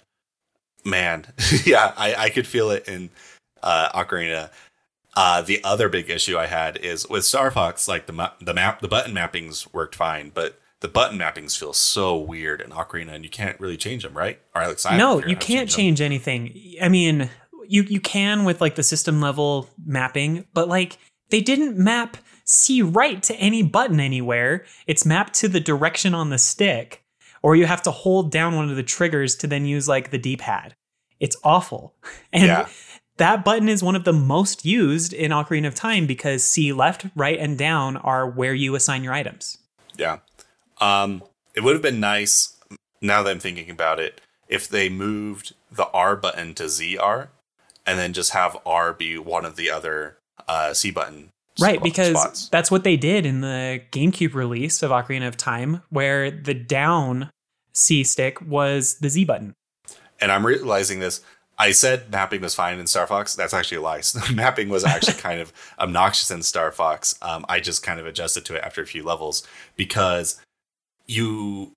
man, 0.84 1.26
yeah, 1.64 1.92
I, 1.96 2.14
I 2.14 2.30
could 2.30 2.46
feel 2.46 2.70
it 2.70 2.88
in 2.88 3.10
uh, 3.62 3.90
Ocarina. 3.94 4.50
Uh, 5.16 5.42
the 5.42 5.62
other 5.64 5.88
big 5.88 6.10
issue 6.10 6.36
I 6.38 6.46
had 6.46 6.76
is 6.76 7.08
with 7.08 7.24
Star 7.24 7.50
Fox, 7.50 7.88
like 7.88 8.06
the 8.06 8.32
the 8.40 8.54
map, 8.54 8.80
the 8.80 8.88
button 8.88 9.14
mappings 9.14 9.72
worked 9.72 9.94
fine, 9.94 10.30
but 10.32 10.60
the 10.80 10.88
button 10.88 11.18
mappings 11.18 11.58
feel 11.58 11.72
so 11.72 12.16
weird 12.16 12.60
in 12.60 12.70
Ocarina, 12.70 13.14
and 13.14 13.24
you 13.24 13.30
can't 13.30 13.58
really 13.58 13.76
change 13.76 14.04
them, 14.04 14.16
right? 14.16 14.40
Or 14.54 14.62
Alex, 14.62 14.86
I 14.86 14.96
no, 14.96 15.14
you 15.14 15.16
out 15.16 15.22
how 15.22 15.28
to 15.28 15.34
can't 15.46 15.68
them. 15.70 15.76
change 15.76 16.00
anything. 16.00 16.74
I 16.80 16.88
mean, 16.88 17.30
you 17.66 17.82
you 17.82 18.00
can 18.00 18.44
with 18.44 18.60
like 18.60 18.76
the 18.76 18.82
system 18.84 19.20
level 19.20 19.68
mapping, 19.84 20.46
but 20.54 20.68
like 20.68 20.98
they 21.30 21.40
didn't 21.40 21.76
map 21.76 22.16
C 22.44 22.80
right 22.82 23.20
to 23.24 23.34
any 23.36 23.62
button 23.62 23.98
anywhere. 23.98 24.66
It's 24.86 25.04
mapped 25.04 25.34
to 25.34 25.48
the 25.48 25.60
direction 25.60 26.14
on 26.14 26.30
the 26.30 26.38
stick, 26.38 27.02
or 27.42 27.56
you 27.56 27.66
have 27.66 27.82
to 27.82 27.90
hold 27.90 28.30
down 28.30 28.56
one 28.56 28.70
of 28.70 28.76
the 28.76 28.82
triggers 28.82 29.34
to 29.36 29.46
then 29.46 29.64
use 29.64 29.88
like 29.88 30.10
the 30.10 30.18
D-pad. 30.18 30.74
It's 31.20 31.36
awful. 31.44 31.94
And 32.32 32.46
Yeah. 32.46 32.68
that 33.16 33.44
button 33.44 33.68
is 33.68 33.82
one 33.82 33.96
of 33.96 34.04
the 34.04 34.12
most 34.12 34.64
used 34.64 35.12
in 35.12 35.30
Ocarina 35.32 35.66
of 35.66 35.74
Time 35.74 36.06
because 36.06 36.44
C 36.44 36.72
left, 36.72 37.06
right, 37.16 37.38
and 37.38 37.58
down 37.58 37.96
are 37.96 38.28
where 38.28 38.54
you 38.54 38.74
assign 38.74 39.02
your 39.02 39.12
items. 39.12 39.58
Yeah. 39.96 40.18
Um, 40.80 41.22
it 41.54 41.62
would 41.64 41.74
have 41.74 41.82
been 41.82 42.00
nice, 42.00 42.56
now 43.00 43.22
that 43.22 43.30
I'm 43.30 43.40
thinking 43.40 43.70
about 43.70 43.98
it, 43.98 44.20
if 44.48 44.68
they 44.68 44.88
moved 44.88 45.54
the 45.70 45.88
R 45.88 46.16
button 46.16 46.54
to 46.54 46.64
ZR 46.64 47.28
and 47.86 47.98
then 47.98 48.12
just 48.12 48.30
have 48.32 48.56
R 48.64 48.92
be 48.92 49.18
one 49.18 49.44
of 49.44 49.56
the 49.56 49.70
other 49.70 50.18
uh, 50.46 50.72
C 50.72 50.90
button 50.90 51.30
Right, 51.60 51.82
because 51.82 52.10
spots. 52.10 52.48
that's 52.48 52.70
what 52.70 52.84
they 52.84 52.96
did 52.96 53.26
in 53.26 53.40
the 53.40 53.82
GameCube 53.90 54.34
release 54.34 54.82
of 54.82 54.90
Ocarina 54.90 55.26
of 55.26 55.36
Time, 55.36 55.82
where 55.90 56.30
the 56.30 56.54
down 56.54 57.30
C 57.72 58.04
stick 58.04 58.40
was 58.40 58.98
the 58.98 59.08
Z 59.08 59.24
button. 59.24 59.54
And 60.20 60.32
I'm 60.32 60.46
realizing 60.46 61.00
this. 61.00 61.20
I 61.60 61.72
said 61.72 62.10
mapping 62.10 62.40
was 62.40 62.54
fine 62.54 62.78
in 62.78 62.86
Star 62.86 63.06
Fox. 63.06 63.34
That's 63.34 63.52
actually 63.52 63.78
a 63.78 63.80
lie. 63.80 64.02
mapping 64.32 64.68
was 64.68 64.84
actually 64.84 65.14
kind 65.18 65.40
of 65.40 65.52
obnoxious 65.78 66.30
in 66.30 66.42
Star 66.42 66.70
Fox. 66.70 67.16
Um, 67.20 67.44
I 67.48 67.60
just 67.60 67.82
kind 67.82 67.98
of 67.98 68.06
adjusted 68.06 68.44
to 68.46 68.54
it 68.54 68.62
after 68.62 68.80
a 68.80 68.86
few 68.86 69.02
levels 69.02 69.46
because 69.76 70.40
you 71.06 71.72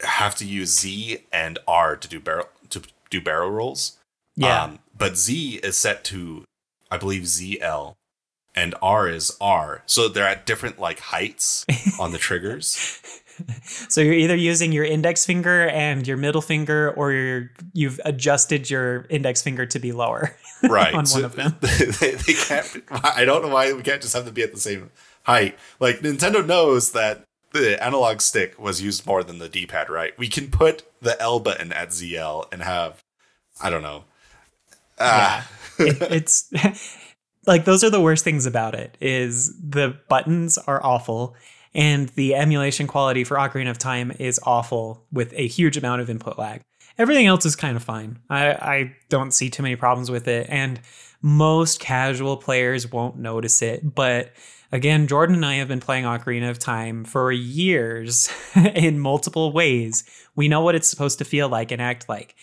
have 0.00 0.34
to 0.36 0.46
use 0.46 0.78
Z 0.78 1.18
and 1.32 1.58
R 1.68 1.96
to 1.96 2.08
do 2.08 2.18
barrel 2.18 2.48
to 2.70 2.82
do 3.10 3.20
barrel 3.20 3.50
rolls. 3.50 3.98
Yeah. 4.36 4.64
Um, 4.64 4.78
but 4.96 5.16
Z 5.16 5.60
is 5.62 5.76
set 5.76 6.04
to, 6.04 6.44
I 6.90 6.96
believe, 6.96 7.22
ZL, 7.22 7.94
and 8.54 8.74
R 8.82 9.08
is 9.08 9.36
R. 9.40 9.82
So 9.86 10.08
they're 10.08 10.26
at 10.28 10.46
different 10.46 10.78
like 10.78 11.00
heights 11.00 11.64
on 12.00 12.12
the 12.12 12.18
triggers. 12.18 13.00
so 13.88 14.00
you're 14.00 14.14
either 14.14 14.36
using 14.36 14.70
your 14.70 14.84
index 14.84 15.26
finger 15.26 15.66
and 15.68 16.06
your 16.06 16.16
middle 16.16 16.40
finger, 16.42 16.92
or 16.92 17.12
you're, 17.12 17.50
you've 17.72 18.00
adjusted 18.04 18.70
your 18.70 19.06
index 19.10 19.42
finger 19.42 19.66
to 19.66 19.78
be 19.80 19.90
lower. 19.92 20.36
right 20.62 20.94
on 20.94 21.04
So 21.04 21.16
one 21.16 21.24
of 21.24 21.34
them. 21.36 21.56
they, 21.60 22.12
they 22.12 22.32
can't 22.32 22.82
i 22.90 23.24
don't 23.26 23.42
know 23.42 23.48
why 23.48 23.72
we 23.74 23.82
can't 23.82 24.00
just 24.00 24.14
have 24.14 24.24
them 24.24 24.32
be 24.32 24.42
at 24.42 24.52
the 24.54 24.58
same 24.60 24.90
height 25.24 25.58
like 25.78 25.98
nintendo 26.00 26.46
knows 26.46 26.92
that 26.92 27.22
the 27.52 27.82
analog 27.84 28.22
stick 28.22 28.58
was 28.58 28.80
used 28.80 29.04
more 29.06 29.22
than 29.22 29.38
the 29.38 29.48
d-pad 29.50 29.90
right 29.90 30.16
we 30.18 30.26
can 30.26 30.48
put 30.50 30.82
the 31.02 31.20
l 31.20 31.38
button 31.38 31.70
at 31.72 31.88
zl 31.90 32.50
and 32.50 32.62
have 32.62 33.02
i 33.62 33.68
don't 33.68 33.82
know 33.82 34.04
ah 34.98 35.46
It- 35.78 36.00
it's 36.10 36.50
like 37.46 37.64
those 37.64 37.84
are 37.84 37.90
the 37.90 38.00
worst 38.00 38.24
things 38.24 38.46
about 38.46 38.74
it 38.74 38.96
is 39.00 39.56
the 39.58 39.96
buttons 40.08 40.58
are 40.58 40.84
awful 40.84 41.36
and 41.74 42.08
the 42.10 42.34
emulation 42.34 42.86
quality 42.86 43.24
for 43.24 43.36
Ocarina 43.36 43.70
of 43.70 43.78
Time 43.78 44.12
is 44.18 44.38
awful 44.44 45.04
with 45.12 45.32
a 45.34 45.46
huge 45.48 45.76
amount 45.76 46.00
of 46.00 46.08
input 46.08 46.38
lag. 46.38 46.62
Everything 46.96 47.26
else 47.26 47.44
is 47.44 47.56
kind 47.56 47.76
of 47.76 47.82
fine. 47.82 48.20
I, 48.30 48.50
I 48.52 48.96
don't 49.08 49.32
see 49.32 49.50
too 49.50 49.64
many 49.64 49.74
problems 49.74 50.10
with 50.10 50.28
it, 50.28 50.46
and 50.48 50.80
most 51.20 51.80
casual 51.80 52.36
players 52.36 52.90
won't 52.90 53.16
notice 53.16 53.60
it. 53.62 53.94
But 53.94 54.32
again, 54.70 55.08
Jordan 55.08 55.34
and 55.34 55.44
I 55.44 55.54
have 55.54 55.66
been 55.66 55.80
playing 55.80 56.04
Ocarina 56.04 56.50
of 56.50 56.60
Time 56.60 57.04
for 57.04 57.32
years 57.32 58.30
in 58.54 59.00
multiple 59.00 59.50
ways. 59.50 60.04
We 60.36 60.46
know 60.46 60.60
what 60.60 60.76
it's 60.76 60.88
supposed 60.88 61.18
to 61.18 61.24
feel 61.24 61.48
like 61.48 61.72
and 61.72 61.82
act 61.82 62.08
like. 62.08 62.36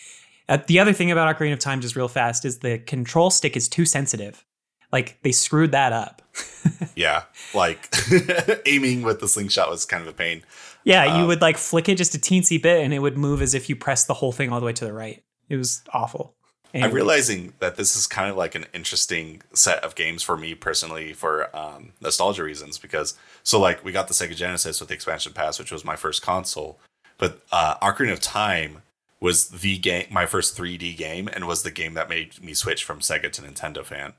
Uh, 0.49 0.57
the 0.67 0.79
other 0.79 0.91
thing 0.91 1.11
about 1.11 1.33
Ocarina 1.33 1.53
of 1.53 1.59
Time, 1.59 1.79
just 1.79 1.95
real 1.95 2.09
fast, 2.09 2.43
is 2.43 2.59
the 2.59 2.79
control 2.79 3.29
stick 3.29 3.55
is 3.55 3.69
too 3.69 3.85
sensitive. 3.85 4.43
Like 4.91 5.19
they 5.23 5.31
screwed 5.31 5.71
that 5.71 5.93
up. 5.93 6.21
yeah 6.95 7.23
like 7.53 7.93
aiming 8.65 9.01
with 9.01 9.19
the 9.19 9.27
slingshot 9.27 9.69
was 9.69 9.83
kind 9.83 10.01
of 10.01 10.07
a 10.07 10.13
pain 10.13 10.41
Yeah, 10.85 11.19
you 11.19 11.27
would 11.27 11.41
like 11.41 11.57
flick 11.57 11.89
it 11.89 11.95
just 11.95 12.15
a 12.15 12.17
teensy 12.17 12.61
bit 12.61 12.83
and 12.83 12.93
it 12.93 12.99
would 12.99 13.17
move 13.17 13.41
as 13.41 13.53
if 13.53 13.69
you 13.69 13.75
pressed 13.75 14.07
the 14.07 14.13
whole 14.13 14.31
thing 14.31 14.51
all 14.51 14.59
the 14.59 14.65
way 14.65 14.73
to 14.73 14.85
the 14.85 14.93
right. 14.93 15.21
It 15.49 15.57
was 15.57 15.83
awful. 15.93 16.35
I'm 16.73 16.93
realizing 16.93 17.53
that 17.59 17.75
this 17.75 17.95
is 17.95 18.07
kind 18.07 18.29
of 18.29 18.37
like 18.37 18.55
an 18.55 18.65
interesting 18.73 19.41
set 19.53 19.83
of 19.83 19.95
games 19.95 20.23
for 20.23 20.37
me 20.37 20.55
personally 20.55 21.11
for 21.13 21.53
um, 21.55 21.91
nostalgia 21.99 22.43
reasons 22.43 22.77
because 22.77 23.17
so 23.43 23.59
like 23.59 23.83
we 23.83 23.91
got 23.91 24.07
the 24.07 24.13
Sega 24.13 24.35
Genesis 24.35 24.79
with 24.79 24.87
the 24.87 24.95
expansion 24.95 25.33
pass, 25.33 25.59
which 25.59 25.71
was 25.71 25.83
my 25.83 25.95
first 25.95 26.21
console, 26.21 26.79
but 27.17 27.41
uh, 27.51 27.75
Ocarina 27.79 28.13
of 28.13 28.21
Time 28.21 28.83
was 29.19 29.49
the 29.49 29.77
game, 29.77 30.07
my 30.09 30.25
first 30.25 30.57
3D 30.57 30.95
game, 30.97 31.29
and 31.31 31.45
was 31.45 31.63
the 31.63 31.71
game 31.71 31.93
that 31.93 32.09
made 32.09 32.41
me 32.41 32.53
switch 32.53 32.83
from 32.83 32.99
Sega 32.99 33.31
to 33.31 33.41
Nintendo 33.41 33.83
fan. 33.83 34.13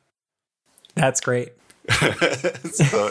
That's 0.95 1.21
great. 1.21 1.53
so 1.91 3.11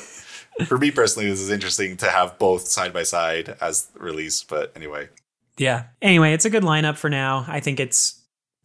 for 0.66 0.78
me 0.78 0.92
personally, 0.92 1.30
this 1.30 1.40
is 1.40 1.50
interesting 1.50 1.98
to 1.98 2.10
have 2.10 2.38
both 2.40 2.68
side 2.68 2.94
by 2.94 3.04
side 3.04 3.56
as 3.62 3.90
released. 3.96 4.50
But 4.50 4.72
anyway, 4.76 5.10
Yeah. 5.58 5.86
Anyway, 6.02 6.34
it's 6.34 6.46
a 6.46 6.50
good 6.50 6.64
lineup 6.64 6.98
for 6.98 7.10
now. 7.10 7.46
I 7.48 7.60
think 7.60 7.80
it's 7.80 8.22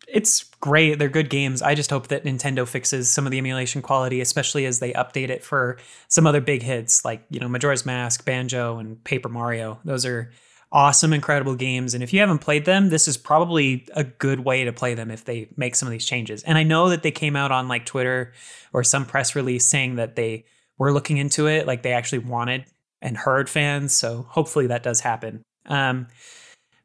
it's 0.08 0.44
great. 0.60 0.98
They're 0.98 1.08
good 1.08 1.30
games. 1.30 1.62
I 1.62 1.74
just 1.74 1.90
hope 1.90 2.08
that 2.08 2.24
Nintendo 2.24 2.66
fixes 2.66 3.10
some 3.10 3.26
of 3.26 3.32
the 3.32 3.38
emulation 3.38 3.82
quality, 3.82 4.20
especially 4.20 4.64
as 4.64 4.78
they 4.78 4.92
update 4.92 5.30
it 5.30 5.42
for 5.42 5.78
some 6.06 6.28
other 6.28 6.40
big 6.40 6.62
hits 6.62 7.04
like, 7.04 7.24
you 7.28 7.40
know, 7.40 7.48
Majora's 7.48 7.84
Mask, 7.84 8.24
Banjo, 8.24 8.78
and 8.78 9.02
Paper 9.02 9.28
Mario. 9.28 9.80
Those 9.84 10.06
are 10.06 10.30
awesome, 10.76 11.14
incredible 11.14 11.54
games. 11.54 11.94
And 11.94 12.02
if 12.02 12.12
you 12.12 12.20
haven't 12.20 12.40
played 12.40 12.66
them, 12.66 12.90
this 12.90 13.08
is 13.08 13.16
probably 13.16 13.86
a 13.94 14.04
good 14.04 14.40
way 14.40 14.64
to 14.64 14.74
play 14.74 14.92
them 14.92 15.10
if 15.10 15.24
they 15.24 15.48
make 15.56 15.74
some 15.74 15.88
of 15.88 15.92
these 15.92 16.04
changes. 16.04 16.42
And 16.42 16.58
I 16.58 16.64
know 16.64 16.90
that 16.90 17.02
they 17.02 17.10
came 17.10 17.34
out 17.34 17.50
on 17.50 17.66
like 17.66 17.86
Twitter 17.86 18.34
or 18.74 18.84
some 18.84 19.06
press 19.06 19.34
release 19.34 19.64
saying 19.64 19.96
that 19.96 20.16
they 20.16 20.44
were 20.76 20.92
looking 20.92 21.16
into 21.16 21.46
it, 21.46 21.66
like 21.66 21.82
they 21.82 21.94
actually 21.94 22.18
wanted 22.18 22.66
and 23.00 23.16
heard 23.16 23.48
fans. 23.48 23.94
So 23.94 24.26
hopefully 24.28 24.66
that 24.66 24.82
does 24.82 25.00
happen. 25.00 25.42
Um, 25.64 26.08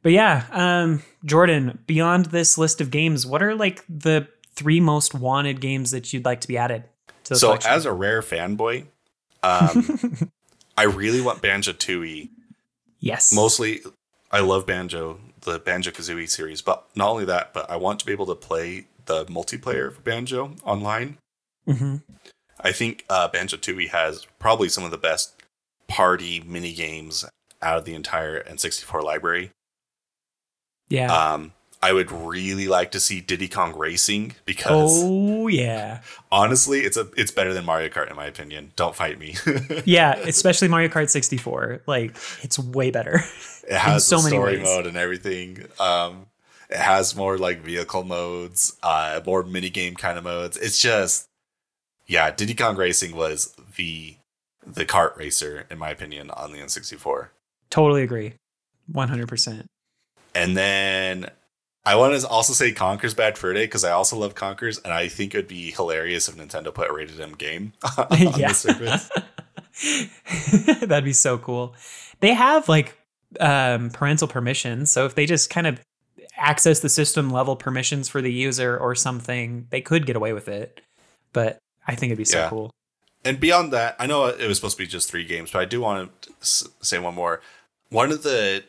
but 0.02 0.12
yeah, 0.12 0.46
um, 0.52 1.02
Jordan, 1.26 1.78
beyond 1.86 2.26
this 2.26 2.56
list 2.56 2.80
of 2.80 2.90
games, 2.90 3.26
what 3.26 3.42
are 3.42 3.54
like 3.54 3.84
the 3.90 4.26
three 4.54 4.80
most 4.80 5.12
wanted 5.12 5.60
games 5.60 5.90
that 5.90 6.14
you'd 6.14 6.24
like 6.24 6.40
to 6.40 6.48
be 6.48 6.56
added 6.56 6.84
to 7.24 7.34
the 7.34 7.38
so 7.38 7.48
collection? 7.48 7.70
as 7.70 7.84
a 7.84 7.92
rare 7.92 8.22
fanboy, 8.22 8.86
um, 9.42 10.30
I 10.78 10.84
really 10.84 11.20
want 11.20 11.42
Banjo 11.42 11.72
Tooie 11.72 12.30
yes. 13.02 13.34
mostly 13.34 13.80
I 14.30 14.40
love 14.40 14.66
Banjo, 14.66 15.20
the 15.42 15.58
Banjo 15.58 15.90
Kazooie 15.90 16.28
series, 16.28 16.62
but 16.62 16.86
not 16.96 17.10
only 17.10 17.26
that, 17.26 17.52
but 17.52 17.70
I 17.70 17.76
want 17.76 18.00
to 18.00 18.06
be 18.06 18.12
able 18.12 18.26
to 18.26 18.34
play 18.34 18.86
the 19.04 19.26
multiplayer 19.26 19.92
for 19.92 20.00
Banjo 20.00 20.56
online. 20.64 21.18
hmm 21.66 21.96
I 22.64 22.70
think 22.70 23.04
uh, 23.10 23.26
Banjo 23.26 23.56
Tooie 23.56 23.88
has 23.88 24.26
probably 24.38 24.68
some 24.68 24.84
of 24.84 24.92
the 24.92 24.98
best 24.98 25.34
party 25.88 26.42
mini 26.46 26.72
games 26.72 27.24
out 27.60 27.76
of 27.76 27.84
the 27.84 27.94
entire 27.94 28.44
N64 28.44 29.02
library. 29.02 29.50
Yeah. 30.88 31.12
Um, 31.12 31.54
I 31.82 31.92
would 31.92 32.12
really 32.12 32.68
like 32.68 32.92
to 32.92 33.00
see 33.00 33.20
Diddy 33.20 33.48
Kong 33.48 33.76
Racing 33.76 34.36
because 34.44 35.02
oh 35.04 35.48
yeah. 35.48 36.00
honestly, 36.30 36.80
it's 36.80 36.96
a 36.96 37.08
it's 37.16 37.32
better 37.32 37.52
than 37.52 37.64
Mario 37.64 37.88
Kart 37.88 38.08
in 38.08 38.14
my 38.16 38.26
opinion. 38.26 38.72
Don't 38.76 38.94
fight 38.94 39.18
me. 39.18 39.34
Yeah, 39.84 40.14
especially 40.14 40.68
Mario 40.68 40.88
Kart 40.88 41.10
64. 41.10 41.82
Like 41.86 42.12
it's 42.42 42.58
way 42.58 42.90
better. 42.92 43.20
It 43.68 43.76
has 43.76 44.06
so 44.06 44.18
the 44.18 44.22
many 44.24 44.36
story 44.36 44.56
ways. 44.58 44.62
mode 44.64 44.86
and 44.86 44.96
everything. 44.96 45.64
Um, 45.80 46.26
It 46.70 46.78
has 46.78 47.16
more 47.16 47.36
like 47.36 47.60
vehicle 47.62 48.04
modes, 48.04 48.76
uh, 48.82 49.20
more 49.26 49.42
mini 49.42 49.68
game 49.68 49.94
kind 49.96 50.16
of 50.16 50.24
modes. 50.24 50.56
It's 50.56 50.78
just, 50.80 51.28
yeah, 52.06 52.30
Diddy 52.30 52.54
Kong 52.54 52.76
Racing 52.76 53.14
was 53.16 53.54
the 53.76 54.16
the 54.64 54.86
kart 54.86 55.16
racer 55.16 55.66
in 55.70 55.78
my 55.78 55.90
opinion 55.90 56.30
on 56.30 56.52
the 56.52 56.58
N64. 56.58 57.28
Totally 57.70 58.02
agree, 58.04 58.34
one 58.86 59.08
hundred 59.08 59.28
percent. 59.28 59.66
And 60.34 60.56
then 60.56 61.28
I 61.84 61.96
want 61.96 62.18
to 62.20 62.28
also 62.28 62.52
say 62.52 62.72
Conker's 62.72 63.14
Bad 63.14 63.36
Fur 63.36 63.52
Day 63.54 63.64
because 63.64 63.82
I 63.84 63.90
also 63.90 64.16
love 64.16 64.34
Conkers, 64.34 64.78
and 64.84 64.92
I 64.92 65.08
think 65.08 65.34
it 65.34 65.38
would 65.38 65.48
be 65.48 65.72
hilarious 65.72 66.28
if 66.28 66.36
Nintendo 66.36 66.72
put 66.72 66.88
a 66.88 66.92
rated 66.92 67.20
M 67.20 67.32
game 67.32 67.72
on 67.98 68.06
yeah. 68.38 68.48
the 68.48 68.54
Surface. 68.54 69.10
That'd 70.80 71.04
be 71.04 71.12
so 71.12 71.38
cool. 71.38 71.74
They 72.20 72.34
have 72.34 72.68
like 72.68 72.96
um, 73.40 73.90
parental 73.90 74.28
permissions, 74.28 74.92
so 74.92 75.06
if 75.06 75.14
they 75.16 75.26
just 75.26 75.50
kind 75.50 75.66
of 75.66 75.80
access 76.36 76.80
the 76.80 76.88
system 76.88 77.30
level 77.30 77.56
permissions 77.56 78.08
for 78.08 78.22
the 78.22 78.32
user 78.32 78.78
or 78.78 78.94
something, 78.94 79.66
they 79.70 79.80
could 79.80 80.06
get 80.06 80.16
away 80.16 80.32
with 80.32 80.48
it. 80.48 80.80
But 81.32 81.58
I 81.86 81.94
think 81.94 82.10
it'd 82.10 82.18
be 82.18 82.24
so 82.24 82.38
Yeah. 82.38 82.48
cool. 82.48 82.70
And 83.24 83.38
beyond 83.38 83.72
that, 83.72 83.96
I 83.98 84.06
know 84.06 84.26
it 84.26 84.46
was 84.46 84.56
supposed 84.58 84.76
to 84.76 84.82
be 84.82 84.86
just 84.86 85.08
three 85.10 85.24
games, 85.24 85.50
but 85.52 85.60
I 85.60 85.64
do 85.64 85.80
want 85.80 86.10
to 86.22 86.28
say 86.80 86.98
one 86.98 87.14
more. 87.14 87.40
One 87.88 88.10
of 88.10 88.22
the 88.22 88.64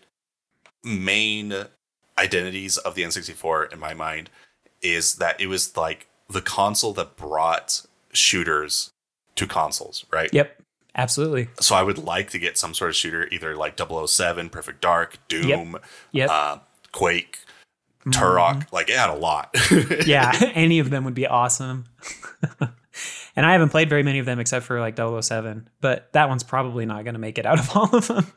main 0.83 1.53
identities 2.17 2.77
of 2.77 2.95
the 2.95 3.03
N64 3.03 3.73
in 3.73 3.79
my 3.79 3.93
mind 3.93 4.29
is 4.81 5.15
that 5.15 5.39
it 5.39 5.47
was 5.47 5.75
like 5.77 6.07
the 6.29 6.41
console 6.41 6.93
that 6.93 7.15
brought 7.15 7.85
shooters 8.11 8.91
to 9.35 9.47
consoles, 9.47 10.05
right? 10.11 10.29
Yep, 10.33 10.61
absolutely. 10.95 11.47
So 11.59 11.75
I 11.75 11.83
would 11.83 11.97
like 11.97 12.29
to 12.31 12.39
get 12.39 12.57
some 12.57 12.73
sort 12.73 12.89
of 12.89 12.95
shooter, 12.95 13.27
either 13.31 13.55
like 13.55 13.79
007, 13.79 14.49
Perfect 14.49 14.81
Dark, 14.81 15.17
Doom, 15.27 15.77
Yep. 16.11 16.29
uh, 16.29 16.57
Quake, 16.91 17.39
Turok. 18.07 18.71
Like 18.71 18.89
it 18.89 18.97
had 18.97 19.09
a 19.09 19.15
lot. 19.15 19.55
yeah, 20.05 20.31
any 20.53 20.79
of 20.79 20.89
them 20.89 21.05
would 21.05 21.13
be 21.15 21.25
awesome. 21.25 21.85
and 23.35 23.45
I 23.45 23.53
haven't 23.53 23.69
played 23.69 23.89
very 23.89 24.03
many 24.03 24.19
of 24.19 24.25
them 24.25 24.39
except 24.39 24.65
for 24.65 24.79
like 24.79 24.97
007, 24.97 25.69
but 25.81 26.11
that 26.13 26.29
one's 26.29 26.43
probably 26.43 26.85
not 26.85 27.03
going 27.05 27.15
to 27.15 27.19
make 27.19 27.37
it 27.37 27.45
out 27.45 27.59
of 27.59 27.75
all 27.75 27.95
of 27.95 28.07
them. 28.07 28.27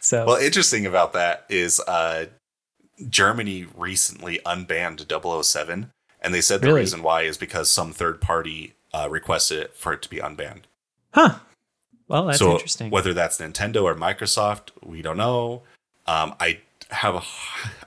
So, 0.00 0.24
Well, 0.26 0.36
interesting 0.36 0.86
about 0.86 1.12
that 1.14 1.44
is 1.48 1.80
uh, 1.80 2.26
Germany 3.08 3.66
recently 3.76 4.40
unbanned 4.46 5.04
007, 5.44 5.90
and 6.20 6.34
they 6.34 6.40
said 6.40 6.60
the 6.60 6.68
Really? 6.68 6.80
reason 6.80 7.02
why 7.02 7.22
is 7.22 7.36
because 7.36 7.70
some 7.70 7.92
third 7.92 8.20
party 8.20 8.74
uh, 8.94 9.08
requested 9.10 9.58
it 9.58 9.76
for 9.76 9.92
it 9.92 10.02
to 10.02 10.10
be 10.10 10.16
unbanned. 10.18 10.62
huh. 11.12 11.38
Well, 12.08 12.26
that's 12.26 12.38
so 12.38 12.52
interesting. 12.52 12.90
whether 12.90 13.12
that's 13.12 13.38
Nintendo 13.40 13.82
or 13.82 13.94
Microsoft, 13.96 14.70
we 14.80 15.02
don't 15.02 15.16
know. 15.16 15.62
Um, 16.06 16.36
I 16.38 16.60
have 16.90 17.16
a, 17.16 17.22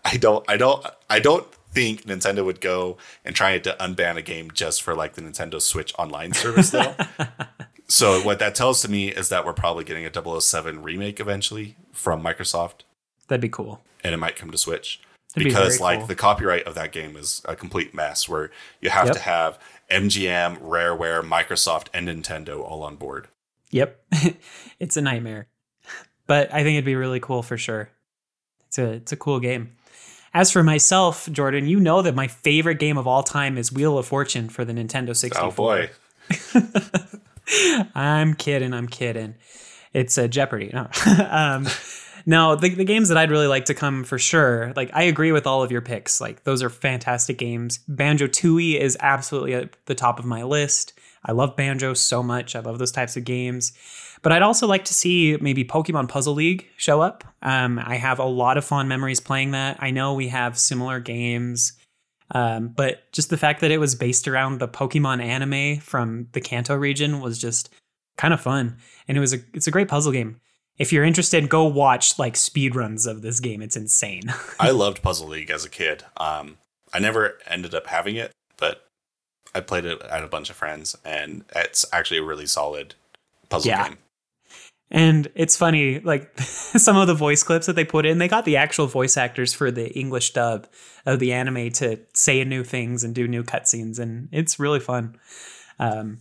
I 0.06 0.18
don't, 0.18 0.44
I 0.50 0.58
don't, 0.58 0.86
I 1.10 1.20
don't 1.20 1.48
think 1.72 2.04
Nintendo 2.04 2.44
would 2.44 2.60
go 2.60 2.98
and 3.24 3.34
try 3.34 3.58
to 3.60 3.78
unban 3.80 4.18
a 4.18 4.22
game 4.22 4.52
just 4.52 4.82
for 4.82 4.94
like 4.94 5.14
the 5.14 5.22
Nintendo 5.22 5.62
Switch 5.62 5.94
Online 5.98 6.34
service, 6.34 6.72
though. 6.72 6.96
so 7.90 8.22
what 8.22 8.40
that 8.40 8.56
tells 8.56 8.82
to 8.84 8.90
me 8.90 9.10
is 9.10 9.30
that 9.30 9.46
we're 9.46 9.54
probably 9.54 9.84
getting 9.84 10.06
a 10.06 10.40
007 10.42 10.82
remake 10.84 11.20
eventually 11.20 11.76
from 11.92 12.24
Microsoft 12.24 12.82
That'd 13.28 13.42
be 13.42 13.50
cool. 13.50 13.82
and 14.04 14.14
it 14.14 14.18
might 14.18 14.36
come 14.36 14.52
to 14.52 14.58
Switch 14.58 15.00
That'd 15.36 15.44
because 15.52 15.78
very 15.78 15.84
like 15.84 15.98
cool. 16.00 16.08
the 16.08 16.16
copyright 16.16 16.64
of 16.66 16.76
that 16.76 16.92
game 16.92 17.16
is 17.18 17.42
a 17.46 17.56
complete 17.56 17.94
mess 17.94 18.28
where 18.30 18.52
you 18.82 18.90
have 18.90 19.08
Yep. 19.08 19.14
to 19.16 19.22
have 19.22 19.60
MGM, 19.92 20.58
Rareware, 20.62 21.24
Microsoft, 21.24 21.88
and 21.94 22.08
Nintendo 22.08 22.60
all 22.62 22.84
on 22.84 22.96
board. 22.96 23.28
Yep. 23.72 24.00
it's 24.80 24.98
a 24.98 25.02
nightmare. 25.02 25.48
But 26.28 26.54
I 26.54 26.64
think 26.64 26.76
it'd 26.76 26.86
be 26.86 26.94
really 26.96 27.20
cool 27.20 27.42
for 27.42 27.58
sure. 27.58 27.90
It's 28.68 28.78
a 28.78 28.86
it's 28.94 29.12
a 29.12 29.18
cool 29.18 29.40
game. 29.40 29.72
As 30.32 30.52
for 30.52 30.62
myself, 30.62 31.28
Jordan, 31.32 31.68
you 31.68 31.80
know 31.80 32.04
that 32.04 32.14
my 32.14 32.28
favorite 32.28 32.78
game 32.78 33.00
of 33.00 33.08
all 33.08 33.24
time 33.24 33.58
is 33.58 33.72
Wheel 33.74 33.98
of 33.98 34.06
Fortune 34.06 34.48
for 34.48 34.64
the 34.64 34.74
Nintendo 34.74 35.16
64. 35.16 35.48
Oh 35.48 35.52
boy, 35.52 35.90
I'm 37.96 38.34
kidding. 38.34 38.74
I'm 38.74 38.88
kidding. 38.88 39.36
It's 39.94 40.18
a 40.18 40.28
Jeopardy. 40.28 40.72
No, 40.74 40.88
um. 41.30 41.68
The, 42.26 42.74
the 42.78 42.86
games 42.86 43.10
that 43.10 43.18
I'd 43.18 43.32
really 43.32 43.48
like 43.48 43.66
to 43.66 43.74
come 43.74 44.04
for 44.04 44.20
sure. 44.20 44.72
Like 44.76 44.92
I 44.94 45.04
agree 45.04 45.32
with 45.32 45.48
all 45.48 45.64
of 45.64 45.72
your 45.72 45.82
picks. 45.82 46.22
Like 46.22 46.44
those 46.44 46.62
are 46.62 46.70
fantastic 46.70 47.40
games. 47.40 47.80
Banjo 47.88 48.28
Tooie 48.28 48.80
is 48.80 48.96
absolutely 49.00 49.56
at 49.56 49.76
the 49.88 49.96
top 49.96 50.20
of 50.20 50.26
my 50.26 50.44
list. 50.44 50.94
I 51.26 51.32
love 51.32 51.56
Banjo 51.56 51.96
so 51.96 52.22
much. 52.22 52.56
I 52.56 52.60
love 52.60 52.78
those 52.78 52.92
types 52.92 53.18
of 53.18 53.24
games. 53.24 53.74
But 54.22 54.32
I'd 54.32 54.42
also 54.42 54.68
like 54.68 54.86
to 54.86 54.94
see 54.94 55.38
maybe 55.40 55.64
Pokemon 55.64 56.10
Puzzle 56.10 56.34
League 56.34 56.68
show 56.78 57.02
up. 57.02 57.24
Um, 57.42 57.80
I 57.80 57.96
have 57.96 58.20
a 58.20 58.26
lot 58.26 58.58
of 58.58 58.66
fond 58.66 58.90
memories 58.90 59.20
playing 59.20 59.52
that. 59.52 59.78
I 59.80 59.92
know 59.92 60.14
we 60.14 60.28
have 60.28 60.60
similar 60.60 61.00
games. 61.00 61.74
Um, 62.32 62.68
but 62.70 63.12
just 63.12 63.30
the 63.30 63.38
fact 63.38 63.62
that 63.62 63.72
it 63.72 63.80
was 63.80 63.96
based 63.96 64.28
around 64.28 64.60
the 64.60 64.68
Pokemon 64.68 65.22
anime 65.24 65.80
from 65.80 66.28
the 66.34 66.42
Kanto 66.42 66.76
region 66.76 67.22
was 67.22 67.40
just 67.40 67.70
kind 68.18 68.34
of 68.34 68.42
fun, 68.42 68.78
and 69.08 69.18
it 69.18 69.20
was 69.22 69.34
a 69.34 69.40
it's 69.54 69.68
a 69.68 69.72
great 69.72 69.88
puzzle 69.88 70.12
game. 70.12 70.40
If 70.78 70.94
you're 70.94 71.04
interested, 71.04 71.50
go 71.50 71.66
watch 71.66 72.18
like 72.20 72.36
speed 72.36 72.76
runs 72.76 73.06
of 73.06 73.22
this 73.22 73.40
game. 73.40 73.62
It's 73.62 73.76
insane. 73.76 74.34
I 74.60 74.72
loved 74.72 75.02
Puzzle 75.02 75.28
League 75.28 75.50
as 75.52 75.66
a 75.66 75.70
kid. 75.70 76.04
Um, 76.18 76.58
I 76.94 77.00
never 77.00 77.38
ended 77.48 77.74
up 77.76 77.88
having 77.88 78.16
it, 78.16 78.32
but 78.58 78.86
I 79.54 79.60
played 79.62 79.86
it 79.86 80.02
at 80.04 80.24
a 80.24 80.28
bunch 80.28 80.50
of 80.50 80.56
friends, 80.56 80.96
and 81.04 81.44
it's 81.56 81.86
actually 81.92 82.20
a 82.20 82.24
really 82.24 82.46
solid 82.46 82.96
puzzle 83.50 83.70
Yeah. 83.70 83.90
game. 83.90 83.98
And 84.92 85.28
it's 85.36 85.56
funny, 85.56 86.00
like 86.00 86.40
some 86.40 86.98
of 86.98 87.08
the 87.08 87.14
voice 87.14 87.44
clips 87.44 87.68
that 87.68 87.76
they 87.76 87.86
put 87.86 88.06
in, 88.06 88.18
they 88.18 88.28
got 88.28 88.46
the 88.46 88.58
actual 88.58 88.88
voice 88.88 89.18
actors 89.18 89.54
for 89.54 89.70
the 89.70 89.90
English 89.98 90.34
dub 90.34 90.68
of 91.06 91.20
the 91.20 91.34
anime 91.34 91.70
to 91.72 92.00
say 92.14 92.44
new 92.44 92.64
things 92.64 93.04
and 93.04 93.14
do 93.14 93.28
new 93.28 93.44
cutscenes, 93.44 94.00
and 94.00 94.30
it's 94.32 94.60
really 94.60 94.80
fun. 94.80 95.16
Um, 95.78 96.20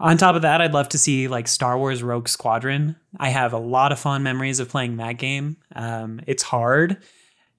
on 0.00 0.16
top 0.16 0.36
of 0.36 0.42
that, 0.42 0.60
I'd 0.60 0.74
love 0.74 0.88
to 0.90 0.98
see 0.98 1.26
like 1.26 1.48
Star 1.48 1.76
Wars 1.76 2.02
Rogue 2.02 2.28
Squadron. 2.28 2.96
I 3.18 3.30
have 3.30 3.52
a 3.52 3.58
lot 3.58 3.90
of 3.90 3.98
fond 3.98 4.22
memories 4.22 4.60
of 4.60 4.68
playing 4.68 4.96
that 4.98 5.14
game. 5.14 5.56
Um, 5.74 6.20
it's 6.26 6.44
hard 6.44 6.98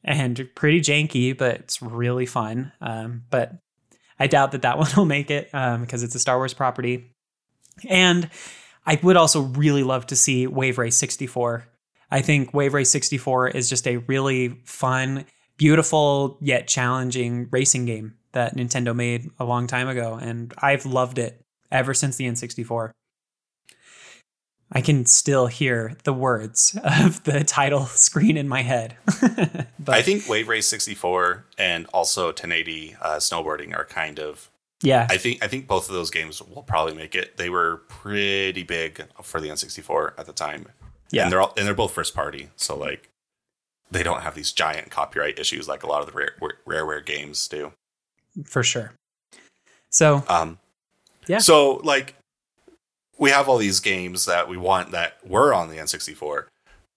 and 0.05 0.49
pretty 0.55 0.79
janky, 0.79 1.37
but 1.37 1.55
it's 1.55 1.81
really 1.81 2.25
fun. 2.25 2.71
Um, 2.79 3.23
but 3.29 3.55
I 4.19 4.27
doubt 4.27 4.53
that 4.53 4.61
that 4.61 4.77
one 4.79 4.89
will 4.95 5.05
make 5.05 5.29
it 5.29 5.49
um, 5.53 5.81
because 5.81 6.03
it's 6.03 6.15
a 6.15 6.19
Star 6.19 6.37
Wars 6.37 6.53
property. 6.53 7.11
And 7.87 8.29
I 8.85 8.99
would 9.03 9.17
also 9.17 9.41
really 9.41 9.83
love 9.83 10.07
to 10.07 10.15
see 10.15 10.47
Wave 10.47 10.77
Race 10.77 10.95
64. 10.97 11.67
I 12.11 12.21
think 12.21 12.53
Wave 12.53 12.73
Race 12.73 12.89
64 12.89 13.49
is 13.49 13.69
just 13.69 13.87
a 13.87 13.97
really 13.97 14.49
fun, 14.65 15.25
beautiful, 15.57 16.37
yet 16.41 16.67
challenging 16.67 17.47
racing 17.51 17.85
game 17.85 18.15
that 18.31 18.55
Nintendo 18.55 18.95
made 18.95 19.29
a 19.39 19.45
long 19.45 19.67
time 19.67 19.87
ago. 19.87 20.17
And 20.19 20.53
I've 20.57 20.85
loved 20.85 21.19
it 21.19 21.41
ever 21.71 21.93
since 21.93 22.15
the 22.15 22.25
N64. 22.25 22.91
I 24.71 24.81
can 24.81 25.05
still 25.05 25.47
hear 25.47 25.97
the 26.03 26.13
words 26.13 26.77
of 26.83 27.23
the 27.23 27.43
title 27.43 27.85
screen 27.87 28.37
in 28.37 28.47
my 28.47 28.61
head. 28.61 28.97
I 29.87 30.01
think 30.01 30.27
Wave 30.27 30.47
Race 30.47 30.67
64 30.67 31.45
and 31.57 31.87
also 31.87 32.27
1080 32.27 32.95
uh, 33.01 33.17
snowboarding 33.17 33.75
are 33.75 33.85
kind 33.85 34.19
of. 34.19 34.49
Yeah, 34.81 35.07
I 35.09 35.17
think 35.17 35.43
I 35.43 35.47
think 35.47 35.67
both 35.67 35.89
of 35.89 35.95
those 35.95 36.09
games 36.09 36.41
will 36.41 36.63
probably 36.63 36.93
make 36.93 37.15
it. 37.15 37.37
They 37.37 37.49
were 37.49 37.81
pretty 37.89 38.63
big 38.63 39.05
for 39.21 39.41
the 39.41 39.49
N64 39.49 40.13
at 40.17 40.25
the 40.25 40.33
time. 40.33 40.67
Yeah. 41.11 41.23
and 41.23 41.31
they're 41.31 41.41
all 41.41 41.53
and 41.57 41.65
they're 41.65 41.73
both 41.73 41.91
first 41.91 42.13
party, 42.13 42.49
so 42.55 42.77
like 42.77 43.09
they 43.91 44.03
don't 44.03 44.21
have 44.21 44.35
these 44.35 44.51
giant 44.51 44.91
copyright 44.91 45.39
issues 45.39 45.67
like 45.67 45.81
a 45.83 45.87
lot 45.87 46.01
of 46.01 46.05
the 46.05 46.13
rare, 46.13 46.35
rareware 46.67 47.03
games 47.03 47.47
do. 47.47 47.71
for 48.45 48.61
sure. 48.63 48.93
So, 49.89 50.23
Um, 50.29 50.59
Yeah. 51.27 51.39
So 51.39 51.77
like 51.83 52.15
we 53.17 53.31
have 53.31 53.49
all 53.49 53.57
these 53.57 53.79
games 53.79 54.25
that 54.25 54.47
we 54.47 54.55
want 54.57 54.91
that 54.91 55.17
were 55.27 55.53
on 55.53 55.69
the 55.69 55.77
N64, 55.77 56.45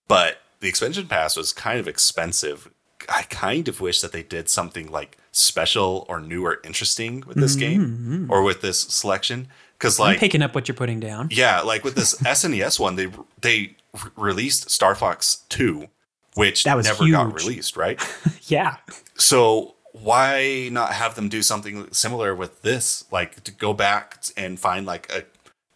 but 0.08 0.38
the 0.60 0.68
expansion 0.68 1.08
pass 1.08 1.36
was 1.36 1.52
kind 1.52 1.80
of 1.80 1.88
expensive. 1.88 2.70
I 3.09 3.22
kind 3.22 3.68
of 3.68 3.80
wish 3.80 4.00
that 4.00 4.12
they 4.12 4.22
did 4.22 4.48
something 4.48 4.90
like 4.90 5.16
special 5.32 6.05
or 6.09 6.20
new 6.20 6.44
or 6.46 6.61
interesting 6.64 7.22
with 7.26 7.36
this 7.38 7.55
game 7.57 8.26
Mhm. 8.28 8.30
or 8.30 8.42
with 8.42 8.61
this 8.61 8.80
selection 8.80 9.48
because 9.78 9.98
I'm 9.98 10.07
like 10.07 10.18
picking 10.20 10.42
up 10.42 10.55
what 10.55 10.68
you're 10.68 10.74
putting 10.76 11.00
down. 11.00 11.28
yeah, 11.30 11.61
like 11.61 11.84
with 11.84 11.94
this 11.94 12.14
SNES 12.24 12.78
one, 12.78 12.96
they 12.96 13.07
they 13.40 13.76
re- 13.94 14.11
released 14.16 14.70
Star 14.70 14.94
Fox 14.94 15.44
2, 15.48 15.88
which 16.34 16.64
That 16.64 16.76
was 16.76 16.86
never 16.86 17.09
got 17.11 17.32
released, 17.34 17.76
right? 17.76 18.00
Yeah. 18.44 18.76
So 19.16 19.74
why 19.92 20.68
not 20.72 20.92
have 20.92 21.14
them 21.14 21.28
do 21.28 21.42
something 21.42 21.88
similar 21.92 22.34
with 22.34 22.62
this? 22.62 23.05
Like 23.11 23.42
to 23.44 23.50
go 23.53 23.72
back 23.72 24.22
and 24.36 24.59
find 24.59 24.84
like 24.86 25.11
a 25.12 25.24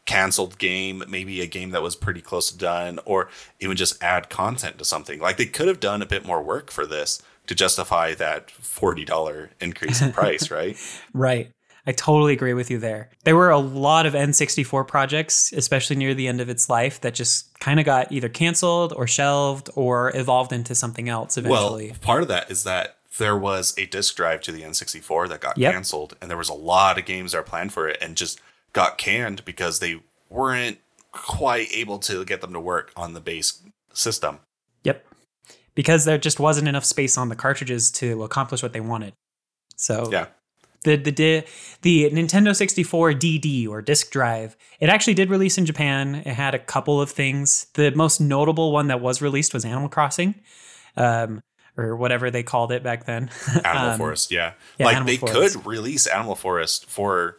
canceled 0.06 0.58
game, 0.58 1.02
maybe 1.08 1.40
a 1.40 1.46
game 1.46 1.70
that 1.70 1.82
was 1.82 1.96
pretty 1.96 2.20
close 2.20 2.50
to 2.50 2.56
done, 2.58 2.98
or 3.04 3.28
even 3.60 3.76
just 3.76 4.02
add 4.02 4.30
content 4.30 4.78
to 4.78 4.84
something. 4.84 5.20
Like 5.20 5.36
they 5.36 5.46
could 5.46 5.68
have 5.68 5.80
done 5.80 6.00
a 6.00 6.06
bit 6.06 6.24
more 6.24 6.42
work 6.42 6.70
for 6.70 6.86
this 6.86 7.22
to 7.46 7.54
justify 7.54 8.14
that 8.14 8.50
forty 8.50 9.04
dollar 9.04 9.50
increase 9.60 10.00
in 10.00 10.12
price, 10.12 10.50
right? 10.50 10.76
Right. 11.12 11.52
I 11.88 11.92
totally 11.92 12.32
agree 12.32 12.52
with 12.52 12.68
you 12.68 12.78
there. 12.78 13.10
There 13.22 13.36
were 13.36 13.50
a 13.50 13.60
lot 13.60 14.06
of 14.06 14.14
N64 14.14 14.88
projects, 14.88 15.52
especially 15.52 15.94
near 15.94 16.14
the 16.14 16.26
end 16.26 16.40
of 16.40 16.48
its 16.48 16.68
life, 16.68 17.00
that 17.02 17.14
just 17.14 17.56
kind 17.60 17.78
of 17.78 17.86
got 17.86 18.10
either 18.10 18.28
canceled 18.28 18.92
or 18.92 19.06
shelved 19.06 19.70
or 19.76 20.10
evolved 20.16 20.52
into 20.52 20.74
something 20.74 21.08
else 21.08 21.36
eventually. 21.36 21.90
Well, 21.90 21.98
part 22.00 22.22
of 22.22 22.28
that 22.28 22.50
is 22.50 22.64
that 22.64 22.96
there 23.18 23.36
was 23.36 23.72
a 23.78 23.86
disk 23.86 24.16
drive 24.16 24.40
to 24.42 24.52
the 24.52 24.62
N64 24.62 25.28
that 25.28 25.40
got 25.40 25.56
Yep. 25.56 25.72
canceled, 25.72 26.16
and 26.20 26.28
there 26.28 26.36
was 26.36 26.48
a 26.48 26.54
lot 26.54 26.98
of 26.98 27.04
games 27.04 27.30
that 27.30 27.38
were 27.38 27.44
planned 27.44 27.72
for 27.72 27.88
it 27.88 27.98
and 28.00 28.16
just 28.16 28.40
got 28.76 28.98
canned 28.98 29.42
because 29.46 29.78
they 29.80 30.00
weren't 30.28 30.76
quite 31.12 31.68
able 31.72 31.98
to 32.00 32.24
get 32.26 32.42
them 32.42 32.52
to 32.52 32.60
work 32.60 32.92
on 32.94 33.14
the 33.14 33.20
base 33.20 33.62
system. 33.94 34.38
Yep. 34.84 35.02
Because 35.74 36.04
there 36.04 36.18
just 36.18 36.38
wasn't 36.38 36.68
enough 36.68 36.84
space 36.84 37.16
on 37.16 37.30
the 37.30 37.36
cartridges 37.36 37.90
to 37.92 38.22
accomplish 38.22 38.62
what 38.62 38.72
they 38.74 38.80
wanted. 38.80 39.14
So 39.76 40.10
Yeah. 40.12 40.26
the 40.84 40.96
the 40.96 41.44
the 41.82 42.10
Nintendo 42.10 42.54
64 42.54 43.12
DD 43.14 43.66
or 43.66 43.80
disk 43.82 44.10
drive, 44.10 44.56
it 44.78 44.88
actually 44.90 45.14
did 45.14 45.30
release 45.30 45.56
in 45.58 45.64
Japan. 45.64 46.16
It 46.16 46.34
had 46.34 46.54
a 46.54 46.58
couple 46.58 47.00
of 47.00 47.10
things. 47.10 47.66
The 47.74 47.90
most 47.92 48.20
notable 48.20 48.72
one 48.72 48.88
that 48.88 49.00
was 49.00 49.22
released 49.22 49.54
was 49.54 49.64
Animal 49.64 49.88
Crossing. 49.88 50.34
Um 50.96 51.42
or 51.78 51.94
whatever 51.96 52.30
they 52.30 52.42
called 52.42 52.72
it 52.72 52.82
back 52.82 53.04
then. 53.04 53.30
Animal 53.64 53.90
Um, 53.92 53.98
Forest, 53.98 54.30
yeah. 54.30 54.52
yeah, 54.78 54.86
like 54.86 54.96
Animal 54.96 55.12
they 55.12 55.16
Forest. 55.18 55.54
could 55.56 55.66
release 55.66 56.06
Animal 56.06 56.34
Forest 56.34 56.86
for 56.88 57.36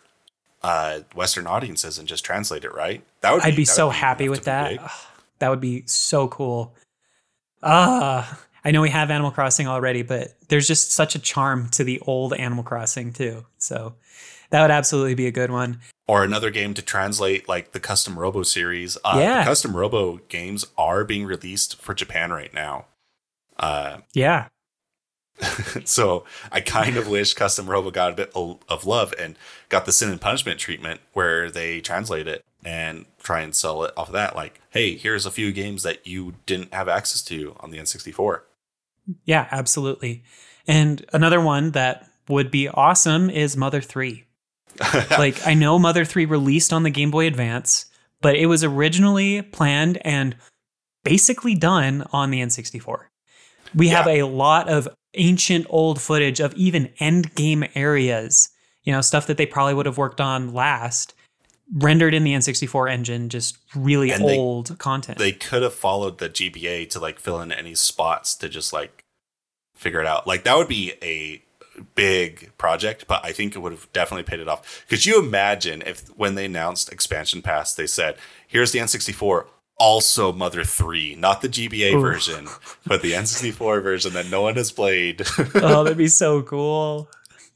uh 0.64 1.00
Western 1.16 1.48
audiences 1.48 1.98
and 2.00 2.08
just 2.08 2.26
translate 2.26 2.64
it, 2.64 2.74
right? 2.74 3.04
That 3.22 3.34
would 3.34 3.44
I'd 3.44 3.56
be 3.56 3.66
so 3.66 3.88
would 3.88 3.94
be 3.94 3.98
happy 4.00 4.30
with 4.30 4.44
that. 4.46 4.80
Ugh, 4.80 4.92
that 5.40 5.50
would 5.50 5.62
be 5.62 5.84
so 5.86 6.28
cool. 6.28 6.74
Ah, 7.64 8.40
I 8.64 8.72
know 8.72 8.82
we 8.82 8.90
have 8.90 9.10
Animal 9.10 9.32
Crossing 9.32 9.68
already, 9.68 10.02
but 10.02 10.34
there's 10.50 10.68
just 10.68 10.92
such 10.92 11.16
a 11.16 11.20
charm 11.20 11.70
to 11.70 11.84
the 11.84 12.00
old 12.02 12.34
Animal 12.34 12.64
Crossing 12.64 13.14
too. 13.14 13.46
So 13.58 13.96
that 14.50 14.62
would 14.62 14.72
absolutely 14.72 15.16
be 15.16 15.28
a 15.28 15.32
good 15.32 15.52
one. 15.52 15.80
Or 16.08 16.24
another 16.24 16.52
game 16.52 16.74
to 16.76 16.82
translate 16.82 17.50
like 17.50 17.72
the 17.72 17.80
Custom 17.80 18.18
Robo 18.18 18.44
series. 18.44 18.98
Uh, 19.04 19.18
Yeah. 19.20 19.40
The 19.40 19.46
Custom 19.46 19.76
Robo 19.76 20.18
games 20.30 20.66
are 20.78 21.04
being 21.04 21.26
released 21.26 21.82
for 21.82 21.94
Japan 21.94 22.32
right 22.32 22.54
now. 22.54 22.86
Uh, 23.58 23.98
Yeah. 24.14 24.48
so 25.86 26.26
I 26.52 26.62
kind 26.62 26.98
of 26.98 27.08
wish 27.08 27.34
Custom 27.34 27.70
Robo 27.70 27.92
got 27.92 28.12
a 28.12 28.16
bit 28.16 28.32
of 28.36 28.86
love 28.86 29.14
and 29.20 29.38
got 29.70 29.86
the 29.86 29.92
sin 29.92 30.10
and 30.10 30.22
punishment 30.22 30.60
treatment 30.60 31.02
where 31.14 31.52
they 31.52 31.82
translate 31.82 32.28
it 32.28 32.44
and 32.64 33.06
try 33.20 33.42
and 33.42 33.56
sell 33.56 33.84
it 33.84 33.94
off 33.98 34.08
of 34.08 34.14
that. 34.14 34.36
Like, 34.36 34.62
hey, 34.72 34.96
here's 34.96 35.26
a 35.26 35.32
few 35.32 35.52
games 35.52 35.84
that 35.84 36.06
you 36.08 36.36
didn't 36.46 36.74
have 36.74 36.88
access 36.88 37.22
to 37.24 37.56
on 37.60 37.72
the 37.72 37.78
N64. 37.78 38.42
Yeah, 39.26 39.48
absolutely. 39.52 40.24
And 40.68 41.06
another 41.14 41.40
one 41.40 41.72
that 41.72 42.10
would 42.28 42.52
be 42.52 42.68
awesome 42.68 43.30
is 43.30 43.56
Mother 43.56 43.82
3. 43.82 44.26
like 45.18 45.46
I 45.48 45.54
know 45.54 45.80
Mother 45.80 46.06
3 46.06 46.26
released 46.26 46.74
on 46.74 46.84
the 46.84 46.90
Game 46.90 47.10
Boy 47.10 47.26
Advance, 47.26 47.86
but 48.22 48.36
it 48.36 48.48
was 48.48 48.64
originally 48.64 49.42
planned 49.42 49.98
and 50.06 50.36
basically 51.04 51.56
done 51.56 52.06
on 52.12 52.32
the 52.32 52.42
N64. 52.42 53.06
We 53.74 53.90
have 53.90 54.08
a 54.08 54.24
lot 54.24 54.70
of 54.70 54.88
ancient 55.14 55.66
old 55.70 56.02
footage 56.02 56.40
of 56.40 56.54
even 56.54 56.94
end 57.00 57.34
game 57.36 57.64
areas, 57.76 58.50
you 58.88 58.94
know, 58.94 59.02
stuff 59.02 59.28
that 59.28 59.36
they 59.36 59.46
probably 59.46 59.74
would 59.74 59.86
have 59.86 59.98
worked 59.98 60.22
on 60.22 60.54
last, 60.54 61.14
rendered 61.76 62.14
in 62.14 62.24
the 62.24 62.34
N64 62.34 62.90
engine, 62.90 63.28
just 63.28 63.58
really 63.76 64.12
And 64.12 64.24
they- 64.24 64.38
old 64.38 64.78
content. 64.80 65.18
they 65.18 65.34
could 65.34 65.62
have 65.62 65.74
followed 65.74 66.20
the 66.20 66.30
GBA 66.30 66.86
to 66.92 67.00
like 67.00 67.20
fill 67.20 67.42
in 67.42 67.52
any 67.52 67.76
spots 67.76 68.34
to 68.36 68.48
just 68.48 68.72
like 68.72 69.04
figure 69.76 70.00
it 70.00 70.08
out. 70.08 70.26
Like 70.26 70.46
that 70.46 70.56
would 70.56 70.70
be 70.70 70.94
a 71.04 71.44
big 71.96 72.52
project, 72.58 73.06
but 73.10 73.24
I 73.26 73.34
think 73.34 73.56
it 73.56 73.60
would 73.60 73.74
have 73.74 73.92
definitely 73.92 74.24
paid 74.24 74.40
it 74.40 74.48
off. 74.48 74.86
Could 74.88 75.06
you 75.06 75.20
imagine 75.20 75.84
if 75.86 76.08
when 76.18 76.36
they 76.36 76.46
announced 76.46 76.90
expansion 76.92 77.42
pass, 77.42 77.74
they 77.76 77.88
said, 77.88 78.16
"Here's 78.48 78.72
the 78.72 78.80
N64." 78.80 79.48
Also, 79.80 80.34
Mother 80.34 80.64
3, 80.64 81.14
not 81.14 81.42
the 81.42 81.48
GBA 81.50 81.94
Oof. 81.94 82.02
version, 82.02 82.48
but 82.88 83.04
the 83.04 83.12
N64 83.12 83.84
version 83.84 84.14
that 84.14 84.28
no 84.28 84.42
one 84.42 84.56
has 84.56 84.72
played. 84.72 85.22
oh, 85.54 85.84
that'd 85.84 85.98
be 86.00 86.08
so 86.08 86.42
cool. 86.42 87.08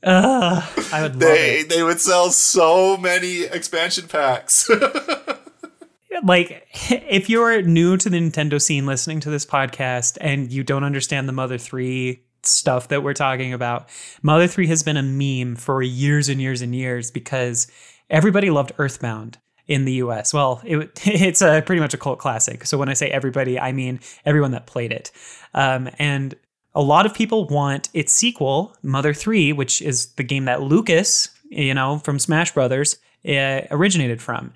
Ugh, 0.03 0.63
I 0.91 1.01
would 1.03 1.11
love 1.11 1.19
they 1.19 1.63
they 1.63 1.83
would 1.83 1.99
sell 1.99 2.31
so 2.31 2.97
many 2.97 3.43
expansion 3.43 4.07
packs. 4.07 4.69
like 6.23 6.67
if 6.73 7.29
you're 7.29 7.61
new 7.61 7.97
to 7.97 8.09
the 8.09 8.17
Nintendo 8.17 8.61
scene 8.61 8.85
listening 8.85 9.19
to 9.21 9.29
this 9.29 9.45
podcast 9.45 10.17
and 10.21 10.51
you 10.51 10.63
don't 10.63 10.83
understand 10.83 11.27
the 11.27 11.33
Mother 11.33 11.57
3 11.57 12.23
stuff 12.43 12.87
that 12.89 13.03
we're 13.03 13.13
talking 13.13 13.53
about, 13.53 13.89
Mother 14.21 14.47
3 14.47 14.67
has 14.67 14.83
been 14.83 14.97
a 14.97 15.03
meme 15.03 15.55
for 15.55 15.81
years 15.81 16.29
and 16.29 16.41
years 16.41 16.61
and 16.61 16.75
years 16.75 17.11
because 17.11 17.67
everybody 18.09 18.49
loved 18.49 18.71
Earthbound 18.77 19.37
in 19.67 19.85
the 19.85 19.93
US. 19.93 20.33
Well, 20.33 20.61
it, 20.65 20.99
it's 21.05 21.41
a 21.41 21.61
pretty 21.65 21.79
much 21.79 21.93
a 21.93 21.97
cult 21.97 22.19
classic. 22.19 22.65
So 22.65 22.77
when 22.77 22.89
I 22.89 22.93
say 22.93 23.09
everybody, 23.09 23.59
I 23.59 23.71
mean 23.71 23.99
everyone 24.25 24.51
that 24.51 24.67
played 24.67 24.91
it. 24.91 25.11
Um, 25.53 25.89
and 25.97 26.35
a 26.73 26.81
lot 26.81 27.05
of 27.05 27.13
people 27.13 27.47
want 27.47 27.89
its 27.93 28.13
sequel, 28.13 28.75
Mother 28.81 29.13
3, 29.13 29.53
which 29.53 29.81
is 29.81 30.07
the 30.13 30.23
game 30.23 30.45
that 30.45 30.61
Lucas, 30.61 31.29
you 31.49 31.73
know, 31.73 31.99
from 31.99 32.17
Smash 32.17 32.53
Brothers, 32.53 32.97
uh, 33.27 33.61
originated 33.71 34.21
from 34.21 34.53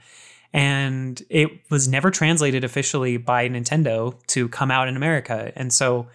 and 0.55 1.21
it 1.29 1.49
was 1.69 1.85
never 1.85 2.09
translated 2.09 2.63
officially 2.63 3.17
by 3.17 3.49
Nintendo 3.49 4.15
to 4.27 4.47
come 4.47 4.71
out 4.71 4.87
in 4.87 4.95
America. 4.95 5.51
And 5.53 5.73
so 5.73 6.07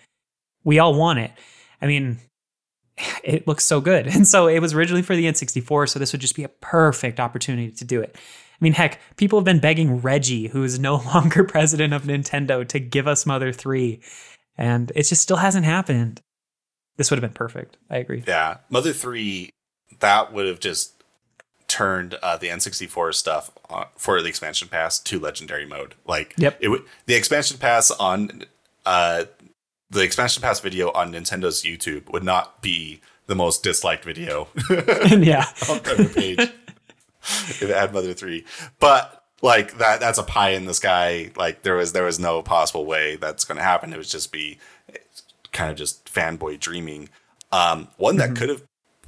we 0.65 0.79
all 0.79 0.95
want 0.95 1.19
it. 1.19 1.31
I 1.83 1.87
mean, 1.87 2.19
it 3.23 3.47
looks 3.47 3.67
so 3.67 3.83
good. 3.83 4.07
And 4.15 4.27
so 4.27 4.47
it 4.47 4.61
was 4.61 4.73
originally 4.73 5.03
for 5.03 5.15
the 5.15 5.27
N64, 5.27 5.91
so 5.91 5.99
this 5.99 6.13
would 6.13 6.23
just 6.23 6.37
be 6.37 6.45
a 6.45 6.49
perfect 6.49 7.21
opportunity 7.21 7.71
to 7.71 7.85
do 7.85 8.01
it. 8.01 8.17
I 8.17 8.65
mean, 8.65 8.73
heck, 8.73 8.99
people 9.17 9.39
have 9.39 9.45
been 9.45 9.61
begging 9.61 10.01
Reggie, 10.01 10.49
who 10.49 10.65
is 10.65 10.79
no 10.79 10.97
longer 11.15 11.45
president 11.45 11.93
of 11.93 12.05
Nintendo, 12.05 12.67
to 12.67 12.81
give 12.81 13.07
us 13.07 13.27
Mother 13.27 13.53
3, 13.53 14.01
and 14.61 14.93
it 14.95 15.05
just 15.05 15.23
still 15.23 15.39
hasn't 15.39 15.65
happened. 15.65 16.21
This 16.99 17.11
would 17.11 17.21
have 17.21 17.29
been 17.29 17.35
perfect. 17.35 17.79
I 17.89 17.97
agree. 17.97 18.23
Yeah, 18.27 18.59
Mother 18.69 18.93
Three, 18.93 19.51
that 20.01 20.33
would 20.33 20.47
have 20.47 20.61
just 20.61 21.03
turned 21.67 22.15
uh, 22.23 22.37
the 22.37 22.49
N64 22.49 23.15
stuff 23.15 23.51
uh, 23.71 23.85
for 23.97 24.21
the 24.21 24.29
expansion 24.29 24.69
pass 24.69 24.99
to 24.99 25.19
legendary 25.19 25.65
mode. 25.65 25.95
Like, 26.07 26.35
Yep. 26.37 26.59
it 26.61 26.69
would 26.69 26.83
the 27.07 27.15
expansion 27.15 27.57
pass 27.59 27.91
on 27.91 28.45
uh, 28.85 29.25
the 29.91 30.03
expansion 30.03 30.43
pass 30.43 30.61
video 30.61 30.91
on 30.93 31.13
Nintendo's 31.13 31.63
YouTube 31.63 32.13
would 32.13 32.25
not 32.25 32.61
be 32.61 33.01
the 33.27 33.35
most 33.35 33.63
disliked 33.63 34.05
video 34.05 34.49
yeah. 34.71 35.47
on 35.71 35.79
the 35.97 36.13
page 36.15 36.41
if 37.23 37.63
it 37.63 37.71
had 37.75 37.93
Mother 37.95 38.13
Three, 38.15 38.45
but. 38.79 39.20
Like 39.43 39.78
that, 39.78 40.01
that's 40.01 40.18
a 40.18 40.22
pie 40.22 40.51
in 40.51 40.66
the 40.66 40.74
sky. 40.74 41.30
Like 41.36 41.62
there 41.62 41.74
was, 41.76 41.93
there 41.93 42.05
was 42.05 42.18
no 42.18 42.43
possible 42.43 42.84
way 42.84 43.16
that's 43.16 43.45
going 43.45 43.57
to 43.57 43.62
happen. 43.64 43.93
It 43.93 43.97
would 43.97 44.07
just 44.07 44.32
be 44.32 44.59
kind 45.53 45.70
of 45.70 45.76
just 45.76 46.05
fanboy 46.12 46.61
dreaming. 46.61 47.09
Um, 47.53 47.88
one 47.97 48.16
that 48.18 48.36
could 48.36 48.49
have 48.49 48.62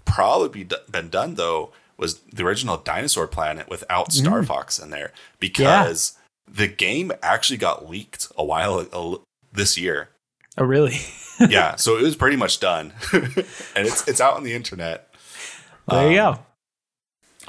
probably 0.04 0.64
be, 0.64 0.74
been 0.90 1.08
done 1.08 1.34
though 1.34 1.70
was 1.96 2.18
the 2.32 2.44
original 2.44 2.76
Dinosaur 2.78 3.26
Planet 3.28 3.68
without 3.68 4.12
Star 4.12 4.42
Fox 4.42 4.78
in 4.78 4.90
there 4.90 5.12
because 5.38 6.18
the 6.50 6.66
game 6.66 7.12
actually 7.22 7.58
got 7.58 7.88
leaked 7.88 8.26
a 8.36 8.44
while 8.44 8.80
a, 8.92 9.16
this 9.52 9.78
year. 9.78 10.08
Oh, 10.58 10.64
really? 10.64 10.98
yeah, 11.48 11.76
so 11.76 11.96
it 11.96 12.02
was 12.02 12.16
pretty 12.16 12.36
much 12.36 12.58
done, 12.58 12.92
and 13.12 13.86
it's 13.86 14.06
it's 14.08 14.20
out 14.20 14.34
on 14.34 14.42
the 14.42 14.52
internet. 14.54 15.14
there 15.88 16.10
you 16.12 16.20
Um, 16.20 16.34
go. 16.34 16.40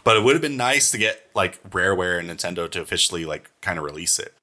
But 0.04 0.18
it 0.18 0.24
would 0.24 0.34
have 0.34 0.42
been 0.42 0.58
nice 0.58 0.92
to 0.92 0.98
get 0.98 1.30
like 1.34 1.64
Rareware 1.70 2.20
and 2.20 2.30
Nintendo 2.30 2.70
to 2.72 2.82
officially 2.82 3.26
like 3.26 3.50
kind 3.62 3.78
of 3.78 3.86
release 3.86 4.20
it. 4.20 4.34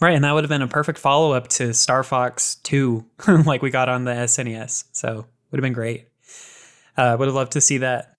Right, 0.00 0.14
and 0.14 0.24
that 0.24 0.32
would 0.32 0.42
have 0.42 0.48
been 0.48 0.62
a 0.62 0.68
perfect 0.68 0.98
follow 0.98 1.32
up 1.32 1.46
to 1.48 1.72
Star 1.72 2.02
Fox 2.02 2.56
2, 2.64 3.04
like 3.46 3.62
we 3.62 3.70
got 3.70 3.88
on 3.88 4.04
the 4.04 4.12
SNES. 4.12 4.84
So 4.90 5.26
would 5.50 5.58
have 5.58 5.62
been 5.62 5.72
great. 5.72 6.08
Uh, 6.96 7.16
would 7.18 7.26
have 7.26 7.34
loved 7.34 7.52
to 7.52 7.60
see 7.60 7.78
that. 7.78 8.14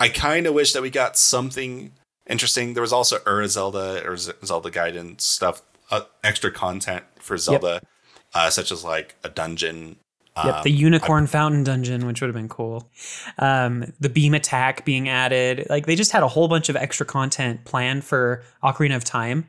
I 0.00 0.08
kind 0.08 0.46
of 0.46 0.54
wish 0.54 0.72
that 0.72 0.82
we 0.82 0.90
got 0.90 1.16
something 1.18 1.92
interesting. 2.26 2.74
There 2.74 2.80
was 2.80 2.92
also 2.92 3.18
Ura 3.26 3.48
Zelda 3.48 4.02
or 4.06 4.16
Zelda 4.16 4.70
Gaiden 4.70 5.20
stuff, 5.20 5.62
uh, 5.90 6.02
extra 6.24 6.50
content 6.50 7.04
for 7.18 7.36
Zelda, 7.36 7.80
uh, 8.34 8.50
such 8.50 8.72
as 8.72 8.84
like 8.84 9.16
a 9.22 9.28
dungeon. 9.28 9.96
Yep, 10.44 10.64
the 10.64 10.72
um, 10.72 10.76
Unicorn 10.76 11.26
Fountain 11.26 11.64
Dungeon, 11.64 12.06
which 12.06 12.20
would 12.20 12.28
have 12.28 12.34
been 12.34 12.48
cool. 12.48 12.90
Um, 13.38 13.92
the 14.00 14.10
Beam 14.10 14.34
Attack 14.34 14.84
being 14.84 15.08
added. 15.08 15.66
Like 15.70 15.86
they 15.86 15.96
just 15.96 16.12
had 16.12 16.22
a 16.22 16.28
whole 16.28 16.48
bunch 16.48 16.68
of 16.68 16.76
extra 16.76 17.06
content 17.06 17.64
planned 17.64 18.04
for 18.04 18.42
Ocarina 18.62 18.96
of 18.96 19.04
Time 19.04 19.46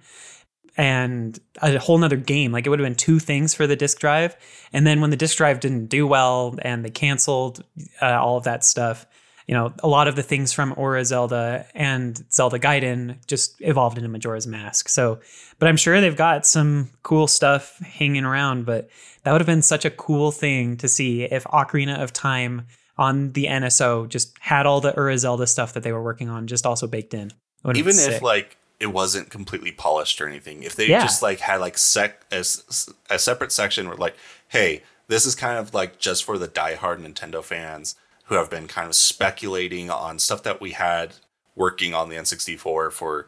and 0.78 1.40
a 1.62 1.78
whole 1.80 1.98
nother 1.98 2.16
game. 2.16 2.52
Like 2.52 2.66
it 2.66 2.70
would 2.70 2.80
have 2.80 2.86
been 2.86 2.96
two 2.96 3.20
things 3.20 3.54
for 3.54 3.68
the 3.68 3.76
disk 3.76 4.00
drive. 4.00 4.38
And 4.72 4.86
then 4.86 5.02
when 5.02 5.10
the 5.10 5.18
disk 5.18 5.38
drive 5.38 5.60
didn't 5.60 5.88
do 5.88 6.06
well 6.08 6.56
and 6.62 6.86
they 6.86 6.90
canceled 6.90 7.64
uh, 8.02 8.18
all 8.22 8.38
of 8.38 8.44
that 8.44 8.64
stuff, 8.64 9.06
you 9.48 9.54
know, 9.54 9.74
a 9.80 9.88
lot 9.88 10.08
of 10.10 10.16
the 10.18 10.24
things 10.24 10.52
from 10.52 10.74
Ura 10.78 11.06
Zelda 11.06 11.66
and 11.74 12.22
Zelda 12.32 12.60
Gaiden 12.60 13.26
just 13.28 13.56
evolved 13.62 13.98
into 13.98 14.10
Majora's 14.10 14.46
Mask. 14.46 14.90
So, 14.90 15.20
but 15.58 15.70
I'm 15.70 15.78
sure 15.78 16.02
they've 16.02 16.16
got 16.16 16.46
some 16.46 16.90
cool 17.04 17.28
stuff 17.28 17.78
hanging 17.80 18.26
around. 18.26 18.66
But 18.66 18.90
that 19.24 19.32
would 19.32 19.40
have 19.42 19.46
been 19.48 19.62
such 19.62 19.86
a 19.86 19.90
cool 19.90 20.32
thing 20.32 20.76
to 20.78 20.88
see 20.90 21.24
if 21.24 21.46
Ocarina 21.46 22.02
of 22.04 22.12
Time 22.12 22.68
on 22.98 23.32
the 23.34 23.46
NSO 23.46 24.10
just 24.10 24.36
had 24.40 24.66
all 24.66 24.82
the 24.82 24.94
Ura 24.98 25.18
Zelda 25.18 25.48
stuff 25.48 25.74
that 25.74 25.84
they 25.84 25.94
were 25.94 26.04
working 26.04 26.30
on 26.30 26.48
just 26.48 26.66
also 26.66 26.86
baked 26.88 27.14
in. 27.14 27.32
Even 27.74 27.96
if 27.98 28.22
like 28.22 28.58
it 28.80 28.88
wasn't 28.88 29.30
completely 29.30 29.72
polished 29.72 30.20
or 30.20 30.28
anything, 30.28 30.64
if 30.64 30.76
they 30.76 30.88
Yeah. 30.88 31.02
just 31.02 31.22
like 31.22 31.40
had 31.40 31.62
like 31.62 31.78
sec 31.78 32.22
as 32.32 32.90
a 33.10 33.18
separate 33.18 33.52
section 33.52 33.88
where 33.88 33.98
like, 33.98 34.16
hey, 34.50 34.84
this 35.08 35.26
is 35.26 35.36
kind 35.36 35.58
of 35.58 35.74
like 35.74 36.00
just 36.00 36.24
for 36.26 36.38
the 36.38 36.48
diehard 36.50 37.00
Nintendo 37.02 37.42
fans 37.44 37.96
who 38.28 38.36
have 38.36 38.50
been 38.50 38.68
kind 38.68 38.88
of 38.88 38.96
speculating 38.96 39.90
on 39.90 40.20
stuff 40.20 40.44
that 40.44 40.62
we 40.62 40.72
had 40.72 41.16
working 41.56 41.94
on 41.94 42.10
the 42.10 42.16
N64 42.16 42.92
for 42.92 43.28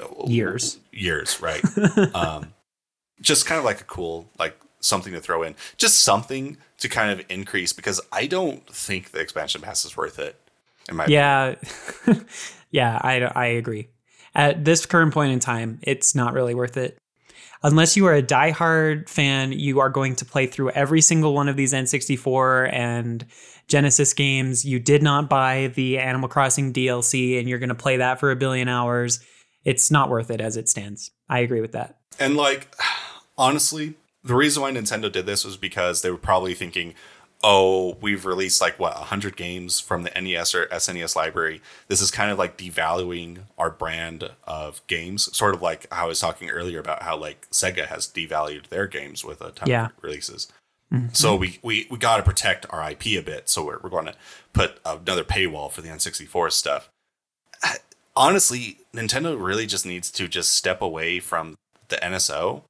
uh, 0.00 0.26
Years. 0.26 0.78
years, 0.92 1.40
right? 1.40 1.62
um, 2.14 2.52
just 3.20 3.46
kind 3.46 3.58
of 3.58 3.64
like 3.64 3.80
a 3.80 3.84
cool 3.84 4.28
like 4.38 4.58
something 4.80 5.12
to 5.12 5.20
throw 5.20 5.42
in, 5.42 5.54
just 5.76 6.02
something 6.02 6.58
to 6.78 6.88
kind 6.88 7.18
of 7.18 7.24
increase 7.30 7.72
because 7.72 8.00
I 8.12 8.26
don't 8.26 8.66
think 8.68 9.10
the 9.10 9.20
expansion 9.20 9.62
pass 9.62 9.84
is 9.84 9.96
worth 9.96 10.18
it. 10.18 10.36
In 10.88 10.96
my 10.96 11.06
yeah, 11.06 11.54
yeah, 12.70 12.98
I 13.02 13.22
I 13.22 13.46
agree. 13.46 13.88
At 14.34 14.64
this 14.64 14.84
current 14.84 15.14
point 15.14 15.32
in 15.32 15.40
time, 15.40 15.78
it's 15.82 16.14
not 16.14 16.34
really 16.34 16.54
worth 16.54 16.76
it. 16.76 16.98
Unless 17.62 17.96
you 17.96 18.06
are 18.06 18.14
a 18.14 18.22
diehard 18.22 19.08
fan, 19.08 19.50
you 19.52 19.80
are 19.80 19.88
going 19.88 20.14
to 20.16 20.24
play 20.24 20.46
through 20.46 20.70
every 20.70 21.00
single 21.00 21.34
one 21.34 21.48
of 21.48 21.56
these 21.56 21.72
N64 21.72 22.72
and 22.72 23.24
Genesis 23.68 24.12
games. 24.12 24.64
You 24.64 24.78
did 24.78 25.02
not 25.02 25.28
buy 25.28 25.68
the 25.74 25.98
Animal 25.98 26.28
Crossing 26.28 26.72
DLC 26.72 27.38
and 27.38 27.48
you're 27.48 27.58
going 27.58 27.68
to 27.70 27.74
play 27.74 27.96
that 27.98 28.20
for 28.20 28.30
a 28.30 28.36
billion 28.36 28.68
hours. 28.68 29.20
It's 29.64 29.90
not 29.90 30.08
worth 30.10 30.30
it 30.30 30.40
as 30.40 30.56
it 30.56 30.68
stands. 30.68 31.10
I 31.28 31.40
agree 31.40 31.60
with 31.60 31.72
that. 31.72 31.98
And 32.20 32.36
like, 32.36 32.74
honestly, 33.38 33.94
the 34.22 34.34
reason 34.34 34.62
why 34.62 34.72
Nintendo 34.72 35.10
did 35.10 35.26
this 35.26 35.44
was 35.44 35.56
because 35.56 36.02
they 36.02 36.10
were 36.10 36.16
probably 36.16 36.54
thinking, 36.54 36.94
oh, 37.44 37.96
we've 38.00 38.24
released 38.24 38.60
like 38.60 38.78
what, 38.78 38.94
100 38.94 39.36
games 39.36 39.78
from 39.78 40.02
the 40.04 40.10
NES 40.20 40.54
or 40.54 40.66
SNES 40.66 41.14
library. 41.14 41.60
This 41.88 42.00
is 42.00 42.10
kind 42.10 42.30
of 42.30 42.38
like 42.38 42.56
devaluing 42.56 43.40
our 43.58 43.70
brand 43.70 44.30
of 44.44 44.84
games, 44.86 45.36
sort 45.36 45.54
of 45.54 45.60
like 45.62 45.86
how 45.92 46.04
I 46.04 46.08
was 46.08 46.18
talking 46.20 46.48
earlier 46.50 46.80
about 46.80 47.02
how 47.02 47.16
like 47.16 47.48
Sega 47.50 47.86
has 47.86 48.06
devalued 48.06 48.68
their 48.68 48.86
games 48.86 49.24
with 49.24 49.40
a 49.40 49.50
ton 49.50 49.68
Yeah. 49.68 49.86
of 49.86 49.92
releases. 50.02 50.48
Mm-hmm. 50.92 51.08
So 51.12 51.36
we, 51.36 51.58
we, 51.62 51.86
we 51.90 51.98
got 51.98 52.18
to 52.18 52.22
protect 52.22 52.66
our 52.70 52.90
IP 52.90 53.06
a 53.06 53.20
bit. 53.20 53.48
So 53.48 53.64
we're, 53.64 53.78
we're 53.82 53.90
going 53.90 54.06
to 54.06 54.14
put 54.52 54.78
another 54.84 55.24
paywall 55.24 55.70
for 55.70 55.82
the 55.82 55.88
N64 55.88 56.52
stuff. 56.52 56.90
Honestly, 58.16 58.78
Nintendo 58.94 59.36
really 59.38 59.66
just 59.66 59.84
needs 59.84 60.10
to 60.12 60.26
just 60.28 60.50
step 60.54 60.80
away 60.80 61.20
from 61.20 61.56
the 61.88 61.96
NSO 61.96 62.62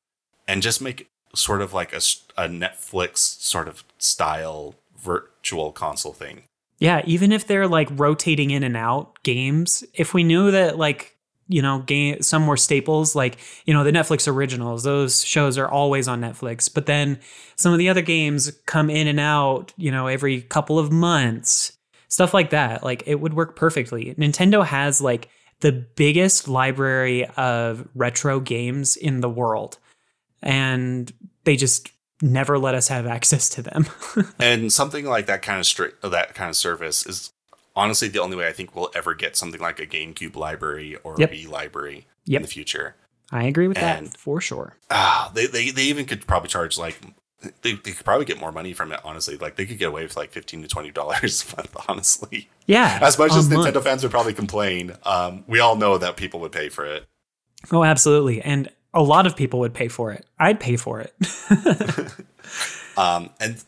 and 0.48 0.62
just 0.62 0.80
make 0.80 1.08
sort 1.34 1.62
of 1.62 1.72
like 1.72 1.92
a, 1.92 2.00
a 2.36 2.48
Netflix 2.48 3.18
sort 3.18 3.68
of 3.68 3.84
style 3.98 4.74
virtual 4.98 5.72
console 5.72 6.12
thing. 6.12 6.42
Yeah, 6.78 7.02
even 7.06 7.32
if 7.32 7.46
they're 7.46 7.68
like 7.68 7.88
rotating 7.92 8.50
in 8.50 8.62
and 8.62 8.76
out 8.76 9.22
games, 9.22 9.84
if 9.94 10.12
we 10.12 10.24
knew 10.24 10.50
that 10.50 10.78
like 10.78 11.15
you 11.48 11.62
know 11.62 11.80
game 11.80 12.20
some 12.22 12.42
more 12.42 12.56
staples 12.56 13.14
like 13.14 13.38
you 13.64 13.74
know 13.74 13.84
the 13.84 13.92
Netflix 13.92 14.30
originals, 14.30 14.82
those 14.82 15.24
shows 15.24 15.58
are 15.58 15.70
always 15.70 16.08
on 16.08 16.20
Netflix, 16.20 16.72
but 16.72 16.86
then 16.86 17.18
some 17.56 17.72
of 17.72 17.78
the 17.78 17.88
other 17.88 18.02
games 18.02 18.52
come 18.66 18.90
in 18.90 19.06
and 19.06 19.20
out, 19.20 19.72
you 19.76 19.90
know, 19.90 20.06
every 20.06 20.42
couple 20.42 20.78
of 20.78 20.92
months. 20.92 21.72
Stuff 22.08 22.32
like 22.32 22.50
that, 22.50 22.84
like 22.84 23.02
it 23.06 23.16
would 23.16 23.34
work 23.34 23.56
perfectly. 23.56 24.14
Nintendo 24.14 24.64
has 24.64 25.00
like 25.00 25.28
the 25.60 25.72
biggest 25.72 26.48
library 26.48 27.26
of 27.36 27.86
retro 27.94 28.38
games 28.38 28.96
in 28.96 29.20
the 29.20 29.28
world, 29.28 29.78
and 30.40 31.12
they 31.44 31.56
just 31.56 31.90
never 32.22 32.58
let 32.58 32.74
us 32.74 32.88
have 32.88 33.06
access 33.06 33.48
to 33.50 33.62
them. 33.62 33.86
And 34.38 34.72
something 34.72 35.04
like 35.04 35.26
that 35.26 35.42
kind 35.42 35.58
of 35.58 35.66
stri- 35.66 35.92
that 36.02 36.34
kind 36.34 36.48
of 36.48 36.56
service 36.56 37.04
is 37.06 37.32
honestly 37.76 38.08
the 38.08 38.20
only 38.20 38.36
way 38.36 38.48
I 38.48 38.52
think 38.52 38.74
we'll 38.74 38.90
ever 38.94 39.14
get 39.14 39.36
something 39.36 39.60
like 39.60 39.78
a 39.78 39.86
GameCube 39.86 40.34
library 40.34 40.96
or 41.04 41.14
Yep. 41.18 41.30
a 41.30 41.34
Wii 41.34 41.48
library 41.48 42.06
Yep. 42.24 42.38
in 42.38 42.42
the 42.42 42.48
future. 42.48 42.96
I 43.30 43.44
agree 43.44 43.68
with 43.68 43.78
And- 43.78 44.08
that 44.08 44.16
for 44.18 44.40
sure. 44.40 44.76
Ah, 44.90 45.30
they, 45.34 45.46
they 45.46 45.70
they 45.70 45.82
even 45.84 46.06
could 46.06 46.26
probably 46.26 46.48
charge 46.48 46.78
like 46.78 46.98
they, 47.62 47.72
they 47.74 47.92
could 47.92 48.04
probably 48.04 48.24
get 48.24 48.40
more 48.40 48.50
money 48.50 48.72
from 48.72 48.90
it. 48.92 49.00
Honestly, 49.04 49.36
like 49.36 49.56
they 49.56 49.66
could 49.66 49.78
get 49.78 49.88
away 49.88 50.02
with 50.02 50.16
like 50.16 50.30
fifteen 50.30 50.62
to 50.62 50.68
twenty 50.68 50.90
dollars 50.90 51.44
a 51.52 51.56
month. 51.56 51.76
Honestly, 51.88 52.48
Yeah. 52.66 52.98
as 53.02 53.18
much 53.18 53.32
as 53.34 53.48
month. 53.50 53.66
Nintendo 53.66 53.82
fans 53.82 54.02
would 54.02 54.10
probably 54.10 54.32
complain, 54.32 54.92
um, 55.04 55.44
we 55.46 55.60
all 55.60 55.76
know 55.76 55.98
that 55.98 56.16
people 56.16 56.40
would 56.40 56.52
pay 56.52 56.68
for 56.70 56.84
it. 56.86 57.04
Oh, 57.70 57.84
absolutely. 57.84 58.40
And 58.42 58.68
a 58.94 59.02
lot 59.02 59.26
of 59.26 59.36
people 59.36 59.60
would 59.60 59.74
pay 59.74 59.88
for 59.88 60.12
it. 60.12 60.24
I'd 60.38 60.58
pay 60.60 60.76
for 60.76 61.00
it. 61.00 61.12
Um, 62.96 63.28
and 63.40 63.62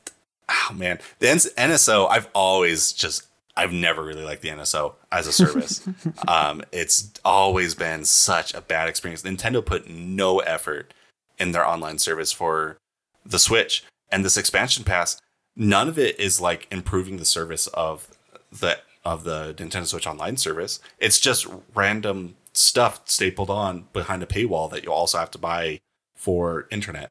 oh 0.48 0.72
man, 0.74 1.00
the 1.18 1.26
NSO, 1.26 2.08
I've 2.08 2.28
always 2.34 2.92
just, 2.92 3.26
I've 3.58 3.72
never 3.72 4.04
really 4.04 4.22
liked 4.22 4.42
the 4.42 4.50
NSO 4.50 4.94
as 5.10 5.26
a 5.26 5.32
service. 5.32 5.86
um, 6.28 6.62
it's 6.70 7.10
always 7.24 7.74
been 7.74 8.04
such 8.04 8.54
a 8.54 8.60
bad 8.60 8.88
experience. 8.88 9.22
Nintendo 9.22 9.64
put 9.64 9.90
no 9.90 10.38
effort 10.38 10.94
in 11.38 11.50
their 11.50 11.66
online 11.66 11.98
service 11.98 12.30
for 12.30 12.78
the 13.26 13.40
Switch 13.40 13.84
and 14.12 14.24
this 14.24 14.36
expansion 14.36 14.84
pass. 14.84 15.20
None 15.56 15.88
of 15.88 15.98
it 15.98 16.18
is 16.20 16.40
like 16.40 16.68
improving 16.70 17.16
the 17.16 17.24
service 17.24 17.66
of 17.68 18.08
the 18.52 18.78
of 19.04 19.24
the 19.24 19.54
Nintendo 19.54 19.86
Switch 19.86 20.06
Online 20.06 20.36
service. 20.36 20.78
It's 20.98 21.18
just 21.18 21.46
random 21.74 22.36
stuff 22.52 23.00
stapled 23.06 23.50
on 23.50 23.86
behind 23.92 24.22
a 24.22 24.26
paywall 24.26 24.70
that 24.70 24.84
you 24.84 24.92
also 24.92 25.18
have 25.18 25.30
to 25.32 25.38
buy 25.38 25.80
for 26.14 26.68
internet. 26.70 27.08